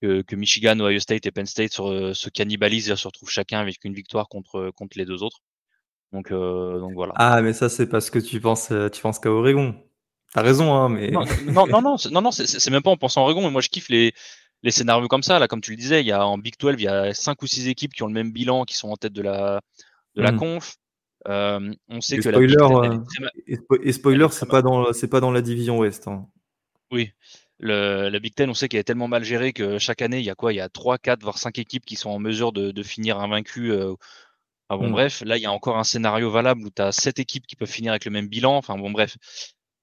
[0.00, 3.94] que, Michigan, Ohio State et Penn State se, cannibalisent et se retrouvent chacun avec une
[3.94, 5.40] victoire contre, contre les deux autres.
[6.12, 7.12] Donc, euh, donc voilà.
[7.16, 9.74] Ah, mais ça, c'est parce que tu penses, euh, tu penses qu'à Oregon.
[10.32, 11.10] T'as raison, hein, mais.
[11.10, 13.68] Non, non, non, non, non, c'est même pas en pensant à Oregon, mais moi je
[13.68, 14.12] kiffe les,
[14.62, 15.38] les scénarios comme ça.
[15.38, 17.42] Là, comme tu le disais, il y a en Big 12, il y a cinq
[17.42, 19.60] ou six équipes qui ont le même bilan, qui sont en tête de la,
[20.14, 20.38] de la hmm.
[20.38, 20.76] conf.
[21.28, 23.00] Euh, on sait que spoiler, la
[23.82, 26.06] et, spoiler, c'est pas dans, pas dans la division Ouest.
[26.06, 26.28] Hein.
[26.92, 27.10] Oui,
[27.58, 30.24] le, la Big Ten, on sait qu'elle est tellement mal gérée que chaque année, il
[30.24, 30.52] y a quoi?
[30.52, 33.18] Il y a 3, 4, voire 5 équipes qui sont en mesure de, de finir
[33.18, 33.72] invaincues.
[33.72, 33.94] Euh,
[34.68, 34.92] bon, mm.
[34.92, 37.56] bref, là, il y a encore un scénario valable où tu as 7 équipes qui
[37.56, 38.56] peuvent finir avec le même bilan.
[38.56, 39.16] Enfin, bon, bref.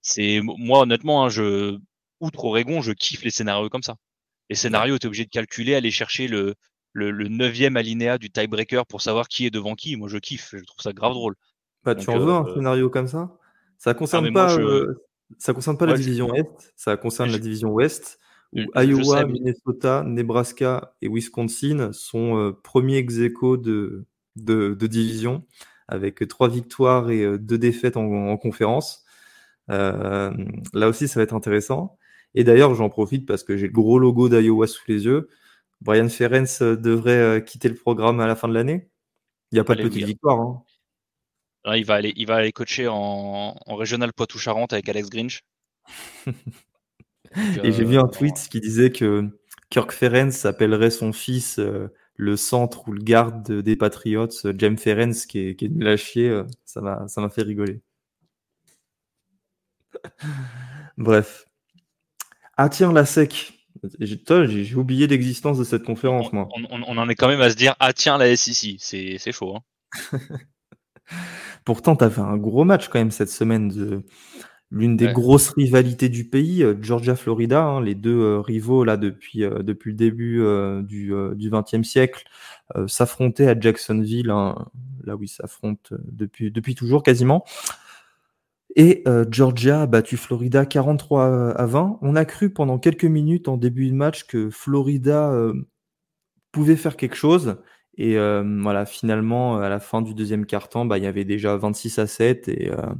[0.02, 1.78] C'est Moi, honnêtement, hein, je,
[2.20, 3.96] outre Oregon, je kiffe les scénarios comme ça.
[4.50, 6.56] Les scénarios, tu es obligé de calculer, aller chercher le,
[6.92, 9.96] le, le 9 alinéa du tiebreaker pour savoir qui est devant qui.
[9.96, 10.50] Moi, je kiffe.
[10.54, 11.36] Je trouve ça grave drôle.
[11.84, 13.36] Bah, tu en veux un euh, scénario comme ça?
[13.78, 14.58] Ça ah, concerne pas.
[14.58, 15.06] Euh,
[15.38, 18.20] ça concerne pas la division Est, ça concerne la division Ouest,
[18.54, 24.06] où Iowa, Minnesota, Nebraska et Wisconsin sont euh, premiers ex de,
[24.36, 25.46] de, division,
[25.88, 29.04] avec trois victoires et euh, deux défaites en, conférence.
[29.70, 30.32] Euh,
[30.74, 31.98] là aussi, ça va être intéressant.
[32.36, 35.30] Et d'ailleurs, j'en profite parce que j'ai le gros logo d'Iowa sous les yeux.
[35.82, 38.90] Brian Ferenc devrait quitter le programme à la fin de l'année.
[39.52, 40.40] Il n'y a pas de petite victoire.
[40.40, 40.64] Hein
[41.66, 45.42] il va aller, il va aller coacher en, en régional Poitou-Charentes avec Alex Grinch.
[47.64, 49.28] Et j'ai vu un euh, tweet qui disait que
[49.70, 54.78] Kirk Ferenc appellerait son fils euh, le centre ou le garde des Patriots, euh, James
[54.78, 56.44] Ferenc, qui est, qui est nul à chier.
[56.66, 57.82] ça m'a, ça m'a fait rigoler.
[60.98, 61.46] Bref.
[62.58, 63.54] Ah tiens, la SEC.
[64.00, 66.50] J'ai oublié l'existence de cette conférence, on, moi.
[66.56, 68.76] On, on, en est quand même à se dire, ah tiens, la SEC.
[68.80, 69.56] C'est, c'est chaud.
[69.56, 70.20] Hein.
[71.66, 74.04] Pourtant, tu as fait un gros match quand même cette semaine de
[74.74, 79.44] l'une des grosses rivalités du pays, euh, Georgia-Florida, hein, les deux euh, rivaux là depuis
[79.44, 80.44] euh, depuis le début
[80.84, 82.26] du du XXe siècle
[82.88, 84.68] s'affrontaient à Jacksonville, hein,
[85.04, 87.46] là où ils s'affrontent depuis depuis toujours quasiment.
[88.76, 92.00] Et Georgia a battu Florida 43 à 20.
[92.02, 95.32] On a cru pendant quelques minutes en début de match que Florida
[96.52, 97.58] pouvait faire quelque chose.
[97.98, 101.56] Et euh, voilà, finalement, à la fin du deuxième quart-temps, bah, il y avait déjà
[101.58, 102.94] 26 à 7 et euh,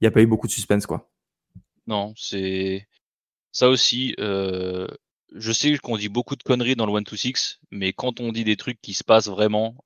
[0.00, 0.86] il n'y a pas eu beaucoup de suspense.
[0.86, 1.10] quoi.
[1.86, 2.88] Non, c'est
[3.52, 4.14] ça aussi.
[4.18, 4.86] Euh,
[5.34, 8.56] je sais qu'on dit beaucoup de conneries dans le 1-2-6, mais quand on dit des
[8.56, 9.76] trucs qui se passent vraiment,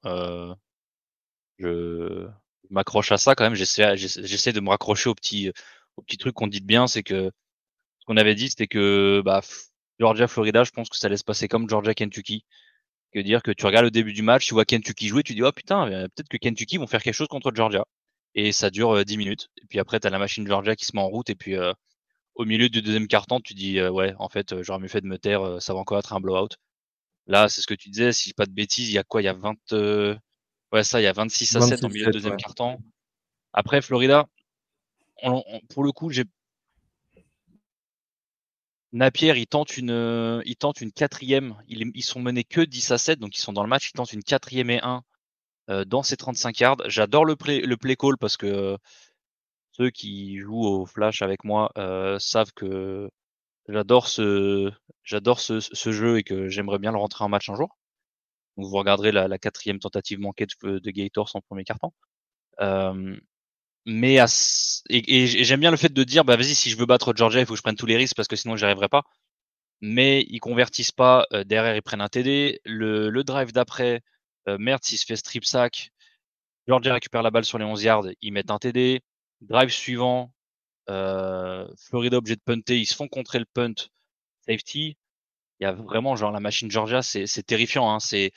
[1.59, 2.29] je
[2.70, 3.55] m'accroche à ça quand même.
[3.55, 5.51] J'essaie, j'essaie de me raccrocher au petit,
[5.97, 6.87] au petit truc qu'on dit de bien.
[6.87, 7.33] C'est que
[7.99, 9.41] ce qu'on avait dit, c'était que bah,
[9.99, 12.45] Georgia-Florida, je pense que ça laisse passer comme Georgia-Kentucky
[13.12, 15.42] que dire que tu regardes le début du match, tu vois Kentucky jouer, tu dis
[15.42, 17.84] oh putain, euh, peut-être que Kentucky vont faire quelque chose contre Georgia.
[18.34, 19.48] Et ça dure 10 euh, minutes.
[19.62, 21.30] Et puis après, tu as la machine Georgia qui se met en route.
[21.30, 21.72] Et puis euh,
[22.34, 25.18] au milieu du deuxième quart-temps, tu dis ouais, en fait, j'aurais mieux fait de me
[25.18, 26.48] taire, ça va encore être un blowout.
[27.26, 29.22] Là, c'est ce que tu disais, si pas de bêtises, il y a quoi?
[29.22, 29.54] Il y a 20.
[30.72, 32.78] Ouais, ça, il y a 26 à 7 au milieu du deuxième quart-temps.
[33.52, 34.26] Après, Florida,
[35.68, 36.24] pour le coup, j'ai
[38.93, 41.57] Napier, il tente une, euh, il tente une quatrième.
[41.68, 43.88] Ils, sont menés que 10 à 7, donc ils sont dans le match.
[43.90, 45.03] Ils tentent une quatrième et 1
[45.70, 46.76] euh, dans ces 35 yards.
[46.86, 47.62] J'adore le play,
[47.97, 48.76] call parce que
[49.72, 53.11] ceux qui jouent au flash avec moi euh, savent que
[53.68, 54.70] j'adore ce,
[55.05, 55.61] j'adore ce,
[55.93, 57.78] jeu et que j'aimerais bien le rentrer en match un jour.
[58.57, 61.93] Vous regarderez la, la quatrième tentative manquée de, de Gators en premier carton.
[63.85, 64.18] Mais
[64.89, 67.47] et, j'aime bien le fait de dire bah vas-y si je veux battre Georgia il
[67.47, 69.03] faut que je prenne tous les risques parce que sinon j'y arriverai pas.
[69.80, 74.03] Mais ils convertissent pas derrière ils prennent un TD le, drive d'après
[74.47, 75.91] merde s'il se fait strip sack
[76.68, 79.01] Georgia récupère la balle sur les 11 yards ils mettent un TD
[79.41, 80.33] drive suivant
[80.87, 83.74] Florida obligé de punter ils se font contrer le punt
[84.47, 84.97] safety.
[85.61, 88.33] Il y a vraiment genre la machine Georgia c'est terrifiant hein, c'est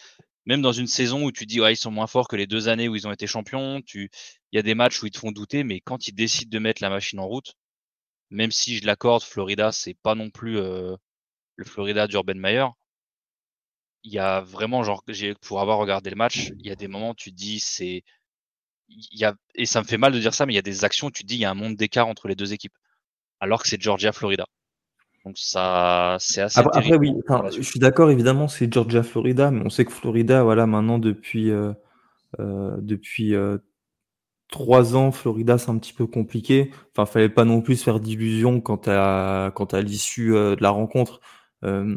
[0.45, 2.67] même dans une saison où tu dis ouais, ils sont moins forts que les deux
[2.69, 4.09] années où ils ont été champions, tu
[4.51, 6.59] il y a des matchs où ils te font douter, mais quand ils décident de
[6.59, 7.53] mettre la machine en route,
[8.31, 10.95] même si je l'accorde, Florida c'est pas non plus euh,
[11.57, 12.67] le Florida d'Urban Meyer.
[14.03, 15.03] Il y a vraiment genre
[15.41, 18.03] pour avoir regardé le match, il y a des moments où tu dis c'est
[18.89, 20.63] il y a et ça me fait mal de dire ça, mais il y a
[20.63, 22.75] des actions où tu dis il y a un monde d'écart entre les deux équipes,
[23.41, 24.45] alors que c'est Georgia Florida.
[25.25, 26.59] Donc ça, c'est assez.
[26.59, 27.13] Après, oui,
[27.55, 31.49] je suis d'accord, évidemment, c'est Georgia, Florida, mais on sait que Florida, voilà, maintenant depuis
[31.49, 31.73] euh,
[32.39, 33.57] euh, depuis euh,
[34.51, 36.71] trois ans, Florida, c'est un petit peu compliqué.
[36.91, 41.21] Enfin, fallait pas non plus faire d'illusions quant à quant à l'issue de la rencontre.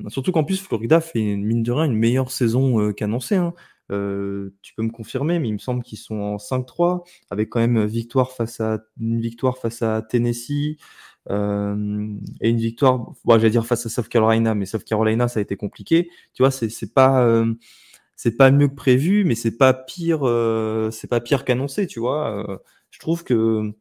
[0.08, 3.36] surtout qu'en plus, Florida fait mine de rien une meilleure saison qu'annoncé.
[3.36, 3.52] Hein.
[3.90, 7.84] tu peux me confirmer, mais il me semble qu'ils sont en 5-3 avec quand même
[7.84, 10.78] victoire face à une victoire face à Tennessee.
[11.30, 15.40] Euh, et une victoire, bon, j'allais dire face à South Carolina, mais South Carolina, ça
[15.40, 16.10] a été compliqué.
[16.34, 17.54] Tu vois, c'est c'est pas euh,
[18.16, 22.00] c'est pas mieux que prévu, mais c'est pas pire, euh, c'est pas pire qu'annoncé, tu
[22.00, 22.60] vois.
[22.90, 23.72] je trouve que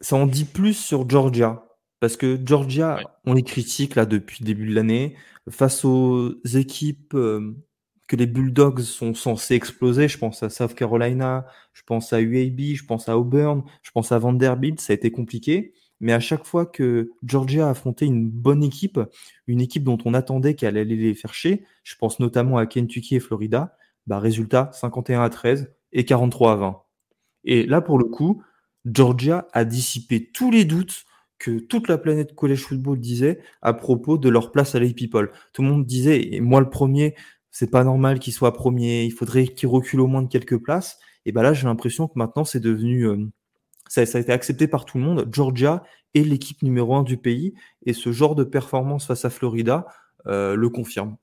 [0.00, 1.64] ça en dit plus sur Georgia,
[2.00, 5.16] parce que Georgia, on les critique là depuis le début de l'année
[5.48, 7.16] face aux équipes
[8.12, 10.06] que les Bulldogs sont censés exploser.
[10.06, 14.12] Je pense à South Carolina, je pense à UAB, je pense à Auburn, je pense
[14.12, 14.82] à Vanderbilt.
[14.82, 15.72] Ça a été compliqué.
[15.98, 19.00] Mais à chaque fois que Georgia a affronté une bonne équipe,
[19.46, 23.16] une équipe dont on attendait qu'elle allait les faire chier, je pense notamment à Kentucky
[23.16, 26.82] et Florida, bah résultat 51 à 13 et 43 à 20.
[27.44, 28.42] Et là, pour le coup,
[28.84, 31.06] Georgia a dissipé tous les doutes
[31.38, 35.32] que toute la planète college football disait à propos de leur place à les people.
[35.54, 37.14] Tout le monde disait, et moi le premier,
[37.52, 40.98] c'est pas normal qu'il soit premier, il faudrait qu'il recule au moins de quelques places.
[41.26, 43.26] Et ben là, j'ai l'impression que maintenant, c'est devenu, euh,
[43.88, 45.28] ça, a été accepté par tout le monde.
[45.30, 45.84] Georgia
[46.14, 47.54] est l'équipe numéro un du pays,
[47.86, 49.86] et ce genre de performance face à Florida
[50.26, 51.16] euh, le confirme.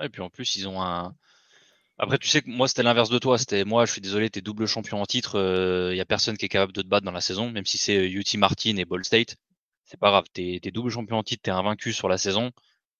[0.00, 1.14] Et puis en plus, ils ont un.
[1.98, 3.38] Après, tu sais que moi, c'était l'inverse de toi.
[3.38, 5.36] C'était moi, je suis désolé, t'es double champion en titre.
[5.36, 7.66] Il euh, y a personne qui est capable de te battre dans la saison, même
[7.66, 9.36] si c'est UT Martin et Ball State.
[9.84, 10.24] C'est pas grave.
[10.32, 12.50] T'es es double champion en titre, t'es invaincu sur la saison.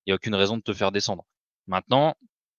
[0.06, 1.26] Il y a aucune raison de te faire descendre.
[1.66, 2.14] Maintenant,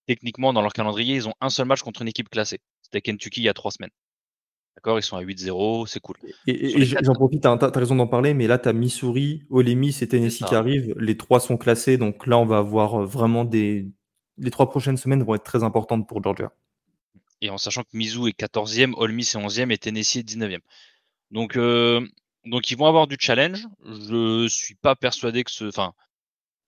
[0.06, 2.60] techniquement, dans leur calendrier, ils ont un seul match contre une équipe classée.
[2.82, 3.92] C'était Kentucky il y a trois semaines.
[4.76, 6.18] D'accord Ils sont à 8-0, c'est cool.
[6.46, 10.04] Et, j'en profite, tu as, raison d'en parler, mais là, tu as Missouri, Ole Miss
[10.04, 10.94] et Tennessee qui arrivent.
[11.00, 13.90] Les trois sont classés, donc là, on va avoir euh, vraiment des.
[14.38, 16.52] Les trois prochaines semaines vont être très importantes pour Georgia.
[17.42, 20.60] Et en sachant que Mizzou est 14e, Ole Miss est 11e et Tennessee est 19e.
[21.32, 22.08] Donc, euh,
[22.46, 23.66] donc ils vont avoir du challenge.
[23.84, 25.66] Je suis pas persuadé que ce.
[25.66, 25.94] Enfin,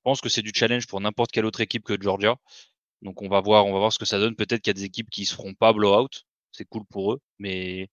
[0.03, 2.35] pense que c'est du challenge pour n'importe quelle autre équipe que Georgia.
[3.01, 4.35] Donc on va voir, on va voir ce que ça donne.
[4.35, 6.09] Peut-être qu'il y a des équipes qui ne se feront pas blowout.
[6.51, 7.89] C'est cool pour eux, mais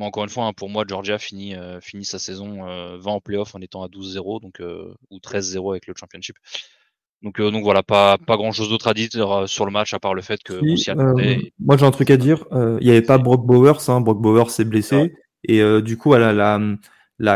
[0.00, 3.20] encore une fois, hein, pour moi, Georgia finit, euh, finit sa saison euh, 20 en
[3.20, 6.36] playoff en étant à 12-0, donc euh, ou 13-0 avec le championship.
[7.22, 10.00] Donc, euh, donc voilà, pas, pas grand chose d'autre à dire sur le match à
[10.00, 11.52] part le fait que s'y attendait.
[11.58, 12.44] moi j'ai un truc à dire.
[12.52, 14.00] Il n'y avait pas Brock Bowers, hein.
[14.00, 15.14] Brock Bowers s'est blessé.
[15.44, 16.66] Et du coup, voilà, la, la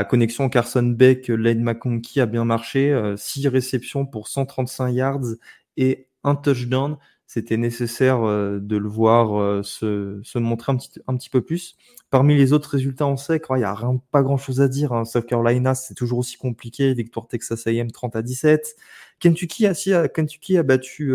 [0.04, 2.94] connexion Carson Beck, Lane McConkey a bien marché.
[3.16, 5.34] 6 euh, réceptions pour 135 yards
[5.76, 6.96] et un touchdown.
[7.28, 11.76] C'était nécessaire euh, de le voir euh, se, montrer un petit, un petit peu plus.
[12.10, 14.92] Parmi les autres résultats en sec, il n'y a rien, pas grand chose à dire.
[14.92, 15.04] Hein.
[15.04, 16.92] South Carolina, c'est toujours aussi compliqué.
[16.94, 18.76] Victoire Texas AM 30 à 17.
[19.20, 21.12] Kentucky, a, Kentucky a battu,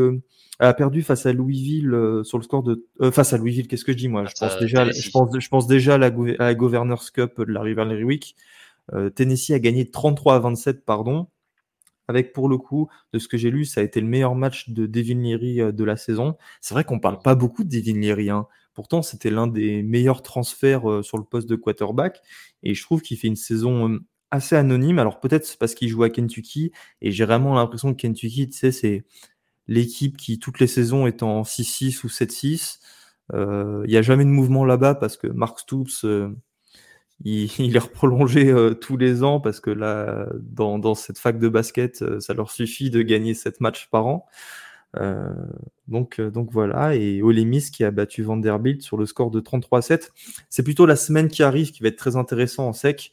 [0.59, 3.67] a perdu face à Louisville sur le score de face à Louisville.
[3.67, 4.25] Qu'est-ce que je dis moi?
[4.25, 7.51] Je pense déjà, je pense, je pense déjà à la, à la Governor's Cup de
[7.51, 8.35] la Rivalry Week.
[8.91, 11.27] Euh, Tennessee a gagné 33 à 27, pardon,
[12.07, 14.69] avec pour le coup, de ce que j'ai lu, ça a été le meilleur match
[14.69, 16.37] de Devin Leary euh, de la saison.
[16.61, 18.47] C'est vrai qu'on parle pas beaucoup de Devin Leary, hein.
[18.73, 22.21] pourtant c'était l'un des meilleurs transferts euh, sur le poste de quarterback,
[22.63, 23.99] et je trouve qu'il fait une saison
[24.31, 24.99] assez anonyme.
[24.99, 28.57] Alors peut-être c'est parce qu'il joue à Kentucky, et j'ai vraiment l'impression que Kentucky, tu
[28.57, 29.05] sais, c'est
[29.67, 32.79] l'équipe qui toutes les saisons est en 6-6 ou 7-6.
[33.33, 36.05] Il n'y a jamais de mouvement là-bas parce que Mark Stoops
[37.25, 42.01] il, est reprolongé euh, tous les ans parce que là, dans, cette fac de basket,
[42.01, 44.25] euh, ça leur suffit de gagner 7 matchs par an.
[44.97, 45.33] Euh,
[45.87, 50.11] donc, donc voilà, et Ole Miss qui a battu Vanderbilt sur le score de 33-7.
[50.49, 53.11] C'est plutôt la semaine qui arrive qui va être très intéressant en sec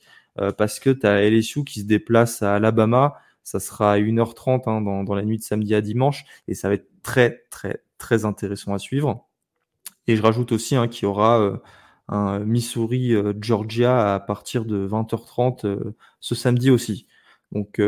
[0.56, 3.14] parce que tu as LSU qui se déplace à Alabama.
[3.42, 6.68] Ça sera à 1h30 hein, dans, dans la nuit de samedi à dimanche et ça
[6.68, 9.26] va être très, très, très intéressant à suivre.
[10.06, 11.60] Et je rajoute aussi hein, qu'il y aura
[12.10, 17.06] un Missouri-Georgia à partir de 20h30 ce samedi aussi.
[17.52, 17.80] Donc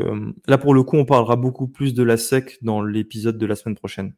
[0.47, 3.57] là, pour le coup, on parlera beaucoup plus de la SEC dans l'épisode de la
[3.57, 4.15] semaine prochaine.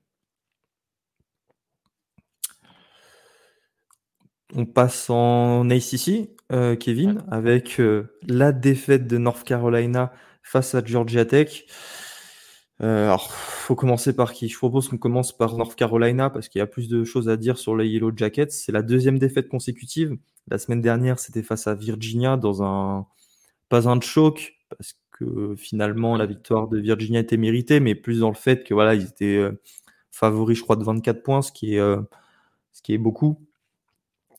[4.57, 10.13] On passe en ACC, euh, Kevin, avec euh, la défaite de North Carolina
[10.45, 11.65] face à Georgia Tech.
[12.83, 14.49] Euh, alors, faut commencer par qui?
[14.49, 17.37] Je propose qu'on commence par North Carolina parce qu'il y a plus de choses à
[17.37, 18.51] dire sur les Yellow Jackets.
[18.51, 20.17] C'est la deuxième défaite consécutive.
[20.49, 23.07] La semaine dernière, c'était face à Virginia dans un
[23.69, 28.29] pas un choc parce que finalement la victoire de Virginia était méritée, mais plus dans
[28.29, 29.61] le fait que voilà, ils étaient euh,
[30.11, 31.53] favoris, je crois, de 24 points, est ce
[32.83, 33.39] qui est beaucoup.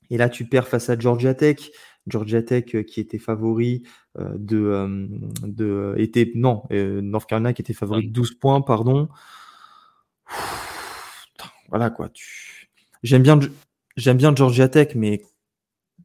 [0.09, 1.71] Et là, tu perds face à Georgia Tech.
[2.08, 3.84] Georgia Tech euh, qui était favori
[4.18, 5.08] euh, de, euh,
[5.43, 9.10] de était non North Carolina qui était favori de 12 points pardon
[11.70, 12.70] voilà quoi tu
[13.03, 13.39] j'aime bien
[13.97, 15.22] j'aime bien Georgia Tech mais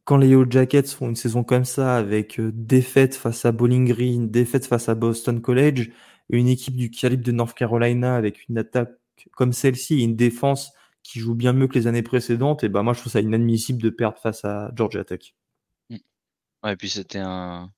[0.05, 4.31] quand les Yellow Jackets font une saison comme ça avec défaite face à Bowling Green
[4.31, 5.91] défaite face à Boston College
[6.31, 8.91] une équipe du calibre de North Carolina avec une attaque
[9.33, 10.73] comme celle-ci et une défense
[11.03, 13.83] qui joue bien mieux que les années précédentes, et ben moi je trouve ça inadmissible
[13.83, 15.35] de perdre face à Georgia Tech.
[16.63, 17.71] Ouais, et puis c'était un,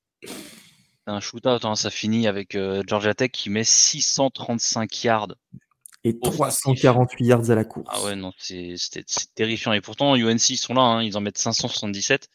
[1.07, 1.75] un shootout, hein.
[1.75, 5.35] ça finit avec euh, Georgia Tech qui met 635 yards.
[6.05, 7.87] Et 348 yards à la course.
[7.89, 8.75] Ah ouais, non, c'est
[9.35, 9.71] terrifiant.
[9.71, 11.03] Et pourtant, UNC, ils sont là, hein.
[11.03, 12.29] ils en mettent 577.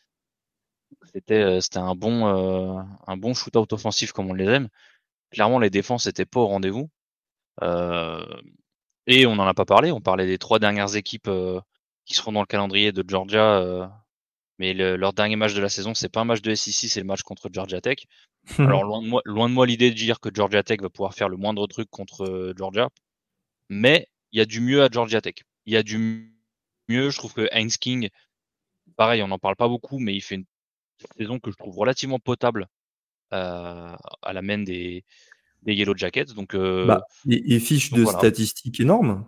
[1.13, 4.69] C'était euh, c'était un bon, euh, un bon shootout offensif comme on les aime.
[5.31, 6.89] Clairement, les défenses n'étaient pas au rendez-vous.
[7.63, 8.25] Euh,
[9.07, 11.61] et on n'en a pas parlé, on parlait des trois dernières équipes euh,
[12.05, 13.91] qui seront dans le calendrier de Georgia,
[14.61, 17.01] euh, mais leur dernier match de la saison, c'est pas un match de SEC, c'est
[17.01, 17.99] le match contre Georgia Tech.
[18.59, 21.15] Alors loin de moi, loin de moi l'idée de dire que Georgia Tech va pouvoir
[21.15, 22.89] faire le moindre truc contre euh, Georgia,
[23.69, 25.35] mais il y a du mieux à Georgia Tech.
[25.67, 26.33] Il y a du
[26.89, 28.09] mieux, je trouve que Heinz King,
[28.97, 30.47] pareil, on n'en parle pas beaucoup, mais il fait une
[31.19, 32.67] saison que je trouve relativement potable
[33.31, 33.99] à
[34.33, 35.05] la main des,
[35.63, 36.35] des Yellow Jackets.
[36.35, 39.27] Donc, euh, bah, et, fiche de statistiques énormes.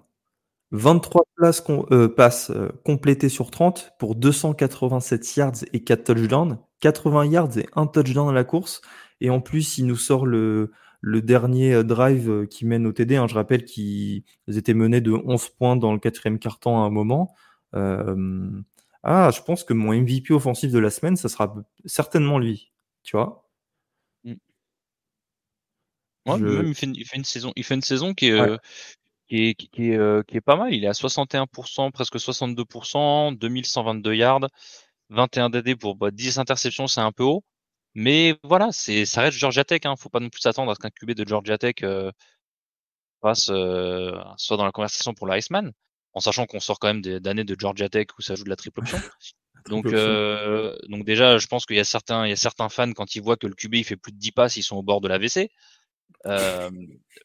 [0.72, 7.26] 23 places euh, passes euh, complétées sur 30 pour 287 yards et 4 touchdowns, 80
[7.26, 8.80] yards et 1 touchdown à la course.
[9.20, 13.16] Et en plus, il nous sort le, le dernier drive qui mène au TD.
[13.16, 13.26] Hein.
[13.26, 17.34] Je rappelle qu'ils étaient menés de 11 points dans le quatrième quart-temps à un moment.
[17.72, 21.54] ah, je pense que mon MVP offensif de la semaine, ça sera
[21.84, 22.72] certainement lui.
[23.02, 23.50] Tu vois
[26.26, 28.56] même il fait, une, saison, il fait une saison qui est, euh,
[29.30, 30.74] qui, est, qui, est, euh, qui est pas mal.
[30.74, 34.48] Il est à 61%, presque 62%, 2122 yards,
[35.10, 37.44] 21 DD pour 10 bah, interceptions, c'est un peu haut.
[37.94, 39.80] Mais voilà, c'est ça reste Georgia Tech.
[39.84, 39.94] Hein.
[39.96, 42.10] Faut pas non plus s'attendre à ce qu'un QB de Georgia Tech euh,
[43.20, 43.46] passe
[44.36, 45.72] soit dans la conversation pour l'Iceman,
[46.12, 48.56] en sachant qu'on sort quand même d'années de Georgia Tech où ça joue de la
[48.56, 48.98] triple option.
[49.68, 53.14] Donc, donc déjà, je pense qu'il y a certains, il y a certains fans quand
[53.14, 55.02] ils voient que le QB il fait plus de 10 passes, ils sont au bord
[55.02, 55.50] de la WC.
[56.26, 56.70] Euh,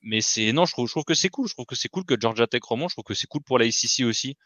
[0.02, 1.48] mais c'est non, je trouve, je trouve que c'est cool.
[1.48, 2.90] Je trouve que c'est cool que Georgia Tech remonte.
[2.90, 4.38] Je trouve que c'est cool pour la ICC aussi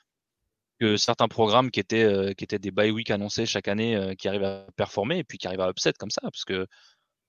[0.80, 4.16] que certains programmes qui étaient euh, qui étaient des bye week annoncés chaque année euh,
[4.16, 6.68] qui arrivent à performer et puis qui arrivent à upset comme ça parce que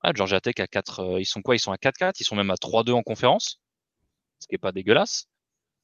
[0.02, 1.56] ah, Georgia Tech à 4 ils sont quoi?
[1.56, 3.58] Ils sont à 4-4, ils sont même à 3-2 en conférence.
[4.38, 5.26] Ce qui est pas dégueulasse.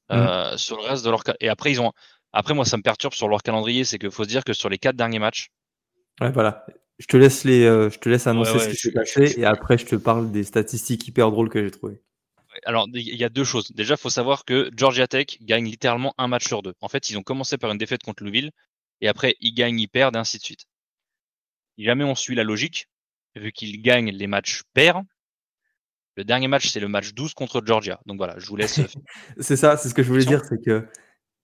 [0.09, 0.55] Mmh.
[0.55, 1.91] sur le reste de leur et après ils ont
[2.31, 4.69] après moi ça me perturbe sur leur calendrier, c'est qu'il faut se dire que sur
[4.69, 5.49] les quatre derniers matchs
[6.21, 6.65] Ouais, voilà.
[6.99, 9.77] Je te laisse les, euh, je te laisse annoncer ce qui s'est passé et après
[9.77, 12.01] je te parle des statistiques hyper drôles que j'ai trouvées.
[12.65, 13.71] Alors il y a deux choses.
[13.71, 16.73] Déjà, il faut savoir que Georgia Tech gagne littéralement un match sur deux.
[16.81, 18.51] En fait, ils ont commencé par une défaite contre Louisville
[19.01, 20.65] et après ils gagnent, ils perdent et ainsi de suite.
[21.77, 22.87] Jamais on suit la logique,
[23.35, 25.03] vu qu'ils gagnent les matchs pairs,
[26.15, 27.99] le dernier match c'est le match 12 contre Georgia.
[28.07, 28.79] Donc voilà, je vous laisse.
[29.39, 30.87] c'est ça, c'est ce que je voulais dire, c'est que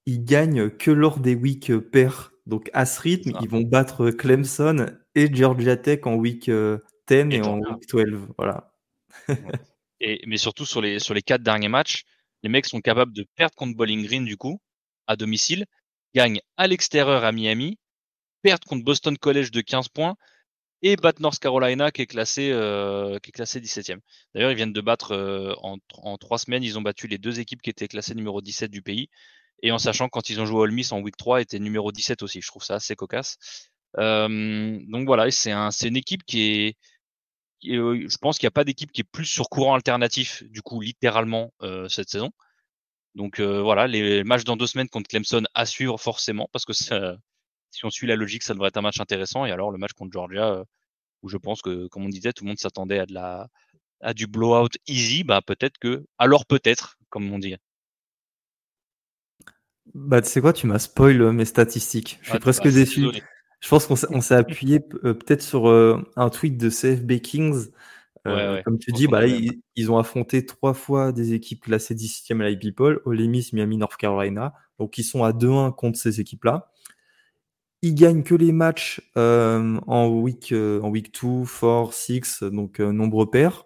[0.07, 2.32] ils gagnent que lors des week pairs.
[2.45, 6.79] Donc à ce rythme, ils vont battre Clemson et Georgia Tech en week 10 euh,
[7.09, 8.27] et, en week 12.
[8.37, 8.73] Voilà.
[9.99, 12.03] et, mais surtout sur les, sur les quatre derniers matchs,
[12.43, 14.59] les mecs sont capables de perdre contre Bowling Green du coup,
[15.07, 15.65] à domicile,
[16.13, 17.79] gagnent à l'extérieur à Miami,
[18.41, 20.15] perdent contre Boston College de 15 points
[20.81, 23.99] et battent North Carolina qui est classé, euh, qui est classé 17e.
[24.35, 27.39] D'ailleurs, ils viennent de battre euh, en, en trois semaines, ils ont battu les deux
[27.39, 29.07] équipes qui étaient classées numéro 17 du pays.
[29.61, 31.91] Et en sachant quand ils ont joué à Ole Miss en week 3, était numéro
[31.91, 32.41] 17 aussi.
[32.41, 33.37] Je trouve ça assez cocasse.
[33.97, 36.77] Euh, donc voilà, c'est un, une équipe qui est,
[37.63, 40.81] je pense qu'il n'y a pas d'équipe qui est plus sur courant alternatif, du coup,
[40.81, 42.31] littéralement, euh, cette saison.
[43.15, 46.73] Donc euh, voilà, les matchs dans deux semaines contre Clemson à suivre forcément, parce que
[46.73, 47.15] ça,
[47.71, 49.45] si on suit la logique, ça devrait être un match intéressant.
[49.45, 50.63] Et alors le match contre Georgia,
[51.21, 53.47] où je pense que, comme on disait, tout le monde s'attendait à de la
[54.03, 57.55] à du blowout easy, bah peut-être que, alors peut-être, comme on dit.
[59.93, 62.19] Bah, tu sais quoi, tu m'as spoil mes statistiques.
[62.21, 63.07] Je suis presque déçu.
[63.59, 67.67] Je pense qu'on s'est appuyé peut-être sur un tweet de CFB Kings.
[68.25, 72.55] comme tu dis, bah, ils, ont affronté trois fois des équipes classées 17e à la
[72.55, 74.53] People, Ole Miss, Miami, North Carolina.
[74.79, 76.73] Donc, ils sont à 2-1 contre ces équipes-là.
[77.83, 82.79] Ils gagnent que les matchs euh, en week euh, en week 2, 4, 6, donc
[82.79, 83.65] euh, nombreux pairs.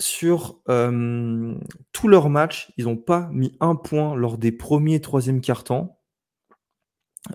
[0.00, 0.60] Sur
[1.92, 6.00] tous leurs matchs, ils n'ont pas mis un point lors des premiers et troisième quart-temps.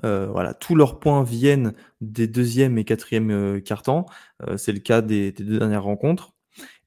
[0.03, 4.07] voilà, tous leurs points viennent des deuxième et quatrième quart-temps.
[4.57, 6.33] c'est le cas des, deux dernières rencontres.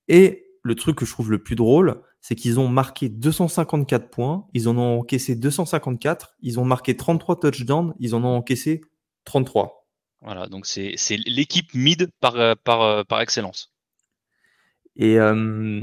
[0.09, 4.47] Et le truc que je trouve le plus drôle, c'est qu'ils ont marqué 254 points,
[4.53, 8.83] ils en ont encaissé 254, ils ont marqué 33 touchdowns, ils en ont encaissé
[9.24, 9.87] 33.
[10.20, 13.72] Voilà, donc c'est l'équipe mid par, euh, euh, excellence.
[14.99, 15.82] Et euh,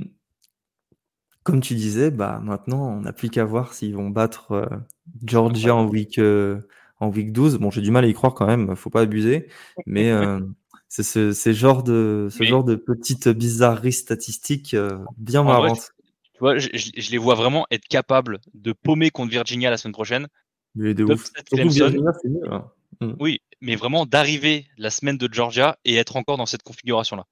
[1.44, 4.70] comme tu disais, bah maintenant on n'a plus qu'à voir s'ils vont battre
[5.26, 6.20] Georgia en week,
[7.00, 7.58] en week 12.
[7.58, 9.48] Bon, j'ai du mal à y croire quand même, faut pas abuser,
[9.86, 10.12] mais
[10.90, 14.76] c'est ce, genre de ce genre de petites bizarreries statistiques
[15.18, 15.92] bien marrantes.
[16.36, 20.28] Tu vois, je, les vois vraiment être capables de paumer contre Virginia la semaine prochaine.
[20.76, 21.32] Mais de ouf.
[22.52, 22.72] Hein.
[23.00, 23.14] Mm.
[23.20, 27.26] Oui, mais vraiment d'arriver la semaine de Georgia et être encore dans cette configuration-là.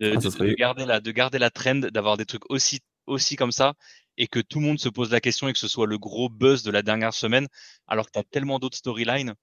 [0.00, 3.74] De, ah, garder la, de garder la trend, d'avoir des trucs aussi, aussi comme ça
[4.20, 6.28] et que tout le monde se pose la question et que ce soit le gros
[6.28, 7.48] buzz de la dernière semaine,
[7.86, 9.34] alors que tu as tellement d'autres storylines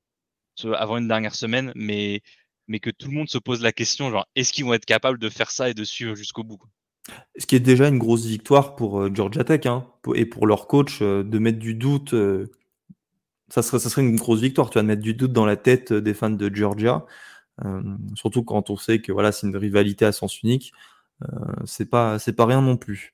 [0.75, 2.21] avant une dernière semaine, mais,
[2.67, 5.17] mais que tout le monde se pose la question, genre, est-ce qu'ils vont être capables
[5.17, 6.59] de faire ça et de suivre jusqu'au bout
[7.37, 10.67] ce qui est déjà une grosse victoire pour euh, Georgia Tech hein, et pour leur
[10.67, 12.13] coach euh, de mettre du doute.
[12.13, 12.51] Euh,
[13.47, 15.55] ça, serait, ça serait une grosse victoire, tu vas de mettre du doute dans la
[15.55, 17.05] tête des fans de Georgia.
[18.15, 20.73] Surtout quand on sait que voilà, c'est une rivalité à sens unique.
[21.65, 23.13] c'est pas, c'est pas rien non plus.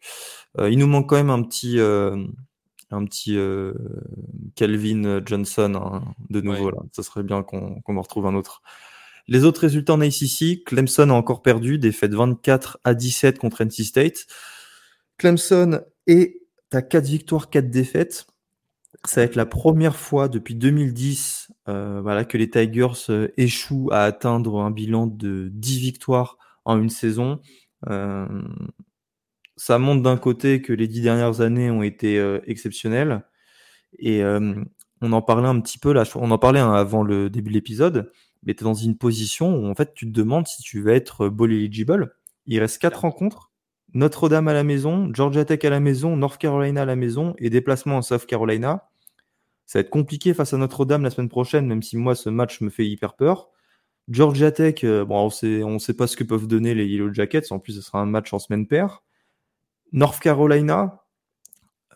[0.59, 3.37] il nous manque quand même un petit, un petit
[4.55, 6.79] Calvin Johnson hein, de nouveau là.
[6.91, 8.61] Ça serait bien qu'on qu'on en retrouve un autre.
[9.27, 13.85] Les autres résultats en ACC, Clemson a encore perdu, défaite 24 à 17 contre NC
[13.85, 14.25] State.
[15.17, 16.41] Clemson est
[16.73, 18.27] à 4 victoires, 4 défaites.
[19.05, 23.89] Ça va être la première fois depuis 2010 euh, voilà, que les Tigers euh, échouent
[23.91, 27.41] à atteindre un bilan de 10 victoires en une saison.
[27.89, 28.27] Euh,
[29.57, 33.23] ça montre d'un côté que les 10 dernières années ont été exceptionnelles.
[33.99, 37.49] Et on en parlait un petit peu là, on en parlait hein, avant le début
[37.49, 38.11] de l'épisode
[38.45, 40.93] mais tu es dans une position où en fait tu te demandes si tu vas
[40.93, 42.15] être bowl eligible.
[42.45, 43.51] Il reste quatre rencontres.
[43.93, 47.49] Notre-Dame à la maison, Georgia Tech à la maison, North Carolina à la maison et
[47.49, 48.89] déplacement en South Carolina.
[49.73, 52.61] Ça va être compliqué face à Notre-Dame la semaine prochaine, même si moi ce match
[52.61, 53.49] me fait hyper peur.
[54.07, 57.11] Georgia Tech, euh, bon, on sait, on sait pas ce que peuvent donner les Yellow
[57.11, 57.51] Jackets.
[57.51, 59.01] En plus, ce sera un match en semaine paire.
[59.91, 61.03] North Carolina,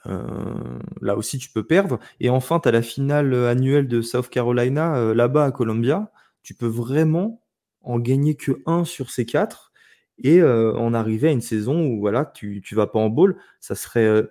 [0.08, 2.00] euh, là aussi tu peux perdre.
[2.20, 6.12] Et enfin, tu as la finale annuelle de South Carolina euh, là-bas à Columbia
[6.42, 7.44] tu peux vraiment
[7.82, 9.72] en gagner que un sur ces quatre
[10.18, 13.76] et en arriver à une saison où voilà, tu ne vas pas en bowl, ça
[13.76, 14.24] serait.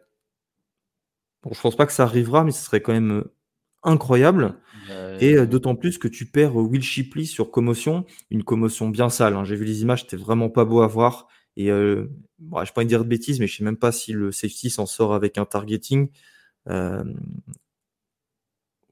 [1.45, 3.23] Bon, je pense pas que ça arrivera, mais ce serait quand même
[3.87, 4.55] euh, incroyable.
[5.21, 9.35] Et d'autant plus que tu perds Will Shipley sur commotion, une commotion bien sale.
[9.35, 9.45] Hein.
[9.45, 11.27] J'ai vu les images, c'était vraiment pas beau à voir.
[11.57, 12.07] Et euh,
[12.39, 14.87] bon, je pas dire de bêtises, mais je sais même pas si le safety s'en
[14.87, 16.11] sort avec un targeting.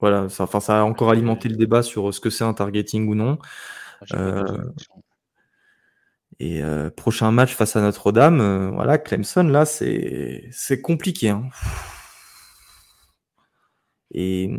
[0.01, 3.09] Voilà, ça, enfin, ça a encore alimenté le débat sur ce que c'est un targeting
[3.09, 3.38] ou non.
[4.11, 4.59] Ah, euh,
[6.40, 11.30] et euh, prochain match face à Notre-Dame, euh, voilà, Clemson, là, c'est compliqué.
[11.30, 11.49] Hein.
[14.15, 14.51] Et,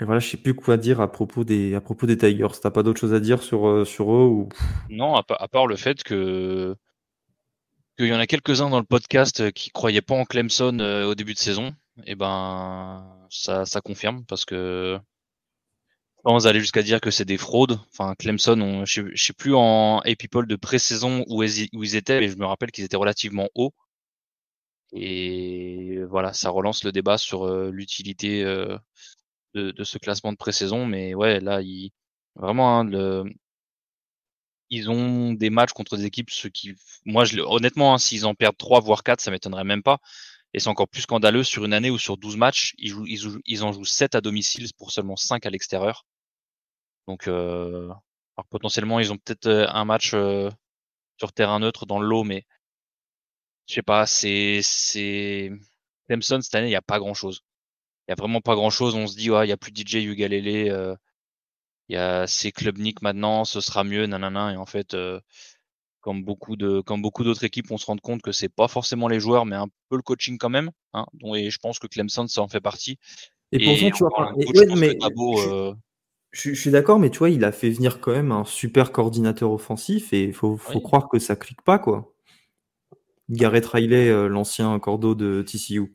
[0.00, 2.48] voilà, je sais plus quoi dire à propos des, à propos des Tigers.
[2.62, 4.48] T'as pas d'autre chose à dire sur, sur eux ou...
[4.90, 6.74] Non, à, part le fait que
[7.98, 11.34] qu'il y en a quelques-uns dans le podcast qui croyaient pas en Clemson au début
[11.34, 14.98] de saison et eh ben ça, ça confirme parce que
[16.24, 17.78] sans aller jusqu'à dire que c'est des fraudes.
[17.90, 21.96] Enfin, Clemson, on, je, ne sais plus en AP Poll de pré-saison où, où, ils
[21.96, 23.74] étaient, mais je me rappelle qu'ils étaient relativement hauts.
[24.92, 28.76] Et voilà, ça relance le débat sur l'utilité euh,
[29.54, 30.86] de, de, ce classement de pré-saison.
[30.86, 31.92] Mais ouais, là, ils,
[32.36, 33.24] vraiment, hein, le,
[34.70, 36.74] ils ont des matchs contre des équipes, qui,
[37.04, 39.98] moi, je, honnêtement, hein, s'ils en perdent 3 voire 4, ça m'étonnerait même pas.
[40.54, 43.20] Et c'est encore plus scandaleux sur une année où sur 12 matchs, ils, jouent, ils,
[43.46, 46.06] ils en jouent 7 à domicile pour seulement 5 à l'extérieur.
[47.08, 47.86] Donc euh,
[48.36, 52.44] alors potentiellement, ils ont peut-être un match sur terrain neutre dans le lot, mais
[53.66, 55.50] je sais pas, c'est c'est
[56.06, 57.42] Clemson cette année, il n'y a pas grand-chose.
[58.08, 58.94] Il y a vraiment pas grand-chose.
[58.94, 60.94] On se dit, ouais, il y a plus DJ Ugalele, euh,
[61.88, 64.52] il y a c'est Club Nick maintenant, ce sera mieux, nanana.
[64.52, 64.96] Et en fait,
[66.02, 69.08] comme beaucoup de comme beaucoup d'autres équipes, on se rend compte que c'est pas forcément
[69.08, 70.70] les joueurs, mais un peu le coaching quand même.
[70.92, 72.98] Hein, et je pense que Clemson ça en fait partie.
[73.52, 74.32] Et, pourtant, tu vois,
[74.76, 74.98] mais,
[76.32, 79.50] je, suis d'accord, mais tu vois, il a fait venir quand même un super coordinateur
[79.50, 82.11] offensif et il faut, faut croire que ça clique pas quoi.
[83.28, 85.94] Garrett Riley, euh, l'ancien cordeau de TCU.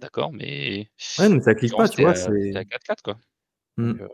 [0.00, 0.88] D'accord, mais.
[1.18, 2.14] Ouais, mais ça clique pas, tu vois.
[2.14, 3.18] C'est à 4-4 quoi.
[3.76, 4.00] Mmh.
[4.00, 4.08] Euh,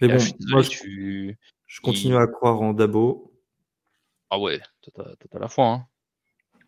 [0.00, 1.32] mais bon, moi, je,
[1.66, 3.32] je continue à croire en Dabo.
[4.30, 5.66] Ah ouais, tout à, la fois.
[5.66, 5.86] Hein.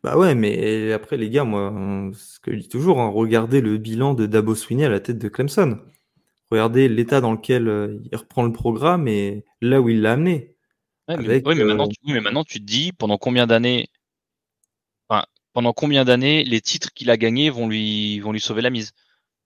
[0.03, 1.73] Bah ouais, mais après, les gars, moi,
[2.15, 5.19] ce que je dis toujours, hein, regardez le bilan de Dabo Sweeney à la tête
[5.19, 5.79] de Clemson.
[6.51, 10.55] Regardez l'état dans lequel euh, il reprend le programme et là où il l'a amené.
[11.09, 13.89] Ouais, mais, maintenant, tu, mais, maintenant, tu, te dis pendant combien d'années,
[15.53, 18.93] pendant combien d'années les titres qu'il a gagnés vont lui, vont lui sauver la mise?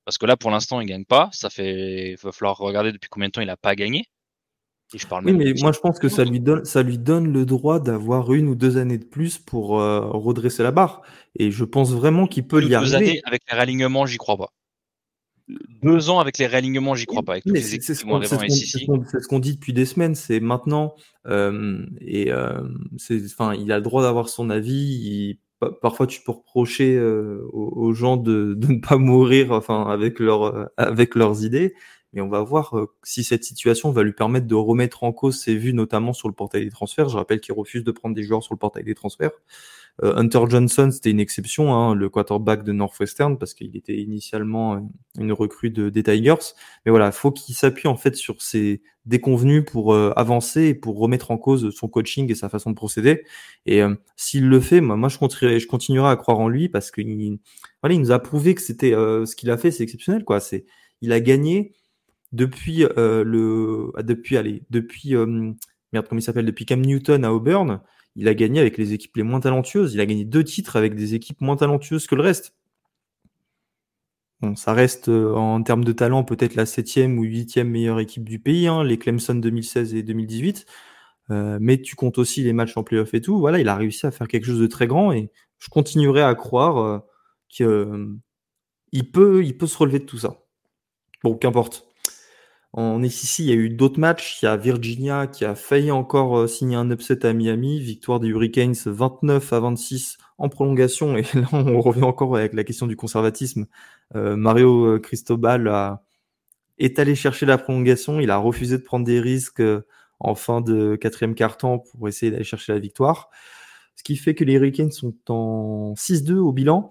[0.04, 1.28] Parce que là, pour l'instant, il gagne pas.
[1.32, 4.04] Ça fait, il va falloir regarder depuis combien de temps il n'a pas gagné.
[4.94, 7.44] je parle oui, mais moi, je pense que ça lui donne, ça lui donne le
[7.44, 11.02] droit d'avoir une ou deux années de plus pour euh, redresser la barre.
[11.36, 12.90] Et je pense vraiment qu'il peut y arriver.
[12.90, 14.52] Deux années avec les réalignements, j'y crois pas.
[15.82, 17.38] Deux ans avec les réalignements, j'y crois pas.
[17.40, 20.14] C'est ce qu'on dit depuis des semaines.
[20.14, 20.94] C'est maintenant
[21.26, 22.62] euh, et euh,
[23.24, 24.72] enfin, il a le droit d'avoir son avis.
[24.72, 25.38] Il
[25.80, 30.66] parfois tu peux reprocher euh, aux, gens de, ne pas mourir enfin avec leur euh,
[30.76, 31.74] avec leurs idées.
[32.12, 35.38] Mais on va voir euh, si cette situation va lui permettre de remettre en cause
[35.38, 37.09] ses vues notamment sur le portail des transferts.
[37.09, 39.32] Je rappelle qu'il refuse de prendre des joueurs sur le portail des transferts
[40.03, 45.32] Hunter Johnson, c'était une exception, hein, le quarterback de Northwestern, parce qu'il était initialement une
[45.32, 46.53] recrue de, des Tigers.
[46.84, 50.99] Mais voilà, faut qu'il s'appuie en fait sur ses déconvenus pour euh, avancer et pour
[50.99, 53.24] remettre en cause son coaching et sa façon de procéder.
[53.64, 56.68] Et euh, s'il le fait, moi, moi je, continuerai, je continuerai à croire en lui
[56.68, 57.38] parce qu'il
[57.82, 60.24] voilà, il nous a prouvé que c'était ce qu'il a fait, c'est exceptionnel.
[60.24, 60.40] Quoi.
[60.40, 60.66] C'est,
[61.01, 61.72] il a gagné
[62.32, 65.14] depuis le, ah, depuis, allez, depuis
[65.92, 67.80] merde, comment il s'appelle, depuis Cam Newton à Auburn
[68.16, 69.94] il a gagné avec les équipes les moins talentueuses.
[69.94, 72.54] Il a gagné deux titres avec des équipes moins talentueuses que le reste.
[74.40, 78.24] Bon, ça reste euh, en termes de talent peut-être la septième ou huitième meilleure équipe
[78.24, 80.66] du pays, hein, les Clemson 2016 et 2018.
[81.30, 83.38] Euh, mais tu comptes aussi les matchs en playoff et tout.
[83.38, 86.34] Voilà, il a réussi à faire quelque chose de très grand et je continuerai à
[86.34, 86.98] croire euh,
[87.48, 90.42] qu'il peut, peut se relever de tout ça.
[91.22, 91.86] Bon, qu'importe.
[92.76, 94.42] En SEC, il y a eu d'autres matchs.
[94.42, 97.80] Il y a Virginia qui a failli encore euh, signer un upset à Miami.
[97.80, 101.16] Victoire des Hurricanes 29 à 26 en prolongation.
[101.16, 103.66] Et là, on revient encore avec la question du conservatisme.
[104.14, 105.98] Euh, Mario euh, Cristobal
[106.76, 108.20] est allé chercher la prolongation.
[108.20, 109.62] Il a refusé de prendre des risques
[110.20, 113.30] en fin de quatrième quart-temps pour essayer d'aller chercher la victoire.
[113.94, 116.90] Ce qui fait que les Hurricanes sont en 6-2 au bilan.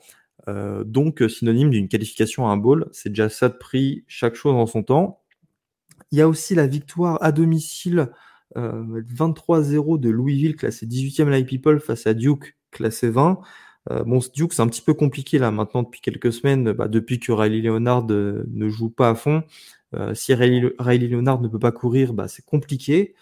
[0.83, 2.89] donc synonyme d'une qualification à un bowl.
[2.91, 5.21] C'est déjà ça de prix, chaque chose en son temps.
[6.15, 8.07] Il y a aussi la victoire à domicile
[8.55, 13.41] 23-0 euh, de Louisville, classé 18e Live People, face à Duke, classé 20.
[13.91, 17.19] Euh, bon, Duke, c'est un petit peu compliqué là maintenant depuis quelques semaines, bah, depuis
[17.19, 19.43] que Riley Leonard euh, ne joue pas à fond.
[20.13, 23.13] si Riley, Leonard ne peut pas courir, bah, c'est compliqué.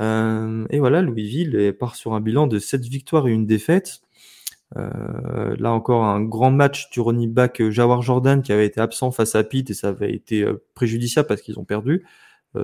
[0.00, 4.00] et voilà, Louisville part sur un bilan de 7 victoires et une défaite.
[4.76, 8.80] Euh, là encore un grand match du running back euh, Jawar Jordan qui avait été
[8.80, 12.04] absent face à Pitt et ça avait été euh, préjudiciable parce qu'ils ont perdu.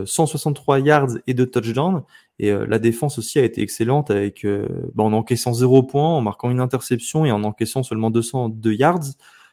[0.05, 2.03] 163 yards et deux touchdowns.
[2.39, 4.47] Et la défense aussi a été excellente avec
[4.95, 9.01] bah, en encaissant 0 points, en marquant une interception et en encaissant seulement 202 yards.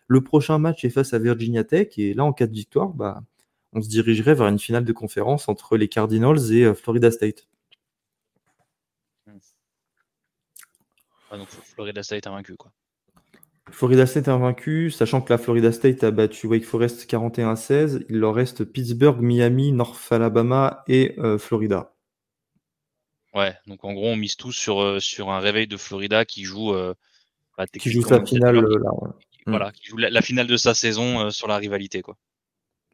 [0.08, 3.24] Le prochain match est face à Virginia Tech et là en cas de victoire, bah,
[3.72, 7.48] on se dirigerait vers une finale de conférence entre les Cardinals et Florida State.
[11.36, 12.72] Ah, donc Florida State a vaincu quoi.
[13.72, 17.56] Florida State a vaincu, sachant que la Florida State a battu Wake Forest 41 à
[17.56, 18.06] 16.
[18.10, 21.94] Il leur reste Pittsburgh, Miami, North Alabama et euh, Florida.
[23.34, 26.44] Ouais, donc en gros, on mise tout sur, euh, sur un réveil de Florida qui
[26.44, 26.94] joue, euh,
[27.58, 28.64] bah, qui joue sa finale.
[29.48, 32.02] Voilà, qui joue la, finale de sa saison sur la rivalité.
[32.02, 32.18] Quoi.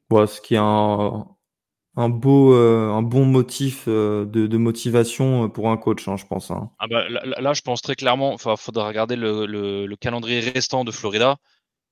[0.09, 1.27] ce qui est un,
[1.95, 6.25] un beau, euh, un bon motif euh, de, motivation euh, pour un coach, hein, je
[6.25, 6.51] pense.
[6.51, 6.69] Hein.
[6.79, 11.37] Ah bah, là, je pense très clairement, il faudra regarder le, calendrier restant de Florida.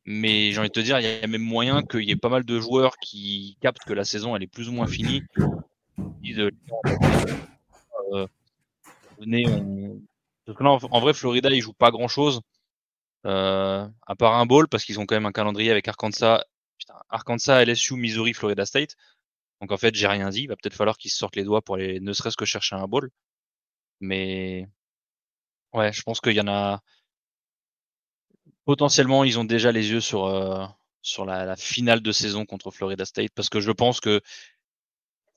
[0.05, 2.29] Mais j'ai envie de te dire, il y a même moyen qu'il y ait pas
[2.29, 5.21] mal de joueurs qui captent que la saison elle est plus ou moins finie.
[10.59, 12.41] en, vrai, Florida, ils jouent pas grand chose.
[13.25, 16.43] à part un bowl, parce qu'ils ont quand même un calendrier avec Arkansas,
[17.09, 18.95] Arkansas, LSU, Missouri, Florida State.
[19.61, 20.43] Donc en fait, j'ai rien dit.
[20.43, 22.87] Il va peut-être falloir qu'ils sortent les doigts pour aller ne serait-ce que chercher un
[22.87, 23.09] ball.
[23.99, 24.67] Mais
[25.73, 26.81] ouais, je pense qu'il y en a.
[28.65, 30.65] Potentiellement, ils ont déjà les yeux sur, euh,
[31.01, 33.31] sur la, finale de saison contre Florida State.
[33.35, 34.21] Parce que je pense que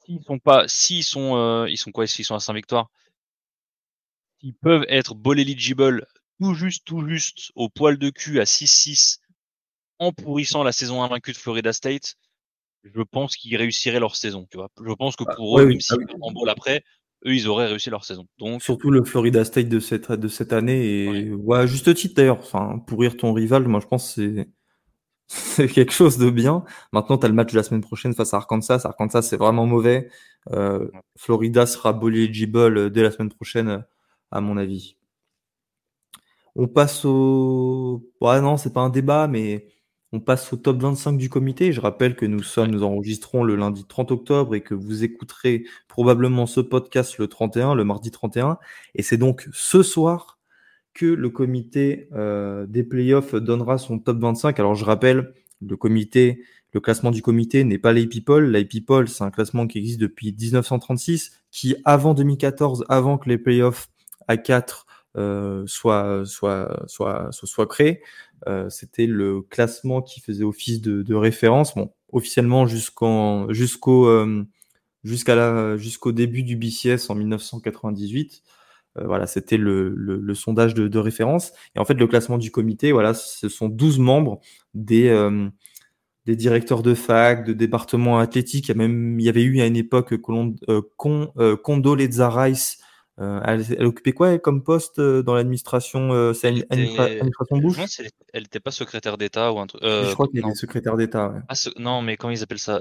[0.05, 0.69] s'ils sont pas.
[0.69, 1.37] S'ils sont.
[1.37, 2.91] Euh, ils sont quoi S'ils sont à 5 victoires.
[4.39, 6.07] qui peuvent être ball eligible
[6.43, 9.21] tout juste, tout juste au poil de cul à 6-6
[10.01, 12.17] en pourrissant la saison invaincue de Florida State,
[12.85, 14.47] je pense qu'ils réussiraient leur saison.
[14.51, 14.69] Tu vois.
[14.85, 16.85] Je pense que ah, pour eux, même s'ils ah en ball après,
[17.27, 18.27] eux, ils auraient réussi leur saison.
[18.39, 18.63] Donc...
[18.63, 21.05] Surtout le Florida State de cette, de cette année.
[21.05, 21.67] Et ouais.
[21.67, 22.39] juste titre d'ailleurs.
[22.39, 24.49] Enfin, pourrir ton rival, moi je pense que c'est.
[25.29, 26.63] C'est quelque chose de bien.
[26.93, 28.83] Maintenant, tu as le match de la semaine prochaine face à Arkansas.
[28.85, 30.11] Arkansas, c'est vraiment mauvais.
[30.51, 33.83] Euh, Florida sera eligible dès la semaine prochaine,
[34.31, 34.97] à mon avis.
[36.55, 38.05] On passe au.
[38.21, 39.69] Ouais, non, c'est pas un débat, mais
[40.13, 41.73] on passe au top 25 du comité.
[41.73, 45.65] Je rappelle que nous sommes, nous enregistrons le lundi 30 octobre et que vous écouterez
[45.89, 48.59] probablement ce podcast le 31, le mardi 31.
[48.95, 50.39] Et c'est donc ce soir
[50.95, 54.61] que le comité euh, des playoffs donnera son top 25.
[54.61, 55.33] Alors je rappelle,
[55.67, 56.43] le comité,
[56.73, 58.51] le classement du comité n'est pas l'APPOL.
[58.51, 63.89] L'APPOL, c'est un classement qui existe depuis 1936, qui avant 2014, avant que les playoffs
[64.29, 64.87] à 4
[65.17, 68.03] euh, soient, soient, soient, soient créés,
[68.69, 71.75] c'était le classement qui faisait office de, référence.
[71.75, 74.45] Bon, officiellement jusqu'en jusqu'au euh,
[75.05, 78.43] jusqu'à la jusqu'au début du BCS en 1998.
[78.99, 81.53] Euh, voilà, c'était le, le, sondage de, référence.
[81.75, 84.41] Et en fait, le classement du comité, voilà, ce sont 12 membres
[84.75, 85.09] des
[86.25, 88.69] des directeurs de fac, de départements athlétiques.
[88.69, 90.15] Il y, même, il y avait eu à une époque
[91.63, 92.79] Condoleezza Rice,
[93.21, 98.01] euh, elle, occupait quoi comme poste euh, dans l'administration euh, C'est administration Bush?
[98.33, 99.83] Elle n'était pas secrétaire d'État ou un truc.
[99.83, 101.35] je crois qu'elle était secrétaire d'État.
[101.49, 102.79] Ah, non, mais comment ils appellent ça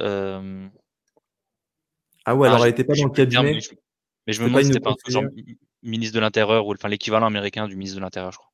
[2.25, 3.59] Ah ouais, alors elle n'était pas dans le cabinet?
[4.27, 5.23] Mais je me demande si c'était pas un genre
[5.81, 8.51] ministre de l'Intérieur ou enfin l'équivalent américain du ministre de l'Intérieur, je crois.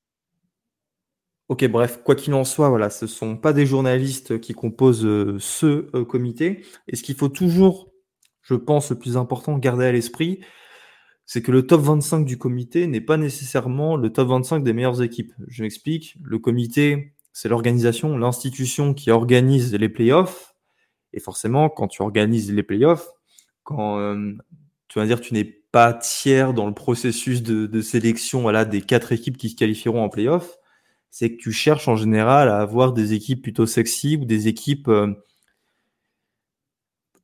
[1.49, 5.07] Ok, bref, quoi qu'il en soit, voilà, ce sont pas des journalistes qui composent
[5.39, 6.65] ce comité.
[6.87, 7.91] Et ce qu'il faut toujours,
[8.41, 10.41] je pense, le plus important, garder à l'esprit,
[11.27, 15.03] c'est que le top 25 du comité n'est pas nécessairement le top 25 des meilleures
[15.03, 15.33] équipes.
[15.49, 16.17] Je m'explique.
[16.23, 20.55] Le comité, c'est l'organisation, l'institution qui organise les playoffs.
[21.11, 23.09] Et forcément, quand tu organises les playoffs,
[23.63, 24.37] quand euh,
[24.87, 29.11] tu vas dire tu n'es pas tiers dans le processus de, sélection voilà, des quatre
[29.11, 30.55] équipes qui se qualifieront en playoffs,
[31.11, 34.87] c'est que tu cherches en général à avoir des équipes plutôt sexy ou des équipes
[34.87, 35.13] euh,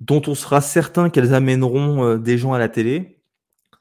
[0.02, 3.23] dont on sera certain qu'elles amèneront euh, des gens à la télé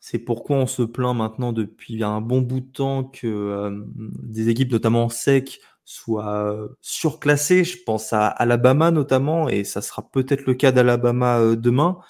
[0.04, 4.48] c'est pourquoi on se plaint maintenant depuis un bon bout de temps que euh, des
[4.48, 7.62] équipes, notamment sec, soient euh, surclassées.
[7.62, 12.00] Je pense à Alabama notamment, et ça sera peut-être le cas d'Alabama euh, demain.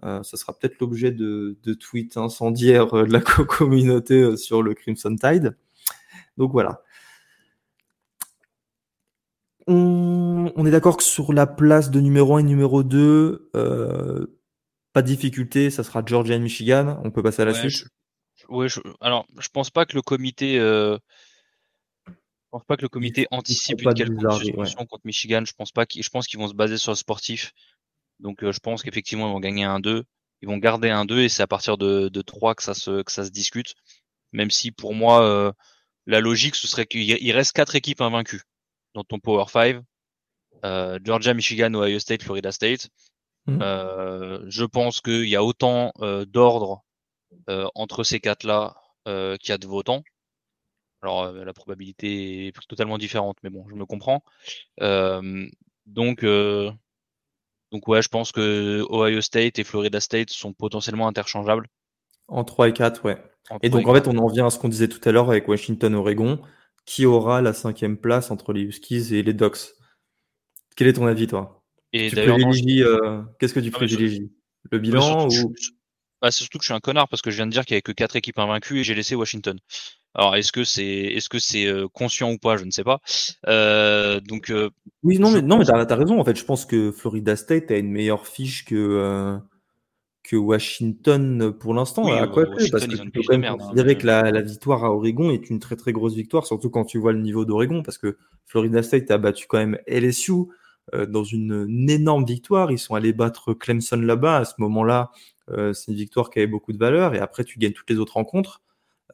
[0.00, 5.56] ça sera peut-être l'objet de, tweets incendiaires de la communauté sur le Crimson Tide.
[6.36, 6.82] Donc voilà.
[9.66, 13.50] On, est d'accord que sur la place de numéro 1 et numéro 2,
[14.92, 17.00] pas de difficulté, ça sera Georgia et Michigan.
[17.04, 17.86] On peut passer à la suite.
[18.48, 18.66] Oui,
[19.00, 20.98] alors je pense pas que le comité, euh,
[22.08, 22.12] je
[22.50, 25.42] pense pas que le comité anticipe une quelconque suspension contre Michigan.
[25.44, 27.52] Je pense pas je pense qu'ils vont se baser sur le sportif.
[28.18, 30.04] Donc euh, je pense qu'effectivement ils vont gagner un 2
[30.42, 33.02] ils vont garder un 2 et c'est à partir de, de 3 que ça se
[33.02, 33.74] que ça se discute.
[34.32, 35.52] Même si pour moi euh,
[36.06, 38.42] la logique ce serait qu'il reste quatre équipes invaincues
[38.94, 39.82] dans ton Power 5.
[41.02, 42.88] Georgia, Michigan, Ohio State, Florida State.
[43.46, 43.58] Mmh.
[43.62, 46.84] Euh, je pense qu'il y a autant euh, d'ordre
[47.48, 48.76] euh, entre ces quatre-là
[49.06, 50.04] qu'il y a de votants.
[51.02, 54.22] Alors la probabilité est totalement différente, mais bon, je me comprends.
[54.78, 56.24] donc,
[57.72, 61.66] donc ouais, je pense que Ohio State et Florida State sont potentiellement interchangeables.
[62.28, 63.20] En 3 et 4, ouais.
[63.62, 65.48] et donc en fait, on en vient à ce qu'on disait tout à l'heure avec
[65.48, 66.40] Washington-Oregon,
[66.84, 69.74] qui aura la cinquième place entre les Huskies et les Ducks?
[70.76, 71.59] Quel est ton avis, toi?
[71.92, 74.30] Et d'ailleurs, euh, qu'est-ce que tu privilégies?
[74.70, 75.54] Le bah, bilan ou...
[76.22, 77.74] Bah, c'est surtout que je suis un connard parce que je viens de dire qu'il
[77.74, 79.58] n'y avait que quatre équipes invaincues et j'ai laissé Washington.
[80.14, 83.00] Alors est-ce que c'est est-ce que c'est euh, conscient ou pas, je ne sais pas.
[83.46, 84.52] Euh, donc
[85.02, 86.20] oui, non, mais non, mais t'as as raison.
[86.20, 89.40] En fait, je pense que Florida State a une meilleure fiche que
[90.22, 92.06] que Washington pour l'instant.
[92.06, 94.92] à quoi parce que tu peux quand même hein, considérer que la, la, victoire à
[94.92, 97.98] Oregon est une très très grosse victoire, surtout quand tu vois le niveau d'Oregon, parce
[97.98, 100.48] que Florida State a battu quand même LSU.
[100.94, 102.72] Euh, dans une, énorme victoire.
[102.72, 104.38] Ils sont allés battre Clemson là-bas.
[104.38, 105.10] À ce moment-là,
[105.50, 107.14] euh, c'est une victoire qui avait beaucoup de valeur.
[107.14, 108.62] Et après, tu gagnes toutes les autres rencontres.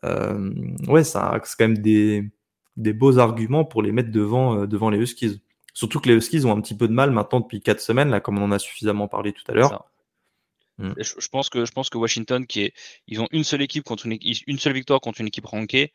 [0.05, 0.53] Euh,
[0.89, 2.31] ouais, ça, c'est quand même des,
[2.77, 5.43] des beaux arguments pour les mettre devant, devant les Huskies.
[5.75, 8.21] Surtout que les Huskies ont un petit peu de mal maintenant depuis quatre semaines, là,
[8.21, 9.91] comme on en a suffisamment parlé tout à l'heure.
[10.79, 10.93] Mm.
[10.99, 12.75] Je, pense que je pense que Washington, qui est,
[13.07, 15.93] ils ont une seule équipe contre une, une seule victoire contre une équipe rankée,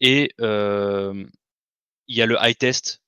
[0.00, 3.02] et il y a le high test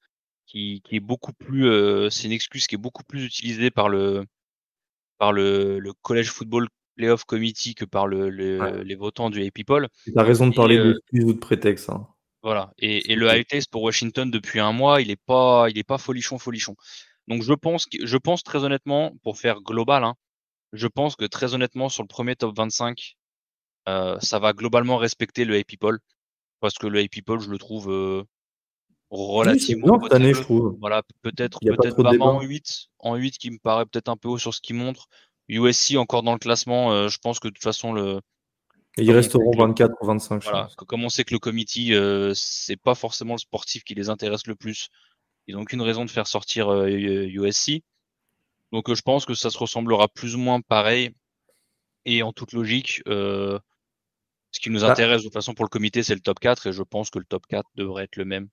[0.50, 4.24] qui, est beaucoup plus, euh, c'est une excuse qui est beaucoup plus utilisée par le,
[5.18, 9.88] par le, le collège football, Playoff Committee que par le, les votants du AP Poll.
[10.04, 11.88] Tu as raison de parler de plus ou de prétexte.
[11.90, 12.06] Hein.
[12.42, 12.72] Voilà.
[12.78, 15.98] Et, le high test pour Washington depuis un mois, il n'est pas, il est pas
[15.98, 16.74] folichon, folichon.
[17.28, 20.14] Donc je pense, je pense très honnêtement, pour faire global, hein,
[20.72, 23.16] je pense que très honnêtement sur le premier top 25,
[23.88, 26.00] euh, ça va globalement respecter le AP Poll
[26.60, 28.24] parce que le AP Poll, je le trouve euh,
[29.10, 30.76] relativement oui, cette année, je trouve.
[30.80, 34.54] Voilà, peut-être peut-être en 8, en 8 qui me paraît peut-être un peu haut sur
[34.54, 35.08] ce qu'il montre.
[35.48, 38.20] USC encore dans le classement, euh, je pense que de toute façon le
[38.96, 40.42] ils resteront 24 ou 25.
[40.44, 44.10] Voilà, comme on sait que le committee euh, c'est pas forcément le sportif qui les
[44.10, 44.88] intéresse le plus.
[45.46, 47.70] Ils n'ont aucune raison de faire sortir USC.
[47.70, 47.78] Euh,
[48.72, 51.10] Donc je pense que ça se ressemblera plus ou moins pareil.
[52.04, 53.60] Et en toute logique, ce
[54.60, 56.72] qui nous bah intéresse de toute façon pour le comité, c'est le top 4 et
[56.72, 58.48] je pense que le top 4 devrait être le même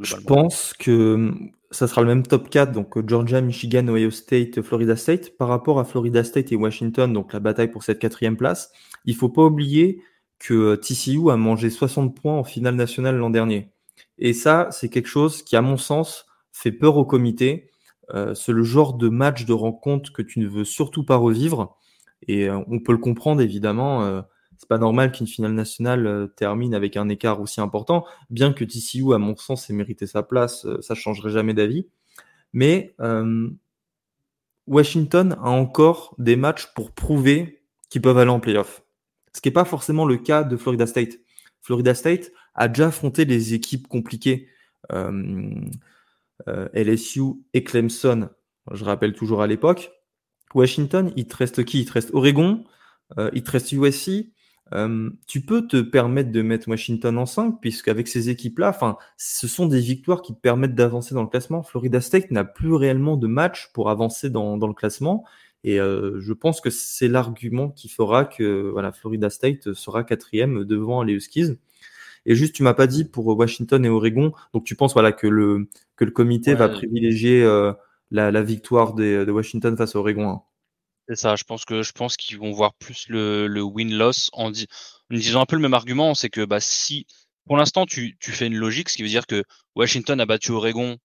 [0.00, 4.10] je pense que hum, ça sera le même top 4, donc euh, Georgia, Michigan, Ohio
[4.10, 5.36] State, Florida State.
[5.36, 8.72] Par rapport à Florida State et Washington, donc la bataille pour cette quatrième place,
[9.04, 10.02] il faut pas oublier
[10.38, 13.70] que euh, TCU a mangé 60 points en finale nationale l'an dernier.
[14.18, 17.70] Et ça, c'est quelque chose qui, à mon sens, fait peur au comité.
[18.12, 21.76] Euh, c'est le genre de match, de rencontre que tu ne veux surtout pas revivre.
[22.26, 24.22] Et on peut le comprendre, évidemment
[24.60, 28.62] c'est pas normal qu'une finale nationale euh, termine avec un écart aussi important, bien que
[28.62, 31.88] TCU, à mon sens, ait mérité sa place, euh, ça changerait jamais d'avis.
[32.52, 33.48] Mais euh,
[34.66, 38.82] Washington a encore des matchs pour prouver qu'ils peuvent aller en playoff.
[39.32, 41.20] Ce qui n'est pas forcément le cas de Florida State.
[41.62, 44.48] Florida State a déjà affronté les équipes compliquées.
[46.74, 47.22] LSU
[47.54, 48.28] et Clemson,
[48.72, 49.90] je rappelle toujours à l'époque.
[50.54, 51.80] Washington, il te reste qui?
[51.80, 52.64] Il te reste Oregon,
[53.32, 54.32] il te reste USC,
[55.26, 58.78] tu peux te permettre de mettre Washington en 5, puisqu'avec ces équipes-là,
[59.16, 61.62] ce sont des victoires qui te permettent d'avancer dans le classement.
[61.62, 65.24] Florida State n'a plus réellement de match pour avancer dans, le classement.
[65.64, 71.02] Et je pense que c'est l'argument qui fera que voilà, Florida State sera quatrième devant
[71.02, 71.58] les Huskies.
[72.26, 75.26] Et juste, tu m'as pas dit pour Washington et Oregon, donc tu penses voilà, que,
[75.26, 77.44] le, que le comité va privilégier
[78.10, 80.42] la, victoire de Washington face à Oregon hein?
[81.10, 84.52] C'est ça, je pense que je pense qu'ils vont voir plus le, le win-loss en,
[85.10, 87.04] disant un peu le même argument, c'est que bah si
[87.46, 89.42] pour l'instant tu, tu fais une logique, ce qui veut dire que
[89.74, 90.98] Washington a battu Oregon,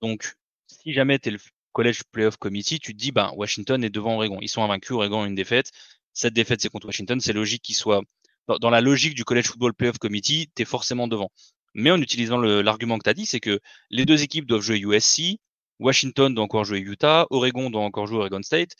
[0.00, 1.38] donc si jamais tu es le
[1.72, 5.24] College Playoff Committee, tu te dis bah Washington est devant Oregon, ils sont invaincus, Oregon
[5.24, 5.72] a une défaite,
[6.14, 8.00] cette défaite c'est contre Washington, c'est logique qu'ils soient
[8.48, 11.30] dans, la logique du College Football Playoff Committee, tu es forcément devant.
[11.74, 13.60] Mais en utilisant l'argument que tu as dit, c'est que
[13.90, 15.38] les deux équipes doivent jouer USC,
[15.80, 18.70] Washington doit encore jouer Utah, Oregon doit encore jouer Oregon State.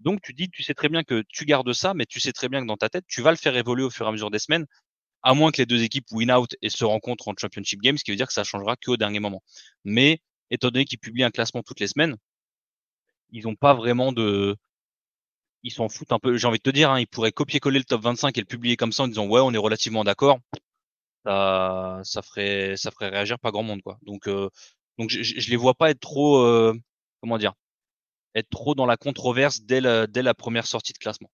[0.00, 2.48] Donc tu dis, tu sais très bien que tu gardes ça, mais tu sais très
[2.48, 4.30] bien que dans ta tête, tu vas le faire évoluer au fur et à mesure
[4.30, 4.66] des semaines,
[5.22, 8.04] à moins que les deux équipes win out et se rencontrent en championship game, ce
[8.04, 9.42] qui veut dire que ça changera qu'au dernier moment.
[9.84, 10.20] Mais
[10.50, 12.16] étant donné qu'ils publient un classement toutes les semaines,
[13.30, 14.56] ils n'ont pas vraiment de,
[15.62, 16.36] ils s'en foutent un peu.
[16.36, 18.76] J'ai envie de te dire, hein, ils pourraient copier-coller le top 25 et le publier
[18.76, 20.38] comme ça en disant ouais, on est relativement d'accord.
[21.24, 23.98] Ça, ça ferait, ça ferait réagir pas grand monde quoi.
[24.02, 24.48] Donc, euh,
[24.98, 26.72] donc je, je, les vois pas être trop, euh,
[27.20, 27.54] comment dire,
[28.36, 31.30] être trop dans la controverse dès la, première sortie de classement.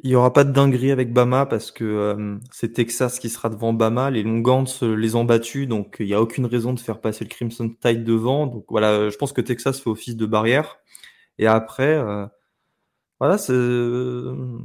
[0.00, 3.48] Il n'y aura pas de dinguerie avec Bama parce que euh, c'est Texas qui sera
[3.48, 4.10] devant Bama.
[4.10, 7.30] Les Longans les ont battus, donc il n'y a aucune raison de faire passer le
[7.30, 8.46] Crimson Tide devant.
[8.46, 10.78] Donc voilà, je pense que Texas fait office de barrière.
[11.38, 12.26] Et après, euh,
[13.18, 13.52] voilà, c'est.
[13.52, 14.56] je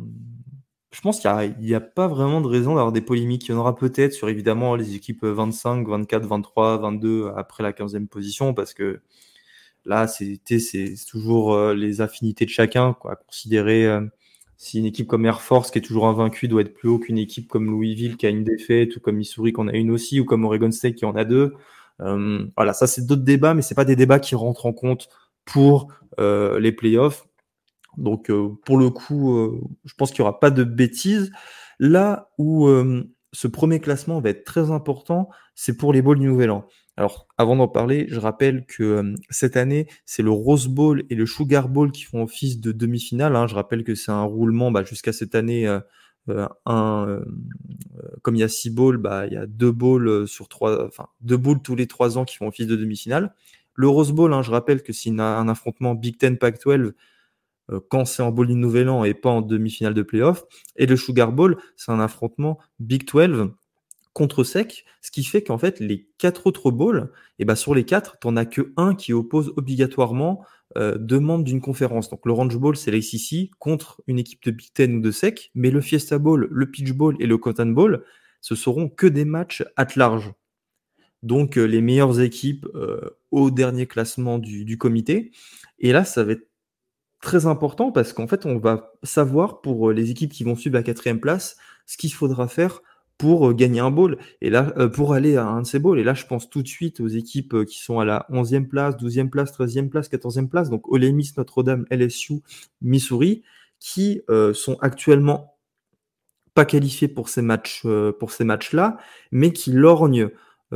[1.01, 3.47] pense qu'il n'y a, a, pas vraiment de raison d'avoir des polémiques.
[3.47, 7.71] Il y en aura peut-être sur évidemment les équipes 25, 24, 23, 22 après la
[7.71, 9.01] 15e position parce que
[9.85, 10.39] Là, c'est
[11.09, 13.17] toujours euh, les affinités de chacun, quoi.
[13.17, 14.01] Considérer euh,
[14.57, 17.17] si une équipe comme Air Force qui est toujours invaincue doit être plus haut qu'une
[17.17, 20.21] équipe comme Louisville qui a une défaite, ou comme Missouri qui en a une aussi,
[20.21, 21.53] ou comme Oregon State qui en a deux.
[22.01, 25.09] Euh, voilà, ça c'est d'autres débats, mais c'est pas des débats qui rentrent en compte
[25.45, 27.27] pour les playoffs.
[27.97, 28.31] Donc
[28.65, 31.31] pour le coup, je pense qu'il n'y aura pas de bêtises.
[31.79, 32.69] Là où
[33.33, 36.67] ce premier classement va être très important, c'est pour les bowls du Nouvel An.
[36.97, 41.25] Alors, avant d'en parler, je rappelle que cette année, c'est le Rose Bowl et le
[41.25, 43.35] Sugar Bowl qui font office de demi-finale.
[43.35, 43.47] Hein.
[43.47, 45.67] Je rappelle que c'est un roulement bah, jusqu'à cette année.
[46.65, 47.21] un,
[48.21, 51.07] comme il y a six bowls, bah, il y a deux bowls sur trois, enfin
[51.21, 53.33] deux bowls tous les trois ans qui font office de demi-finale.
[53.75, 56.93] Le Rose Bowl, hein, je rappelle que c'est un affrontement Big Ten Pac-12
[57.89, 60.43] quand c'est en bowl du Nouvel An et pas en demi-finale de playoff.
[60.75, 63.51] Et le Sugar Bowl, c'est un affrontement Big 12
[64.13, 67.09] contre sec, ce qui fait qu'en fait, les quatre autres bowls,
[67.39, 70.45] et eh ben sur les quatre, tu n'en as que un qui oppose obligatoirement
[70.77, 72.09] euh, deux membres d'une conférence.
[72.09, 75.71] Donc l'Orange Bowl, c'est l'ACC contre une équipe de Big Ten ou de sec, mais
[75.71, 78.03] le Fiesta Bowl, le Peach Bowl et le Cotton Bowl,
[78.41, 80.31] ce seront que des matchs at large.
[81.23, 85.31] Donc euh, les meilleures équipes euh, au dernier classement du, du, comité.
[85.79, 86.47] Et là, ça va être
[87.21, 90.83] très important parce qu'en fait, on va savoir pour les équipes qui vont suivre la
[90.83, 92.81] quatrième place ce qu'il faudra faire
[93.23, 94.17] pour gagner un bowl.
[94.41, 96.67] Et là pour aller à un de ces bowls et là je pense tout de
[96.67, 100.69] suite aux équipes qui sont à la 11e place, 12e place, 13e place, 14e place.
[100.69, 102.41] Donc Ole Miss, Notre-Dame, LSU,
[102.81, 103.43] Missouri
[103.79, 104.21] qui
[104.53, 105.55] sont actuellement
[106.53, 107.87] pas qualifiés pour ces matchs
[108.19, 108.97] pour ces matchs-là
[109.31, 110.29] mais qui lorgnent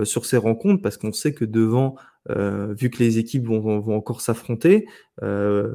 [0.04, 1.96] sur ces rencontres parce qu'on sait que devant
[2.30, 4.88] euh, vu que les équipes vont, encore s'affronter,
[5.24, 5.74] euh,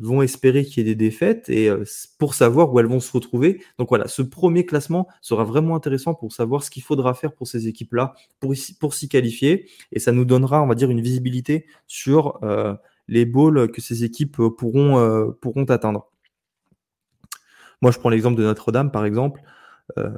[0.00, 1.84] vont espérer qu'il y ait des défaites et euh,
[2.18, 3.62] pour savoir où elles vont se retrouver.
[3.78, 7.46] Donc voilà, ce premier classement sera vraiment intéressant pour savoir ce qu'il faudra faire pour
[7.46, 11.66] ces équipes-là pour, pour s'y qualifier et ça nous donnera, on va dire, une visibilité
[11.86, 12.40] sur
[13.08, 16.08] les bowls que ces équipes pourront, pourront atteindre.
[17.80, 19.42] Moi, je prends l'exemple de Notre-Dame, par exemple.
[19.98, 20.10] Euh,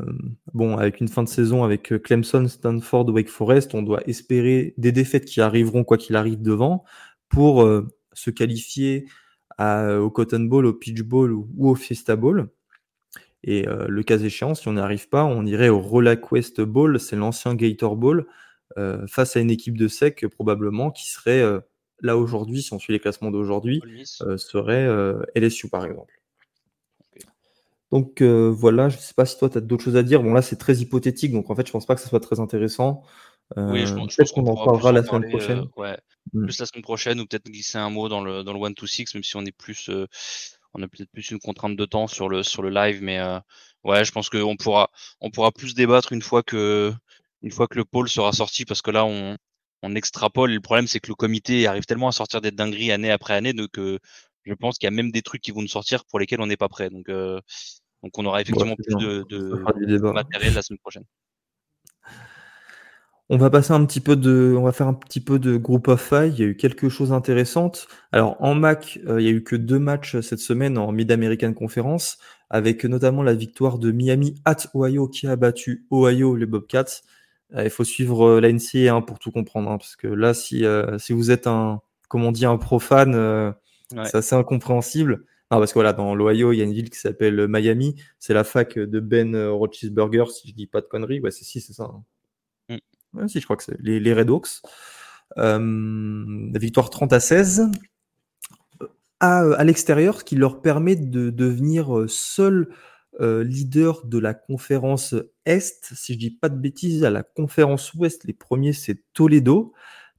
[0.52, 4.74] bon, avec une fin de saison avec euh, Clemson, Stanford, Wake Forest, on doit espérer
[4.76, 6.84] des défaites qui arriveront quoi qu'il arrive devant
[7.28, 9.06] pour euh, se qualifier
[9.60, 12.48] au Cotton Bowl, au Peach Bowl ou, au Fiesta Bowl.
[13.44, 16.98] Et le cas échéant, si on n'y arrive pas, on irait au Rolla Quest Bowl,
[16.98, 18.26] c'est l'ancien Gator Bowl,
[19.06, 21.44] face à une équipe de sec probablement qui serait
[22.00, 23.80] là aujourd'hui, si on suit les classements d'aujourd'hui,
[24.36, 24.88] serait
[25.36, 26.23] LSU par exemple.
[27.94, 30.20] Donc euh, voilà, je ne sais pas si toi tu as d'autres choses à dire.
[30.20, 32.40] Bon là c'est très hypothétique, donc en fait je pense pas que ce soit très
[32.40, 33.04] intéressant.
[33.56, 35.58] oui, je, pense, qu'on en parlera la semaine prochaine.
[35.58, 35.96] Euh, ouais.
[36.32, 36.42] Mm.
[36.42, 38.88] Plus la semaine prochaine ou peut-être glisser un mot dans le dans le one to
[38.88, 40.08] six, même si on est plus euh,
[40.72, 43.20] on a peut-être plus une contrainte de temps sur le sur le live, mais
[43.84, 44.90] ouais, je pense qu'on pourra
[45.20, 46.92] on pourra plus débattre une fois que
[47.42, 49.36] une fois que le pôle sera sorti, parce que là on
[49.82, 50.50] on extrapole.
[50.50, 53.34] Et le problème c'est que le comité arrive tellement à sortir des dingueries année après
[53.34, 53.78] année, donc
[54.46, 56.48] je pense qu'il y a même des trucs qui vont nous sortir pour lesquels on
[56.48, 56.90] n'est pas prêt.
[56.90, 57.08] Donc
[58.04, 61.04] donc on aura effectivement plus de, matériel la semaine prochaine.
[63.30, 65.88] On va passer un petit peu de, on va faire un petit peu de group
[65.88, 66.34] of five.
[66.34, 67.72] Il y a eu quelque chose d'intéressant.
[68.12, 71.54] Alors en Mac, euh, il y a eu que deux matchs cette semaine en Mid-American
[71.54, 72.18] Conference,
[72.50, 77.00] avec notamment la victoire de Miami at Ohio qui a battu Ohio les Bobcats.
[77.54, 80.34] Euh, il faut suivre euh, la NCAA hein, pour tout comprendre, hein, parce que là,
[80.34, 80.66] si,
[80.98, 83.54] si vous êtes un, comme on dit, un profane,
[84.04, 85.24] c'est assez incompréhensible
[85.58, 87.96] parce que voilà, dans l'Ohio, il y a une ville qui s'appelle Miami.
[88.18, 91.20] C'est la fac de Ben euh, Roethlisberger, si je dis pas de conneries.
[91.20, 91.90] Ouais, c'est si, c'est ça.
[92.70, 92.80] Hein.
[93.12, 93.28] Mm.
[93.28, 94.62] si, je crois que c'est les, Red Hawks.
[95.38, 97.70] Euh, victoire 30 à 16
[99.20, 102.68] à, à l'extérieur, ce qui leur permet de devenir seul
[103.20, 105.14] euh, leader de la conférence
[105.46, 105.92] Est.
[105.94, 109.72] Si je dis pas de bêtises, à la conférence Ouest, les premiers, c'est Toledo.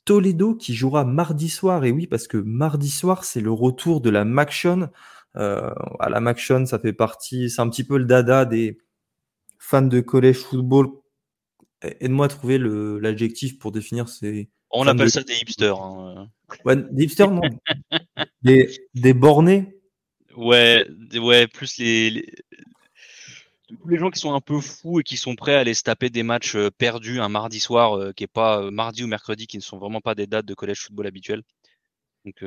[0.05, 4.09] Toledo qui jouera mardi soir, et oui, parce que mardi soir, c'est le retour de
[4.09, 4.87] la Maction euh,
[5.35, 8.77] à la Maction, ça fait partie, c'est un petit peu le dada des
[9.59, 10.87] fans de college football.
[11.81, 14.49] Aide-moi à trouver l'adjectif pour définir ces.
[14.71, 15.79] On appelle ça des hipsters.
[15.79, 16.29] Hein.
[16.65, 17.41] Ouais, des hipsters, non.
[18.41, 19.79] des, des bornés.
[20.35, 22.25] Ouais, ouais, plus les,
[23.67, 25.83] tous les gens qui sont un peu fous et qui sont prêts à aller se
[25.83, 29.47] taper des matchs euh, perdus un mardi soir, euh, qui est pas mardi ou mercredi,
[29.47, 31.43] qui ne sont vraiment pas des dates de college football habituelles.
[32.25, 32.43] Donc,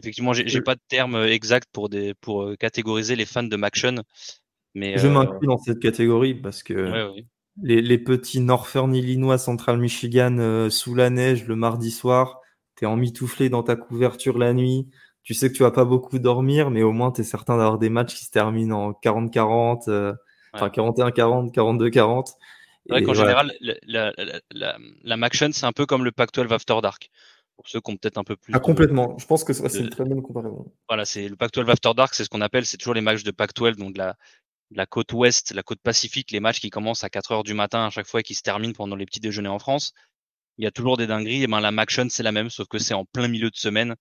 [0.00, 3.42] Effectivement, j'ai n'ai pas de terme euh, exact pour, des, pour euh, catégoriser les fans
[3.42, 3.96] de Maction.
[4.74, 7.12] Mais, je m'inclus dans cette catégorie parce que
[7.62, 12.40] Les, petits Northern Illinois, Central Michigan euh, sous la neige le mardi soir,
[12.76, 14.88] tu es emmitouflé dans ta couverture la nuit.
[15.22, 17.78] Tu sais que tu vas pas beaucoup dormir, mais au moins tu es certain d'avoir
[17.78, 20.14] des matchs qui se terminent en 40-40,
[20.54, 22.26] enfin 41-40, 42-40.
[22.86, 24.12] C'est vrai qu'en général, la, la,
[24.50, 27.10] la, la Maction, c'est un peu comme le Pac-12 After Dark
[27.60, 28.54] pour ceux qui ont peut-être un peu plus.
[28.54, 29.18] Ah, complètement.
[29.18, 30.72] Je pense que c'est une très bonne comparaison.
[30.88, 33.30] Voilà, c'est le Pac-12 After Dark, c'est ce qu'on appelle, c'est toujours les matchs de
[33.32, 34.16] Pac-12, donc de la,
[34.70, 37.84] la côte ouest, la côte pacifique, les matchs qui commencent à 4 heures du matin
[37.84, 39.92] à chaque fois et qui se terminent pendant les petits déjeuners en France.
[40.56, 41.42] Il y a toujours des dingueries.
[41.42, 43.94] Et ben la Maction, c'est la même, sauf que c'est en plein milieu de semaine,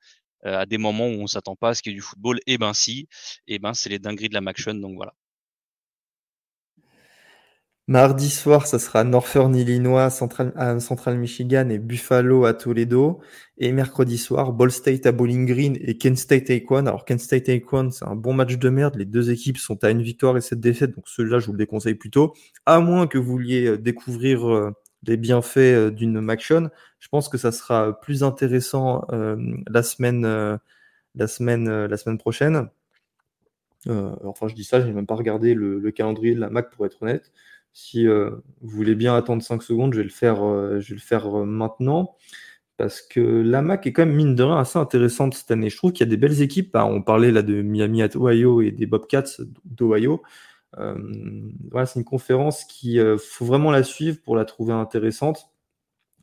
[0.46, 2.40] euh, à des moments où on s'attend pas à ce qu'il y ait du football.
[2.48, 3.10] Et ben si,
[3.46, 5.14] et ben c'est les dingueries de la Maction, donc voilà.
[7.90, 13.20] Mardi soir, ça sera Northern Illinois, Central, Central Michigan et Buffalo à Toledo.
[13.58, 16.86] Et mercredi soir, Ball State à Bowling Green et Kent State Aquan.
[16.86, 18.96] Alors Kent State Aquan, c'est un bon match de merde.
[18.96, 21.58] Les deux équipes sont à une victoire et sept défaites, donc celui-là, je vous le
[21.58, 22.36] déconseille plutôt.
[22.68, 24.70] À moins que vous vouliez euh, découvrir euh,
[25.08, 29.02] les bienfaits euh, d'une Maction, je pense que ça sera plus intéressant
[29.68, 30.60] la semaine,
[31.16, 32.70] la semaine, la semaine prochaine.
[33.88, 37.02] enfin, je dis ça, j'ai même pas regardé le calendrier de la Mac pour être
[37.02, 37.32] honnête.
[37.82, 38.32] Si euh,
[38.62, 41.40] vous voulez bien attendre 5 secondes, je vais le faire, euh, je vais le faire
[41.40, 42.18] euh, maintenant.
[42.78, 45.70] Parce que la Mac est quand même, mine de rien, assez intéressante cette année.
[45.70, 46.74] Je trouve qu'il y a des belles équipes.
[46.74, 49.24] Bah, on parlait là de Miami at Ohio et des Bobcats
[49.66, 50.22] d'Ohio.
[50.78, 55.50] voilà, c'est une conférence qui faut vraiment la suivre pour la trouver intéressante.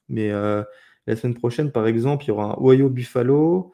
[0.09, 3.73] Mais la semaine prochaine, par exemple, il y aura un Ohio Buffalo,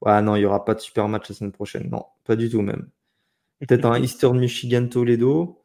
[0.00, 1.88] Ouais, non, il n'y aura pas de super match la semaine prochaine.
[1.90, 2.88] Non, pas du tout même.
[3.60, 5.58] Peut-être un Eastern Michigan Toledo.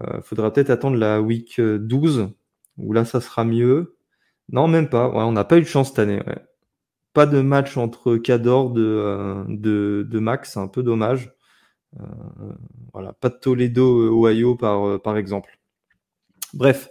[0.00, 2.30] Euh, faudra peut-être attendre la week 12,
[2.78, 3.96] où là, ça sera mieux.
[4.50, 5.08] Non, même pas.
[5.08, 6.22] Ouais, on n'a pas eu de chance cette année.
[7.12, 11.32] Pas de match entre Cador de, euh, de, de, Max, c'est un peu dommage.
[11.98, 12.04] Euh,
[12.92, 15.58] voilà, pas de Toledo, Ohio par, par exemple.
[16.54, 16.90] Bref,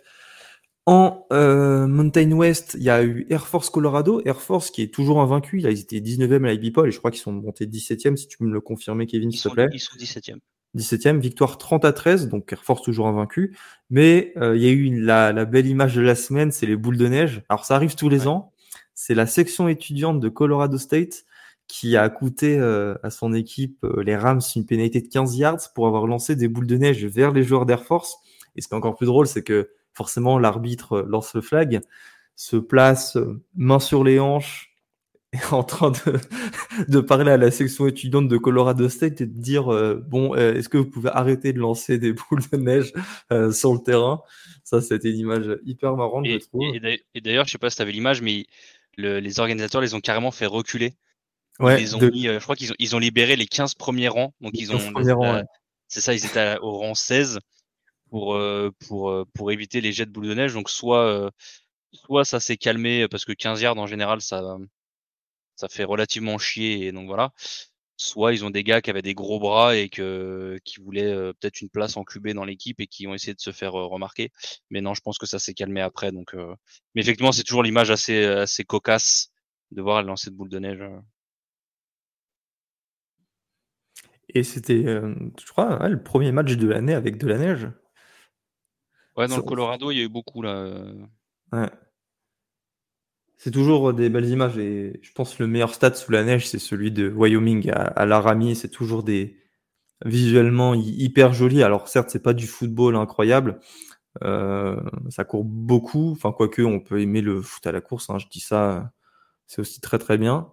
[0.91, 4.23] en euh, Mountain West, il y a eu Air Force Colorado.
[4.26, 5.59] Air Force qui est toujours invaincu.
[5.59, 8.39] Là, ils étaient 19e à l'IB et je crois qu'ils sont montés 17e, si tu
[8.39, 9.67] peux me le confirmer, Kevin, s'il te plaît.
[9.71, 10.39] Ils sont 17e.
[10.75, 13.57] 17e, victoire 30 à 13, donc Air Force toujours invaincu.
[13.89, 16.97] Mais euh, il y a eu la, belle image de la semaine, c'est les boules
[16.97, 17.43] de neige.
[17.49, 18.51] Alors ça arrive tous les ans.
[18.93, 21.25] C'est la section étudiante de Colorado State
[21.67, 25.87] qui a coûté euh, à son équipe, les Rams, une pénalité de 15 yards pour
[25.87, 28.17] avoir lancé des boules de neige vers les joueurs d'Air Force.
[28.55, 31.81] Et ce qui est encore plus drôle, c'est que forcément, l'arbitre lance le flag,
[32.35, 33.17] se place
[33.55, 34.68] main sur les hanches,
[35.51, 35.99] en train de,
[36.88, 40.56] de parler à la section étudiante de Colorado State et de dire euh, bon, euh,
[40.56, 42.93] est-ce que vous pouvez arrêter de lancer des boules de neige
[43.31, 44.22] euh, sur le terrain?
[44.64, 46.64] Ça, c'était une image hyper marrante, et, je trouve.
[47.14, 48.45] Et d'ailleurs, je sais pas si tu avais l'image, mais
[48.97, 50.93] les organisateurs les ont carrément fait reculer.
[51.60, 54.34] Ouais, ils ont je crois qu'ils ont, ils ont libéré les 15 premiers rangs.
[54.41, 54.80] Donc, ils ont.
[55.88, 57.39] C'est ça, ils étaient au rang 16
[58.10, 58.39] pour
[58.88, 60.53] pour pour éviter les jets de boules de neige.
[60.53, 61.31] Donc soit
[61.93, 64.57] soit ça s'est calmé parce que 15 yards en général ça
[65.60, 67.34] ça fait relativement chier et donc voilà.
[67.98, 71.61] Soit ils ont des gars qui avaient des gros bras et que qui voulaient peut-être
[71.61, 74.31] une place en QB dans l'équipe et qui ont essayé de se faire remarquer.
[74.69, 76.14] Mais non, je pense que ça s'est calmé après.
[76.14, 76.34] Donc,
[76.95, 79.31] mais effectivement, c'est toujours l'image assez assez cocasse
[79.72, 80.84] de voir lancer de boule de neige.
[84.34, 87.68] Et c'était, je crois, le premier match de l'année avec de la neige.
[89.18, 90.52] Ouais, dans le Colorado, il y a eu beaucoup là.
[90.52, 90.94] Euh.
[91.52, 91.69] Ouais.
[93.41, 96.49] C'est toujours des belles images et je pense que le meilleur stade sous la neige,
[96.49, 98.53] c'est celui de Wyoming à, Laramie.
[98.53, 99.38] C'est toujours des
[100.06, 101.64] visuellement hyper joli.
[101.64, 103.61] Alors certes, c'est pas du football incroyable.
[104.24, 104.76] Euh,
[105.10, 106.11] ça court beaucoup.
[106.11, 108.10] Enfin, quoique, on peut aimer le foot à la course.
[108.10, 108.20] Hein.
[108.20, 108.91] Je dis ça,
[109.48, 110.52] c'est aussi très très bien.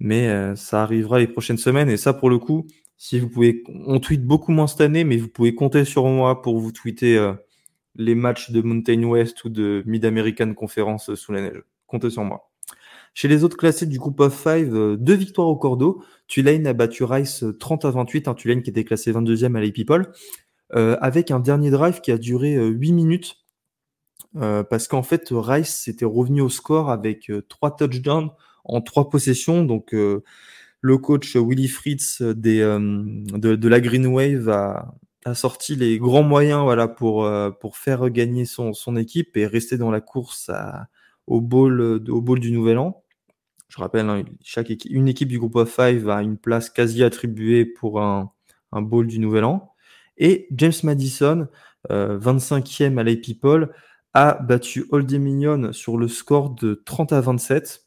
[0.00, 1.88] Mais euh, ça arrivera les prochaines semaines.
[1.88, 2.66] Et ça, pour le coup,
[2.96, 6.42] si vous pouvez, on tweet beaucoup moins cette année, mais vous pouvez compter sur moi
[6.42, 7.32] pour vous tweeter
[7.94, 11.62] les matchs de Mountain West ou de Mid-American Conference sous la neige.
[11.94, 12.50] Comptez sur moi.
[13.14, 16.02] Chez les autres classés du groupe of 5, euh, deux victoires au cordeau.
[16.26, 20.10] Tulane a battu Rice 30 à 28, un Tulane qui était classé 22e à People,
[20.74, 23.36] euh, avec un dernier drive qui a duré 8 euh, minutes.
[24.34, 28.30] parce qu'en fait, Rice s'était revenu au score avec trois touchdowns
[28.64, 29.64] en trois possessions.
[29.64, 36.64] Donc, le coach Willy Fritz des, de, la Green Wave a, sorti les grands moyens
[36.64, 40.88] voilà, pour, euh, pour faire gagner son, son équipe et rester dans la course à,
[41.26, 43.02] au, bowl, au bowl du Nouvel An.
[43.68, 44.22] Je rappelle, hein,
[44.88, 48.32] une équipe du groupe of five a une place quasi attribuée pour un,
[48.72, 49.72] un bowl du Nouvel An.
[50.16, 51.48] Et James Madison,
[51.90, 53.68] 25e euh, à l'A
[54.16, 57.84] a battu Old Dominion sur le score de 30 à 27.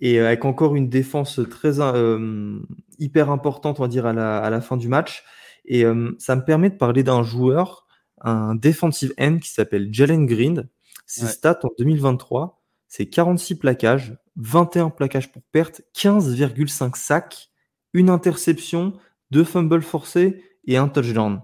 [0.00, 2.58] Et avec encore une défense très euh,
[2.98, 5.24] hyper importante, on va dire, à la, fin du match.
[5.64, 7.86] Et euh, ça me permet de parler d'un joueur,
[8.20, 10.68] un defensive end qui s'appelle Jalen Green.
[11.08, 17.48] Ses stats en 2023, c'est 46 plaquages, 21 plaquages pour perte, 15,5 sacs,
[17.94, 18.92] une interception,
[19.30, 21.40] deux fumbles forcés et un touchdown.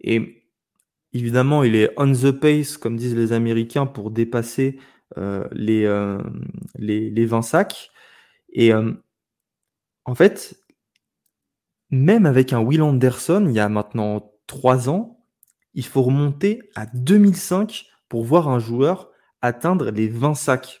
[0.00, 0.44] Et
[1.12, 4.78] évidemment, il est on the pace, comme disent les Américains, pour dépasser
[5.16, 6.22] euh, les, euh,
[6.76, 7.90] les, les, 20 sacs.
[8.52, 10.56] Et en fait,
[11.90, 15.18] même avec un Will Anderson, il y a maintenant trois ans,
[15.74, 19.10] il faut remonter à 2005 pour voir un joueur
[19.40, 20.80] atteindre les 20 sacs.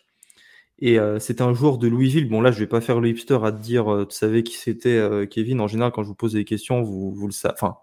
[0.80, 2.28] Et euh, c'est un joueur de Louisville.
[2.28, 4.54] Bon, là, je vais pas faire le hipster à te dire, euh, tu savais qui
[4.54, 5.60] c'était, euh, Kevin.
[5.60, 7.54] En général, quand je vous pose des questions, vous, vous le savez.
[7.54, 7.76] Enfin,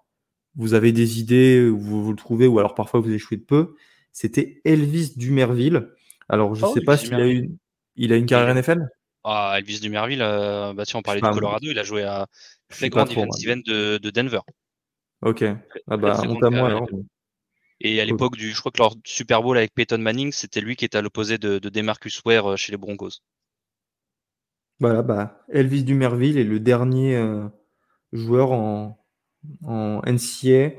[0.55, 3.75] vous avez des idées, vous, vous le trouvez, ou alors parfois vous échouez de peu.
[4.13, 5.89] C'était Elvis Dumerville.
[6.29, 7.57] Alors, je ne ah sais pas s'il a une,
[7.97, 8.87] il a une carrière NFL.
[9.25, 12.27] Ah, Elvis Dumerville, bah tiens, on parlait de Colorado, il a joué à
[12.69, 14.39] Playground Defensive de, de, Denver.
[15.21, 15.43] Ok.
[15.87, 16.87] Ah bah, monte à moi alors.
[17.81, 20.75] Et à l'époque du, je crois que leur Super Bowl avec Peyton Manning, c'était lui
[20.75, 23.21] qui était à l'opposé de, de Demarcus Ware euh, chez les Broncos.
[24.79, 27.47] Voilà, bah, Elvis Dumerville est le dernier euh,
[28.11, 29.03] joueur en,
[29.63, 30.71] en NCA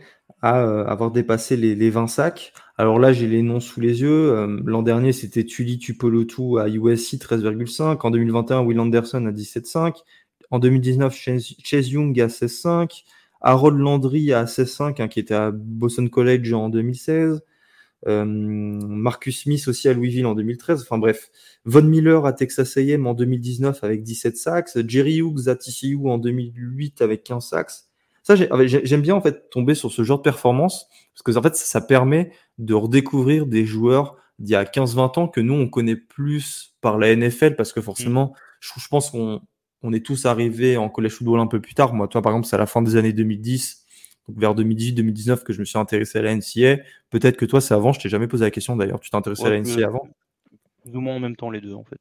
[0.43, 2.53] à euh, avoir dépassé les, les, 20 sacs.
[2.77, 4.47] Alors là, j'ai les noms sous les yeux.
[4.65, 7.99] L'an dernier, c'était Tuli Tupolotu à USC 13,5.
[8.07, 10.03] En 2021, Will Anderson à 17,5.
[10.51, 13.05] En 2019, Chase, Young à 16,5.
[13.47, 17.43] Harold Landry à 16,5, hein, qui était à Boston College en 2016.
[18.07, 20.83] Marcus Smith aussi à Louisville en 2013.
[20.83, 21.31] Enfin bref,
[21.65, 26.19] Von Miller à Texas A&M en 2019 avec 17 sacks, Jerry Hughes à TCU en
[26.19, 27.71] 2008 avec 15 sacks.
[28.23, 31.43] Ça, ah, j'aime bien en fait tomber sur ce genre de performance parce que en
[31.43, 35.69] fait, ça permet de redécouvrir des joueurs d'il y a 15-20 ans que nous, on
[35.69, 38.81] connaît plus par la NFL parce que forcément, mm.
[38.81, 39.41] je, pense qu'on
[39.87, 41.95] on est tous arrivés en collège football un peu plus tard.
[41.95, 43.87] Moi, toi, par exemple, c'est à la fin des années 2010,
[44.29, 46.83] donc vers 2018-2019 que je me suis intéressé à la NCA.
[47.11, 49.01] Peut-être que toi, c'est avant, je t'ai jamais posé la question d'ailleurs.
[49.01, 50.09] Tu t'es intéressé à la NCA avant?
[50.83, 51.99] Plus ou moins en même temps, les deux, en fait.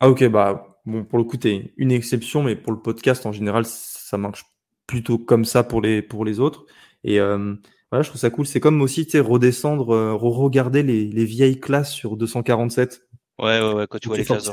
[0.00, 3.32] Ah, ok, bah, bon, pour le coup, t'es une exception, mais pour le podcast, en
[3.32, 4.44] général, ça marche
[4.86, 6.66] plutôt comme ça pour les, pour les autres.
[7.04, 7.54] Et euh,
[7.90, 8.46] voilà, je trouve ça cool.
[8.46, 13.08] C'est comme aussi, tu sais, redescendre, euh, regarder les, les, vieilles classes sur 247.
[13.38, 14.52] Ouais, ouais, ouais, quand tu vois les classes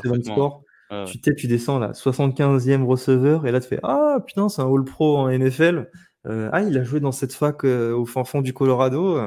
[0.86, 4.72] sport, tu, tu descends là, 75e receveur, et là, tu fais Ah, putain, c'est un
[4.72, 5.90] All Pro en NFL.
[6.26, 9.18] Euh, ah, il a joué dans cette fac au fin fond du Colorado.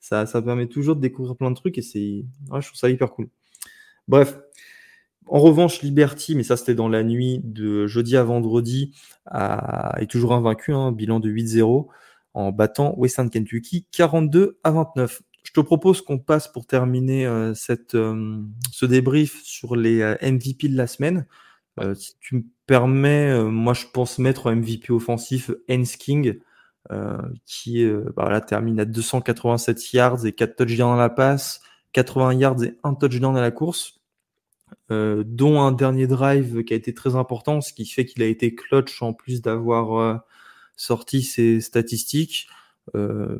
[0.00, 2.90] Ça, ça permet toujours de découvrir plein de trucs et c'est, ouais, je trouve ça
[2.90, 3.28] hyper cool.
[4.08, 4.38] Bref,
[5.26, 8.94] en revanche, Liberty, mais ça c'était dans la nuit de jeudi à vendredi,
[9.32, 11.88] est toujours invaincu, hein, bilan de 8-0
[12.34, 15.22] en battant Western Kentucky 42 à 29.
[15.44, 18.42] Je te propose qu'on passe pour terminer euh, cette, euh,
[18.72, 21.26] ce débrief sur les euh, MVP de la semaine.
[21.94, 26.38] si tu me permets, moi je pense mettre MVP offensif Hens King,
[27.46, 27.84] qui
[28.16, 31.60] bah, termine à 287 yards et 4 touchdowns dans la passe,
[31.92, 34.00] 80 yards et 1 touchdown à la course.
[34.88, 38.54] dont un dernier drive qui a été très important, ce qui fait qu'il a été
[38.54, 40.22] clutch en plus d'avoir
[40.76, 42.46] sorti ses statistiques.
[42.94, 43.38] Euh,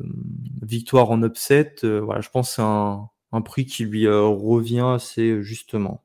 [0.61, 4.91] victoire en upset, euh, voilà, je pense que c'est un, prix qui lui euh, revient
[4.95, 6.03] assez justement.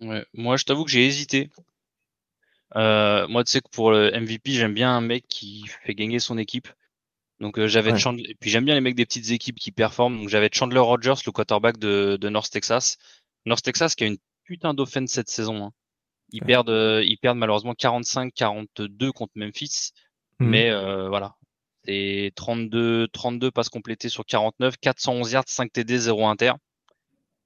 [0.00, 1.50] moi, je t'avoue que j'ai hésité.
[2.74, 6.38] moi, tu sais que pour le MVP, j'aime bien un mec qui fait gagner son
[6.38, 6.68] équipe.
[7.40, 10.18] Donc j'avais Chandler, et puis j'aime bien les mecs des petites équipes qui performent.
[10.18, 12.98] Donc j'avais Chandler Rogers, le quarterback de, North Texas.
[13.46, 15.64] North Texas qui a une putain d'offense cette saison.
[15.64, 15.72] Hein.
[16.32, 19.90] Ils, perdent, euh, ils perdent malheureusement 45-42 contre Memphis.
[20.38, 20.48] Mhm.
[20.48, 21.36] Mais euh, voilà,
[21.84, 26.52] c'est 32, 32 passes complétées sur 49, 411 yards, 5 TD, 0 inter.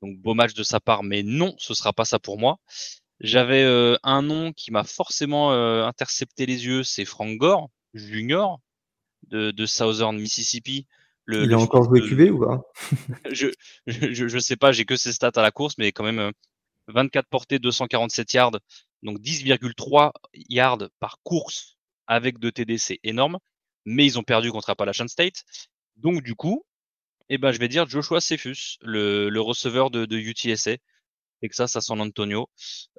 [0.02, 2.58] Donc beau match de sa part, mais non, ce sera pas ça pour moi.
[3.20, 8.60] J'avais euh, un nom qui m'a forcément intercepté les yeux, c'est Frank Gore, junior
[9.28, 10.86] de, de Southern Mississippi.
[11.24, 12.62] Le, Il a encore joué QB ou pas?
[13.32, 13.48] Je,
[13.86, 16.30] je, je sais pas, j'ai que ses stats à la course, mais quand même
[16.88, 18.58] 24 portées, 247 yards,
[19.02, 20.12] donc 10,3
[20.48, 21.76] yards par course
[22.06, 23.38] avec deux TD, c'est énorme.
[23.86, 25.44] Mais ils ont perdu contre Appalachian State.
[25.96, 26.64] Donc du coup,
[27.28, 30.76] eh ben, je vais dire Joshua Cephus, le, le receveur de, de UTSA,
[31.40, 32.48] Texas à San Antonio.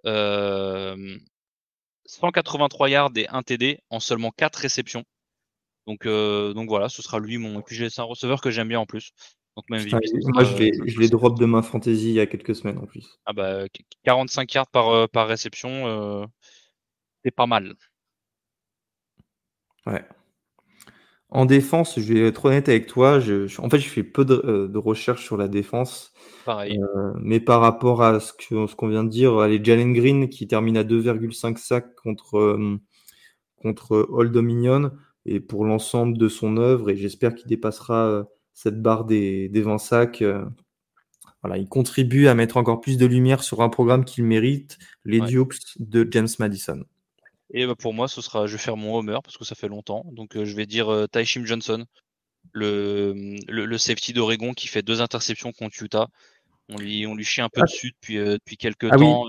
[0.06, 1.18] Euh,
[2.06, 5.04] 183 yards et 1 TD en seulement 4 réceptions.
[5.86, 7.60] Donc, euh, donc voilà, ce sera lui mon.
[7.60, 9.14] Et puis c'est un receveur que j'aime bien en plus
[9.70, 13.20] moi, je l'ai, drop de ma fantasy il y a quelques semaines en plus.
[13.26, 13.66] Ah bah,
[14.04, 16.26] 45 yards par, euh, par réception, euh,
[17.24, 17.74] c'est pas mal.
[19.86, 20.06] Ouais.
[21.30, 23.20] En défense, je vais être honnête avec toi.
[23.20, 26.14] Je, en fait, je fais peu de, euh, recherches sur la défense.
[26.46, 26.80] Pareil.
[27.20, 30.48] mais par rapport à ce, que, ce qu'on vient de dire, les Jalen Green qui
[30.48, 32.58] termine à 2,5 sacs contre,
[33.58, 34.92] contre Old Dominion
[35.26, 38.26] et pour l'ensemble de son œuvre, et j'espère qu'il dépassera
[38.58, 40.24] cette barre des, des 20 sacs.
[40.24, 40.44] Euh,
[41.44, 45.22] voilà, il contribue à mettre encore plus de lumière sur un programme qu'il mérite, les
[45.22, 46.84] Dukes de James Madison.
[47.54, 49.68] Et bah, pour moi, ce sera, je vais faire mon homer parce que ça fait
[49.68, 50.06] longtemps.
[50.12, 51.86] Donc euh, je vais dire euh, Tyshim Johnson,
[52.54, 53.14] le,
[53.48, 56.08] le, safety d'Oregon qui fait deux interceptions contre Utah.
[56.70, 57.66] On lui, on lui chie un peu ah.
[57.66, 59.24] dessus depuis, depuis quelques ah temps.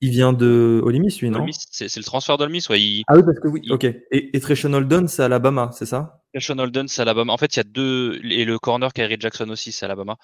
[0.00, 1.46] Il vient de Ole Miss, lui, non?
[1.52, 3.02] C'est le transfert d'Ole ouais.
[3.06, 3.84] Ah oui, parce que oui, ok.
[3.84, 6.20] Et, et Treshon Holden, c'est Alabama, c'est ça?
[6.38, 7.32] Sean Holden, c'est Alabama.
[7.32, 10.16] En fait, il y a deux et le corner Kyrie Jackson aussi, c'est Alabama.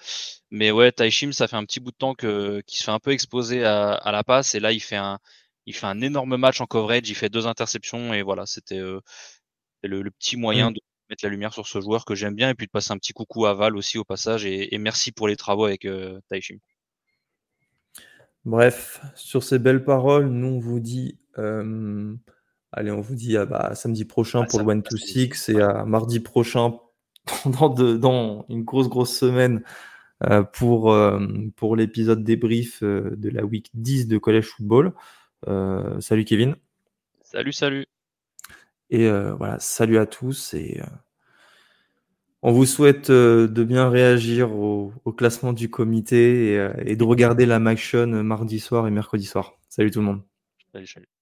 [0.50, 3.00] Mais ouais, Taishim, ça fait un petit bout de temps que qu'il se fait un
[3.00, 5.18] peu exposer à, à, la passe et là, il fait un
[5.66, 7.08] il fait un énorme match en coverage.
[7.08, 9.00] Il fait deux interceptions et voilà, c'était euh,
[9.82, 10.74] le, le, petit moyen mm.
[10.74, 10.80] de
[11.10, 13.12] mettre la lumière sur ce joueur que j'aime bien et puis de passer un petit
[13.12, 16.58] coucou à Val aussi au passage et, et merci pour les travaux avec euh, Taishim.
[18.44, 21.18] Bref, sur ces belles paroles, nous on vous dit.
[21.38, 22.14] Euh
[22.72, 25.84] Allez, on vous dit à bah, samedi prochain pour le One to Six et à
[25.86, 26.74] mardi prochain
[27.46, 29.62] dans, dans une grosse, grosse semaine
[30.24, 30.94] euh, pour,
[31.54, 34.92] pour l'épisode débrief de la week 10 de Collège Football.
[36.00, 36.56] Salut Kevin.
[37.22, 37.86] Salut, salut.
[38.90, 40.80] Et voilà, salut à tous et
[42.42, 47.58] on vous souhaite de bien réagir au, classement du comité et, et de regarder la
[47.58, 49.54] Maction mardi soir et mercredi soir.
[49.68, 50.22] Salut tout le monde.
[50.72, 51.08] Salut, salut.